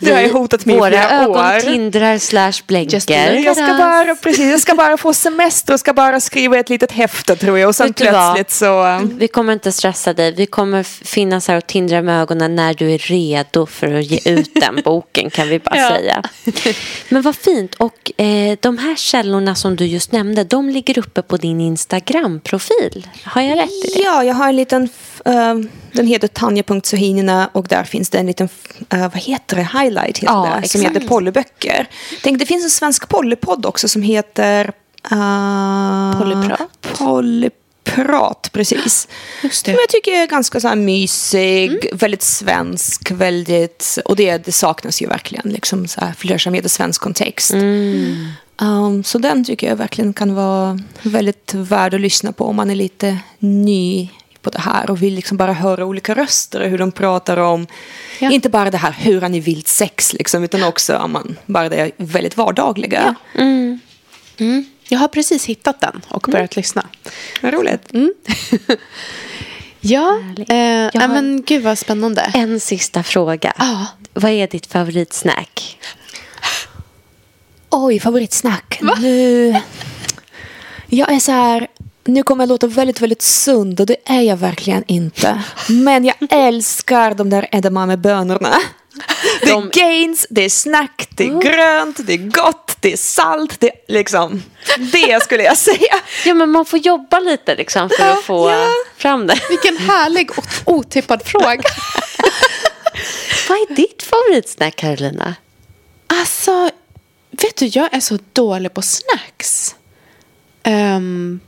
Det 0.00 0.12
har 0.12 0.20
jag 0.20 0.28
hotat 0.30 0.66
mig 0.66 0.76
i 0.76 0.78
Våra 0.78 0.90
flera 0.90 1.10
ögon 1.22 1.36
år. 1.36 1.60
tindrar 1.60 2.18
slash 2.18 2.46
Just 2.46 2.66
blänker. 2.66 3.32
Jag 3.34 3.56
ska, 3.56 3.66
bara, 3.66 4.14
precis, 4.14 4.50
jag 4.50 4.60
ska 4.60 4.74
bara 4.74 4.96
få 4.96 5.12
semester 5.12 5.72
och 5.74 5.80
ska 5.80 5.92
bara 5.92 6.20
skriva 6.20 6.58
ett 6.58 6.68
litet 6.68 6.92
häfte 6.92 7.36
tror 7.36 7.58
jag. 7.58 7.68
Och 7.68 7.76
sen 7.76 7.86
du 7.86 7.92
plötsligt 7.92 8.50
så... 8.50 9.00
Vi 9.18 9.28
kommer 9.28 9.52
inte 9.52 9.72
stressa 9.72 10.12
dig. 10.12 10.32
Vi 10.34 10.46
kommer 10.46 10.82
finnas 10.82 11.48
här 11.48 11.56
och 11.56 11.66
tindra 11.66 12.02
med 12.02 12.20
ögonen 12.22 12.56
när 12.56 12.74
du 12.74 12.92
är 12.92 12.98
redo 12.98 13.66
för 13.66 13.94
att 13.94 14.04
ge 14.04 14.20
ut 14.24 14.50
den 14.54 14.80
boken 14.84 15.30
kan 15.30 15.48
vi 15.48 15.58
bara 15.58 15.76
Ja. 15.76 15.88
säga. 15.88 16.22
Men 17.08 17.22
vad 17.22 17.36
fint. 17.36 17.74
Och 17.74 18.20
eh, 18.20 18.56
de 18.60 18.78
här 18.78 18.96
källorna 18.96 19.54
som 19.54 19.76
du 19.76 19.84
just 19.86 20.12
nämnde, 20.12 20.44
de 20.44 20.68
ligger 20.68 20.98
uppe 20.98 21.22
på 21.22 21.36
din 21.36 21.60
Instagram-profil. 21.60 23.08
Har 23.24 23.42
jag 23.42 23.58
rätt 23.58 23.70
i 23.70 23.92
det? 23.94 24.00
Ja, 24.02 24.24
jag 24.24 24.34
har 24.34 24.48
en 24.48 24.56
liten... 24.56 24.88
eh, 25.24 25.54
den 25.92 26.06
heter 26.06 26.28
tanja.sohinina 26.28 27.50
och 27.52 27.66
där 27.68 27.84
finns 27.84 28.10
det 28.10 28.18
en 28.18 28.26
liten, 28.26 28.48
eh, 28.90 29.00
vad 29.00 29.18
heter 29.18 29.56
det, 29.56 29.68
highlight 29.78 30.18
heter 30.18 30.26
Ja, 30.26 30.58
det, 30.62 30.68
som 30.68 30.80
heter 30.80 31.00
Pollyböcker. 31.00 31.88
Tänk, 32.22 32.38
det 32.38 32.46
finns 32.46 32.64
en 32.64 32.70
svensk 32.70 33.08
polypodd 33.08 33.66
också 33.66 33.88
som 33.88 34.02
heter... 34.02 34.72
Uh, 35.12 36.18
Polyprat? 36.18 36.68
Polyprat, 36.98 38.50
precis. 38.52 39.08
Just 39.42 39.64
det. 39.64 39.72
Som 39.72 39.78
jag 39.80 39.88
tycker 39.88 40.12
är 40.12 40.26
ganska 40.26 40.60
så 40.60 40.68
här 40.68 40.76
mysig, 40.76 41.90
väldigt 41.92 42.22
svensk, 42.22 43.10
väldigt... 43.10 43.98
Och 44.04 44.16
det, 44.16 44.44
det 44.44 44.52
saknas 44.52 45.02
ju 45.02 45.06
verkligen, 45.06 45.50
liksom 45.50 45.88
så 45.88 46.00
här 46.00 46.12
flersamhet 46.12 46.66
i 46.66 46.68
svensk 46.68 47.00
kontext. 47.00 47.54
Um, 48.60 49.04
så 49.04 49.18
den 49.18 49.44
tycker 49.44 49.68
jag 49.68 49.76
verkligen 49.76 50.12
kan 50.12 50.34
vara 50.34 50.80
väldigt 51.02 51.54
värd 51.54 51.94
att 51.94 52.00
lyssna 52.00 52.32
på 52.32 52.44
om 52.44 52.56
man 52.56 52.70
är 52.70 52.74
lite 52.74 53.18
ny 53.38 54.08
på 54.42 54.50
det 54.50 54.60
här 54.60 54.90
och 54.90 55.02
vill 55.02 55.14
liksom 55.14 55.36
bara 55.36 55.52
höra 55.52 55.84
olika 55.84 56.14
röster 56.14 56.60
och 56.60 56.68
hur 56.68 56.78
de 56.78 56.92
pratar 56.92 57.36
om, 57.36 57.66
Ja. 58.18 58.30
inte 58.30 58.48
bara 58.48 58.70
det 58.70 58.78
här 58.78 58.92
hur 58.98 59.20
har 59.20 59.28
ni 59.28 59.40
vilt 59.40 59.68
sex 59.68 60.12
liksom, 60.12 60.44
utan 60.44 60.62
också 60.62 60.92
ja, 60.92 61.06
man, 61.06 61.36
bara 61.46 61.68
det 61.68 61.90
väldigt 61.96 62.36
vardagliga. 62.36 63.14
Jag 64.88 64.98
har 64.98 65.08
precis 65.08 65.46
hittat 65.46 65.80
den 65.80 66.00
och 66.08 66.26
börjat 66.32 66.56
lyssna. 66.56 66.86
Vad 67.42 67.52
roligt. 67.54 67.92
Ja, 69.82 70.20
eh, 70.48 70.56
Jag 70.56 70.90
ja, 70.94 71.00
har- 71.00 71.08
men 71.08 71.42
gud 71.46 71.62
vad 71.62 71.78
spännande. 71.78 72.20
En 72.34 72.60
sista 72.60 73.02
fråga. 73.02 73.52
Ja. 73.58 73.86
Vad 74.14 74.30
är 74.32 74.46
ditt 74.46 74.66
favoritsnack? 74.66 75.78
Oj, 77.70 78.00
favoritsnack. 78.00 78.80
Nu... 79.00 79.56
Jag 80.86 81.12
är 81.12 81.18
så 81.18 81.32
här... 81.32 81.66
Nu 82.04 82.22
kommer 82.22 82.42
jag 82.44 82.48
låta 82.48 82.66
väldigt, 82.66 83.00
väldigt 83.00 83.22
sund 83.22 83.80
och 83.80 83.86
det 83.86 83.96
är 84.04 84.20
jag 84.20 84.36
verkligen 84.36 84.84
inte. 84.86 85.42
Men 85.68 86.04
jag 86.04 86.14
älskar 86.30 87.14
de 87.14 87.30
där 87.30 87.48
edamamebönorna. 87.52 88.56
Det 89.40 89.50
är 89.50 89.70
gains, 89.70 90.26
det 90.30 90.44
är 90.44 90.48
snack, 90.48 91.08
det 91.16 91.24
är 91.24 91.40
grönt, 91.40 92.06
det 92.06 92.12
är 92.12 92.16
gott, 92.30 92.76
det 92.80 92.92
är 92.92 92.96
salt, 92.96 93.60
det 93.60 93.66
är 93.68 93.74
liksom... 93.88 94.42
Det 94.92 95.22
skulle 95.22 95.42
jag 95.42 95.56
säga. 95.56 95.94
Ja, 96.26 96.34
men 96.34 96.50
man 96.50 96.64
får 96.64 96.78
jobba 96.78 97.20
lite 97.20 97.54
liksom 97.56 97.90
för 97.98 98.10
att 98.10 98.22
få 98.22 98.50
Ja. 98.50 98.66
fram 98.96 99.26
det. 99.26 99.38
Vilken 99.50 99.76
härlig 99.76 100.30
och 100.38 100.44
otippad 100.64 101.22
fråga. 101.24 101.46
Vad 103.48 103.58
är 103.58 103.74
ditt 103.74 104.02
favoritsnack, 104.02 104.76
Carolina? 104.76 105.34
Alltså, 106.06 106.70
vet 107.30 107.56
du, 107.56 107.66
jag 107.66 107.94
är 107.94 108.00
så 108.00 108.18
dålig 108.32 108.74
på 108.74 108.82
snacks. 108.82 109.74
Um, 110.66 111.40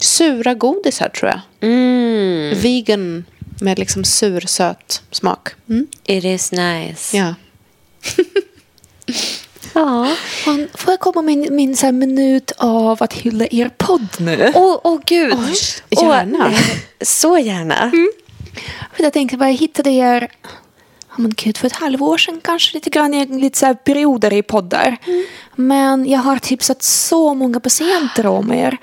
sura 0.00 0.54
godisar 0.54 1.08
tror 1.08 1.30
jag. 1.30 1.40
Mm, 1.70 2.58
Vegan 2.60 3.24
med 3.60 3.78
liksom 3.78 4.04
sur, 4.04 4.40
söt 4.40 5.02
smak. 5.10 5.48
Mm. 5.68 5.86
it 6.04 6.24
is 6.24 6.52
nice. 6.52 7.16
Ja. 7.16 7.34
Ja. 9.74 10.16
Får 10.74 10.92
jag 10.92 11.00
komma 11.00 11.22
med 11.22 11.38
min, 11.38 11.56
min 11.56 11.76
så 11.76 11.92
minut 11.92 12.52
av 12.56 13.02
att 13.02 13.12
hylla 13.12 13.46
er 13.50 13.70
podd 13.78 14.08
nu? 14.18 14.52
Åh, 14.54 14.80
åh 14.84 15.00
gud. 15.06 15.32
Oj, 15.32 15.54
gärna. 16.02 16.46
Åh, 16.46 16.60
så 17.00 17.38
gärna. 17.38 17.90
För 18.96 19.02
jag 19.04 19.12
tänkte 19.12 19.36
bara, 19.36 19.50
jag 19.50 19.56
hittade 19.56 19.90
er 19.90 20.30
men 21.18 21.32
gud, 21.36 21.58
för 21.58 21.66
ett 21.66 21.72
halvår 21.72 22.18
sedan 22.18 22.40
kanske 22.44 22.74
lite 22.74 22.90
grann 22.90 23.14
i 23.14 23.26
lite 23.26 23.58
så 23.58 23.74
perioder 23.74 24.32
i 24.32 24.42
poddar. 24.42 24.96
Men 25.54 26.10
jag 26.10 26.18
har 26.18 26.38
tipsat 26.38 26.82
så 26.82 27.34
många 27.34 27.60
patienter 27.60 28.26
om 28.26 28.52
er. 28.52 28.76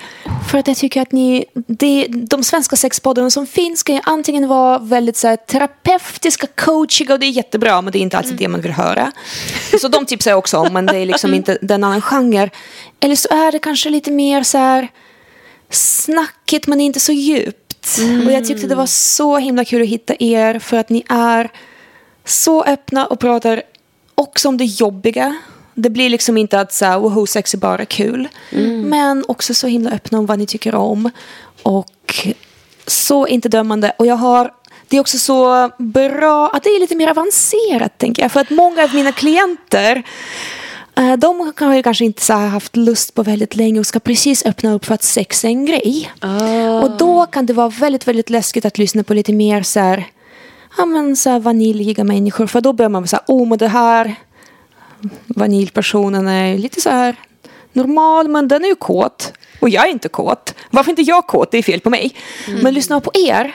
För 0.50 0.58
att 0.58 0.68
jag 0.68 0.76
tycker 0.76 1.02
att 1.02 1.12
ni, 1.12 1.44
det, 1.54 2.06
de 2.08 2.44
svenska 2.44 2.76
sexpoddarna 2.76 3.30
som 3.30 3.46
finns 3.46 3.82
kan 3.82 3.94
ju 3.94 4.00
antingen 4.04 4.48
vara 4.48 4.78
väldigt 4.78 5.16
så 5.16 5.28
här, 5.28 5.36
terapeutiska, 5.36 6.46
coachiga 6.46 7.14
och 7.14 7.20
det 7.20 7.26
är 7.26 7.30
jättebra 7.30 7.82
men 7.82 7.92
det 7.92 7.98
är 7.98 8.00
inte 8.00 8.18
alltid 8.18 8.36
det 8.36 8.48
man 8.48 8.60
vill 8.60 8.72
höra. 8.72 9.12
Så 9.80 9.88
de 9.88 10.06
tipsar 10.06 10.30
jag 10.30 10.38
också 10.38 10.58
om 10.58 10.72
men 10.72 10.86
det 10.86 10.98
är 10.98 11.06
liksom 11.06 11.34
inte 11.34 11.58
den 11.62 11.84
annan 11.84 12.00
genre. 12.00 12.50
Eller 13.00 13.16
så 13.16 13.28
är 13.28 13.52
det 13.52 13.58
kanske 13.58 13.90
lite 13.90 14.10
mer 14.10 14.42
så 14.42 14.58
här 14.58 14.88
snackigt 15.70 16.66
men 16.66 16.80
inte 16.80 17.00
så 17.00 17.12
djupt. 17.12 17.98
Och 18.26 18.32
jag 18.32 18.44
tyckte 18.44 18.66
det 18.66 18.74
var 18.74 18.86
så 18.86 19.38
himla 19.38 19.64
kul 19.64 19.82
att 19.82 19.88
hitta 19.88 20.14
er 20.18 20.58
för 20.58 20.76
att 20.76 20.88
ni 20.88 21.02
är 21.08 21.50
så 22.26 22.64
öppna 22.64 23.06
och 23.06 23.20
pratar 23.20 23.62
också 24.14 24.48
om 24.48 24.56
det 24.56 24.64
jobbiga. 24.64 25.36
Det 25.74 25.90
blir 25.90 26.10
liksom 26.10 26.36
inte 26.36 26.60
att 26.60 26.72
så 26.72 26.84
här, 26.84 26.98
woho, 26.98 27.26
sex 27.26 27.54
är 27.54 27.58
bara 27.58 27.84
kul. 27.84 28.28
Men 28.84 29.24
också 29.28 29.54
så 29.54 29.66
himla 29.66 29.90
öppna 29.90 30.18
om 30.18 30.26
vad 30.26 30.38
ni 30.38 30.46
tycker 30.46 30.74
om. 30.74 31.10
Och 31.62 32.26
så 32.86 33.26
inte 33.26 33.48
dömande. 33.48 33.92
Och 33.98 34.06
jag 34.06 34.16
har 34.16 34.50
det 34.88 34.96
är 34.96 35.00
också 35.00 35.18
så 35.18 35.70
bra 35.78 36.48
att 36.48 36.62
det 36.62 36.70
är 36.70 36.80
lite 36.80 36.96
mer 36.96 37.08
avancerat 37.08 37.98
tänker 37.98 38.22
jag. 38.22 38.32
För 38.32 38.40
att 38.40 38.50
många 38.50 38.82
av 38.82 38.94
mina 38.94 39.12
klienter 39.12 40.02
eh, 40.96 41.12
de 41.16 41.52
har 41.58 41.74
ju 41.74 41.82
kanske 41.82 42.04
inte 42.04 42.32
haft 42.32 42.76
lust 42.76 43.14
på 43.14 43.22
väldigt 43.22 43.56
länge 43.56 43.80
och 43.80 43.86
ska 43.86 44.00
precis 44.00 44.46
öppna 44.46 44.72
upp 44.72 44.84
för 44.84 44.94
att 44.94 45.02
sex 45.02 45.44
är 45.44 45.48
en 45.48 45.66
grej. 45.66 46.12
Och 46.82 46.90
då 46.90 47.26
kan 47.26 47.46
det 47.46 47.52
vara 47.52 47.68
väldigt, 47.68 48.08
väldigt 48.08 48.30
läskigt 48.30 48.64
att 48.64 48.78
lyssna 48.78 49.04
på 49.04 49.14
lite 49.14 49.32
mer 49.32 49.62
så 49.62 49.80
här, 49.80 50.06
ja, 50.76 50.86
men, 50.86 51.16
så 51.16 51.38
vaniljiga 51.38 52.04
människor. 52.04 52.46
För 52.46 52.60
då 52.60 52.72
börjar 52.72 52.90
man 52.90 53.08
säga, 53.08 53.22
oh 53.26 53.48
men 53.48 53.58
det 53.58 53.68
här 53.68 54.14
vaniljpersonen 55.26 56.28
är 56.28 56.58
lite 56.58 56.80
så 56.80 56.90
här 56.90 57.16
normal 57.72 58.28
men 58.28 58.48
den 58.48 58.64
är 58.64 58.68
ju 58.68 58.74
kåt. 58.74 59.32
Och 59.60 59.68
jag 59.68 59.84
är 59.84 59.90
inte 59.90 60.08
kåt. 60.08 60.54
Varför 60.70 60.90
inte 60.90 61.02
jag 61.02 61.26
kåt? 61.26 61.50
Det 61.50 61.58
är 61.58 61.62
fel 61.62 61.80
på 61.80 61.90
mig. 61.90 62.14
Men 62.62 62.74
lyssna 62.74 63.00
på 63.00 63.10
er. 63.14 63.54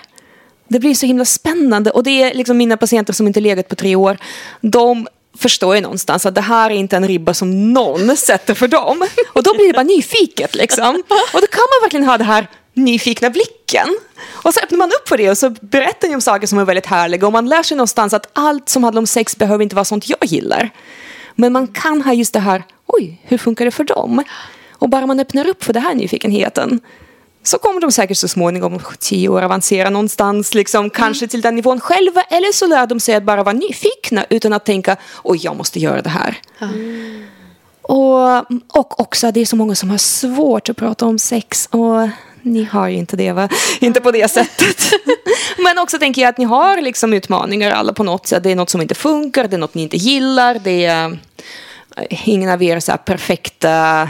Det 0.67 0.79
blir 0.79 0.93
så 0.93 1.05
himla 1.05 1.25
spännande. 1.25 1.91
Och 1.91 2.03
det 2.03 2.23
är 2.23 2.33
liksom 2.33 2.57
mina 2.57 2.77
patienter 2.77 3.13
som 3.13 3.27
inte 3.27 3.39
legat 3.39 3.67
på 3.67 3.75
tre 3.75 3.95
år. 3.95 4.17
De 4.61 5.07
förstår 5.37 5.75
ju 5.75 5.81
någonstans 5.81 6.25
att 6.25 6.35
det 6.35 6.41
här 6.41 6.69
är 6.69 6.75
inte 6.75 6.95
en 6.97 7.07
ribba 7.07 7.33
som 7.33 7.73
någon 7.73 8.17
sätter 8.17 8.53
för 8.53 8.67
dem. 8.67 9.07
Och 9.33 9.43
då 9.43 9.53
blir 9.53 9.67
det 9.67 9.73
bara 9.73 9.83
nyfiket 9.83 10.55
liksom. 10.55 10.89
Och 11.33 11.41
då 11.41 11.47
kan 11.47 11.67
man 11.71 11.83
verkligen 11.83 12.05
ha 12.05 12.17
det 12.17 12.23
här 12.23 12.47
nyfikna 12.73 13.29
blicken. 13.29 13.87
Och 14.43 14.53
så 14.53 14.59
öppnar 14.59 14.77
man 14.77 14.89
upp 14.89 15.09
för 15.09 15.17
det 15.17 15.29
och 15.29 15.37
så 15.37 15.49
berättar 15.49 16.07
ni 16.07 16.15
om 16.15 16.21
saker 16.21 16.47
som 16.47 16.59
är 16.59 16.65
väldigt 16.65 16.85
härliga. 16.85 17.27
Och 17.27 17.33
man 17.33 17.49
lär 17.49 17.63
sig 17.63 17.77
någonstans 17.77 18.13
att 18.13 18.29
allt 18.33 18.69
som 18.69 18.83
handlar 18.83 19.01
om 19.01 19.07
sex 19.07 19.37
behöver 19.37 19.63
inte 19.63 19.75
vara 19.75 19.85
sånt 19.85 20.09
jag 20.09 20.25
gillar. 20.25 20.69
Men 21.35 21.53
man 21.53 21.67
kan 21.67 22.01
ha 22.01 22.13
just 22.13 22.33
det 22.33 22.39
här, 22.39 22.63
oj, 22.87 23.21
hur 23.23 23.37
funkar 23.37 23.65
det 23.65 23.71
för 23.71 23.83
dem? 23.83 24.23
Och 24.71 24.89
bara 24.89 25.05
man 25.05 25.19
öppnar 25.19 25.47
upp 25.47 25.63
för 25.63 25.73
den 25.73 25.83
här 25.83 25.95
nyfikenheten 25.95 26.79
så 27.43 27.57
kommer 27.57 27.81
de 27.81 27.91
säkert 27.91 28.17
så 28.17 28.27
småningom, 28.27 28.79
tio 28.99 29.29
år, 29.29 29.41
avancera 29.41 29.89
någonstans, 29.89 30.53
liksom, 30.53 30.89
kanske 30.89 31.27
till 31.27 31.41
den 31.41 31.55
nivån 31.55 31.79
själva. 31.79 32.21
Eller 32.21 32.51
så 32.51 32.67
lär 32.67 32.87
de 32.87 32.99
sig 32.99 33.15
att 33.15 33.23
bara 33.23 33.43
vara 33.43 33.53
nyfikna 33.53 34.25
utan 34.29 34.53
att 34.53 34.65
tänka, 34.65 34.97
oj, 35.23 35.39
jag 35.43 35.55
måste 35.55 35.79
göra 35.79 36.01
det 36.01 36.09
här. 36.09 36.41
Och, 37.81 38.37
och 38.77 38.99
också 38.99 39.31
det 39.31 39.41
är 39.41 39.45
så 39.45 39.55
många 39.55 39.75
som 39.75 39.89
har 39.89 39.97
svårt 39.97 40.69
att 40.69 40.77
prata 40.77 41.05
om 41.05 41.19
sex. 41.19 41.69
Och 41.71 42.09
ni 42.41 42.63
har 42.63 42.87
ju 42.87 42.97
inte 42.97 43.15
det, 43.15 43.31
va? 43.31 43.49
Inte 43.79 44.01
på 44.01 44.11
det 44.11 44.31
sättet. 44.31 44.93
Men 45.57 45.79
också 45.79 45.99
tänker 45.99 46.21
jag 46.21 46.29
att 46.29 46.37
ni 46.37 46.45
har 46.45 46.81
liksom 46.81 47.13
utmaningar 47.13 47.71
alla 47.71 47.93
på 47.93 48.03
något 48.03 48.27
sätt. 48.27 48.43
Det 48.43 48.51
är 48.51 48.55
något 48.55 48.69
som 48.69 48.81
inte 48.81 48.95
funkar, 48.95 49.47
det 49.47 49.55
är 49.55 49.57
något 49.57 49.73
ni 49.73 49.81
inte 49.81 49.97
gillar. 49.97 50.59
Det 50.63 50.85
är 50.85 51.17
eh, 51.97 52.29
ingen 52.29 52.49
av 52.49 52.63
er 52.63 52.79
så 52.79 52.91
här 52.91 52.97
perfekta 52.97 54.09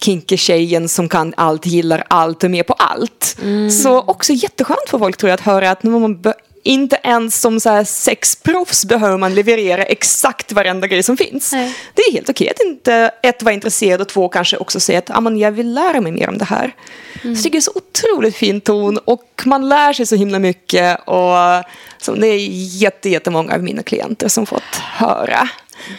kinky-tjejen 0.00 0.88
som 0.88 1.08
kan 1.08 1.34
allt, 1.36 1.66
gillar 1.66 2.04
allt 2.08 2.36
och 2.36 2.44
är 2.44 2.48
med 2.48 2.66
på 2.66 2.72
allt. 2.72 3.36
Så 3.82 4.00
också 4.00 4.32
jätteskönt 4.32 4.88
för 4.88 4.98
folk 4.98 5.16
tror 5.16 5.30
jag 5.30 5.34
att 5.34 5.46
höra 5.46 5.70
att 5.70 5.82
man 5.82 6.22
inte 6.68 7.00
ens 7.02 7.40
som 7.40 7.60
så 7.60 7.70
här 7.70 7.84
sexproffs 7.84 8.84
behöver 8.84 9.16
man 9.16 9.34
leverera 9.34 9.84
exakt 9.84 10.52
varenda 10.52 10.86
grej 10.86 11.02
som 11.02 11.16
finns. 11.16 11.52
Nej. 11.52 11.74
Det 11.94 12.02
är 12.02 12.12
helt 12.12 12.28
okej 12.28 12.50
att 12.50 12.60
inte 12.66 13.10
ett 13.22 13.42
vara 13.42 13.54
intresserad 13.54 14.00
och 14.00 14.08
två 14.08 14.28
kanske 14.28 14.56
också 14.56 14.80
säga 14.80 14.98
att 14.98 15.10
ah, 15.10 15.20
men 15.20 15.38
jag 15.38 15.52
vill 15.52 15.74
lära 15.74 16.00
mig 16.00 16.12
mer 16.12 16.28
om 16.28 16.38
det 16.38 16.44
här. 16.44 16.74
Så 17.22 17.28
jag 17.28 17.36
tycker 17.36 17.50
det 17.50 17.58
är 17.58 17.60
så 17.60 17.72
otroligt 17.74 18.36
fin 18.36 18.60
ton 18.60 18.98
och 18.98 19.42
man 19.44 19.68
lär 19.68 19.92
sig 19.92 20.06
så 20.06 20.14
himla 20.16 20.38
mycket. 20.38 21.00
Och 21.04 21.64
så 21.98 22.14
det 22.14 22.26
är 22.26 22.46
jätte, 22.82 23.08
jättemånga 23.08 23.54
av 23.54 23.62
mina 23.62 23.82
klienter 23.82 24.28
som 24.28 24.46
fått 24.46 24.76
höra 24.76 25.48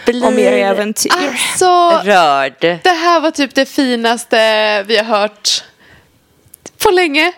om 0.08 0.34
Blir- 0.34 0.40
era 0.40 0.70
äventyr. 0.70 1.12
Alltså, 1.12 1.90
Rörd. 2.04 2.80
det 2.84 2.90
här 2.90 3.20
var 3.20 3.32
typ 3.32 3.56
det 3.56 3.66
finaste 3.66 4.84
vi 4.84 4.98
har 4.98 5.04
hört 5.04 5.64
på 6.84 6.90
länge. 6.92 7.34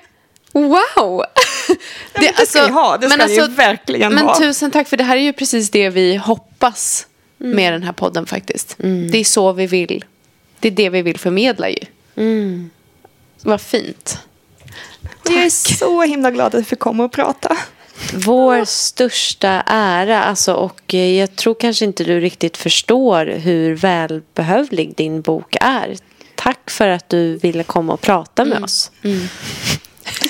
Wow! 0.52 1.24
men 2.14 2.24
det 2.38 2.47
ska 2.47 2.64
ni 2.64 2.70
ha. 2.70 2.97
Det 2.97 3.10
ska 3.10 3.26
ni 3.26 3.47
verkligen 3.47 4.14
men 4.14 4.26
ha. 4.26 4.38
tusen 4.38 4.72
tack 4.72 4.88
för 4.88 4.97
det 4.97 5.04
här 5.04 5.18
är 5.18 5.22
ju 5.22 5.34
precis 5.34 5.70
det 5.70 5.89
vi 5.89 6.16
hoppas 6.16 7.08
med 7.38 7.74
den 7.74 7.84
här 7.84 7.93
podden 7.93 8.26
faktiskt. 8.26 8.76
Det 9.12 9.18
är 9.18 9.24
så 9.24 9.54
vi 9.54 9.68
vill. 9.68 10.06
Det 10.60 10.68
är 10.68 10.72
det 10.72 10.89
vi 10.89 11.02
vill 11.02 11.20
förmedla 11.20 11.70
ju. 11.70 11.80
Vad 13.41 13.62
fint. 13.62 14.20
Jag 15.26 15.43
är 15.43 15.49
så 15.49 16.02
himla 16.02 16.32
glad 16.32 16.56
att 16.56 16.62
vi 16.62 16.64
fick 16.64 16.80
komma 16.80 17.04
och 17.04 17.12
prata. 17.12 17.58
Vår 18.14 18.66
största 18.66 19.64
ära, 19.68 20.24
alltså, 20.24 20.54
och 20.54 20.93
eh, 20.93 21.20
jag 21.20 21.36
tror 21.36 21.54
kanske 21.54 21.86
inte 21.86 22.04
du 22.04 22.20
riktigt 22.20 22.58
förstår 22.58 23.26
hur 23.26 23.76
välbehövlig 23.76 24.95
din 24.95 25.22
bok 25.22 25.56
är. 25.62 25.97
Tack 26.36 26.70
för 26.70 26.88
att 26.88 27.10
du 27.10 27.38
ville 27.38 27.64
komma 27.64 27.93
och 27.93 28.02
prata 28.02 28.45
med 28.45 28.64
oss. 28.64 28.91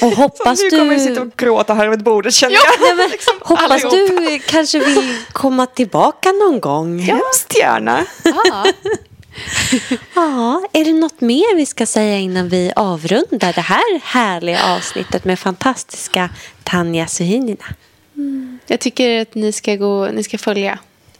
Och 0.01 0.11
hoppas 0.11 0.59
nu 0.59 0.69
du... 0.69 0.77
kommer 0.77 0.95
vi 0.95 0.99
sitta 0.99 1.21
och 1.21 1.31
gråta 1.37 1.73
här 1.73 1.85
över 1.85 1.97
bordet 1.97 2.33
känner 2.33 2.55
jag. 2.55 2.63
Nej, 2.79 2.95
men, 2.95 3.11
hoppas 3.41 3.83
allihop. 3.85 4.17
du 4.17 4.39
kanske 4.39 4.79
vill 4.79 5.15
komma 5.31 5.65
tillbaka 5.65 6.31
någon 6.31 6.59
gång. 6.59 6.99
Hemskt 6.99 7.57
gärna. 7.57 8.05
Ja, 10.13 10.63
är 10.73 10.85
det 10.85 10.93
något 10.93 11.21
mer 11.21 11.55
vi 11.55 11.65
ska 11.65 11.85
säga 11.85 12.17
innan 12.17 12.49
vi 12.49 12.71
avrundar 12.75 13.53
det 13.53 13.61
här 13.61 14.01
härliga 14.03 14.75
avsnittet 14.75 15.25
med 15.25 15.39
fantastiska 15.39 16.29
Tanja 16.63 17.07
Suhinina? 17.07 17.65
Jag 18.67 18.79
tycker 18.79 19.21
att 19.21 19.35
ni 19.35 19.51
ska, 19.51 19.75
gå, 19.75 20.05
ni 20.05 20.23
ska 20.23 20.37
följa 20.37 20.79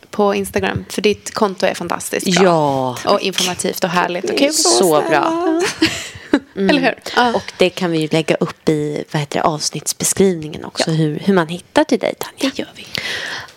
på 0.09 0.36
Instagram. 0.36 0.86
För 0.89 1.01
ditt 1.01 1.34
konto 1.34 1.66
är 1.66 1.74
fantastiskt 1.74 2.39
bra. 2.39 2.43
Ja. 2.43 3.14
Och 3.14 3.22
informativt 3.22 3.84
och 3.84 3.89
härligt 3.89 4.30
och 4.30 4.38
kul. 4.38 4.53
Så 4.53 5.01
bra. 5.01 5.62
Eller 6.56 6.80
hur? 6.80 6.96
Ja. 7.16 7.34
Och 7.34 7.54
det 7.58 7.70
kan 7.70 7.92
vi 7.92 8.00
ju 8.00 8.08
lägga 8.08 8.36
upp 8.36 8.70
i 8.70 9.04
vad 9.12 9.20
heter 9.20 9.40
det, 9.40 9.44
avsnittsbeskrivningen 9.44 10.66
också. 10.66 10.92
Hur, 10.92 11.20
hur 11.20 11.34
man 11.34 11.48
hittar 11.48 11.84
till 11.84 12.00
dig, 12.00 12.14
Tanja. 12.20 12.52
Det 12.56 12.60
gör 12.60 12.70
vi. 12.76 12.86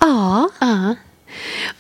Ja. 0.01 0.51
Ja. 0.61 0.95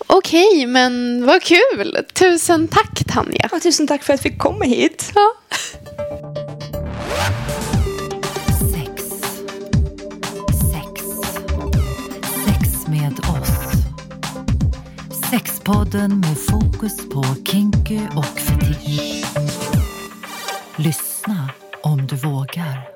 Okej, 0.06 0.66
men 0.66 1.26
vad 1.26 1.42
kul. 1.42 2.04
Tusen 2.12 2.68
tack 2.68 3.04
Tanja. 3.08 3.48
Och 3.52 3.62
tusen 3.62 3.86
tack 3.86 4.02
för 4.02 4.14
att 4.14 4.26
vi 4.26 4.36
komma 4.36 4.64
hit. 4.64 5.12
Ja. 5.14 5.32
Sex. 8.74 9.02
Sex. 10.72 11.02
Sex 12.46 12.86
med 12.88 13.18
oss. 13.18 13.48
Sexpodden 15.30 16.20
med 16.20 16.36
fokus 16.38 17.08
på 17.08 17.24
kinky 17.50 18.00
och 18.16 18.40
fetisch. 18.40 19.53
Lyssna 20.76 21.50
om 21.82 22.06
du 22.06 22.16
vågar. 22.16 22.93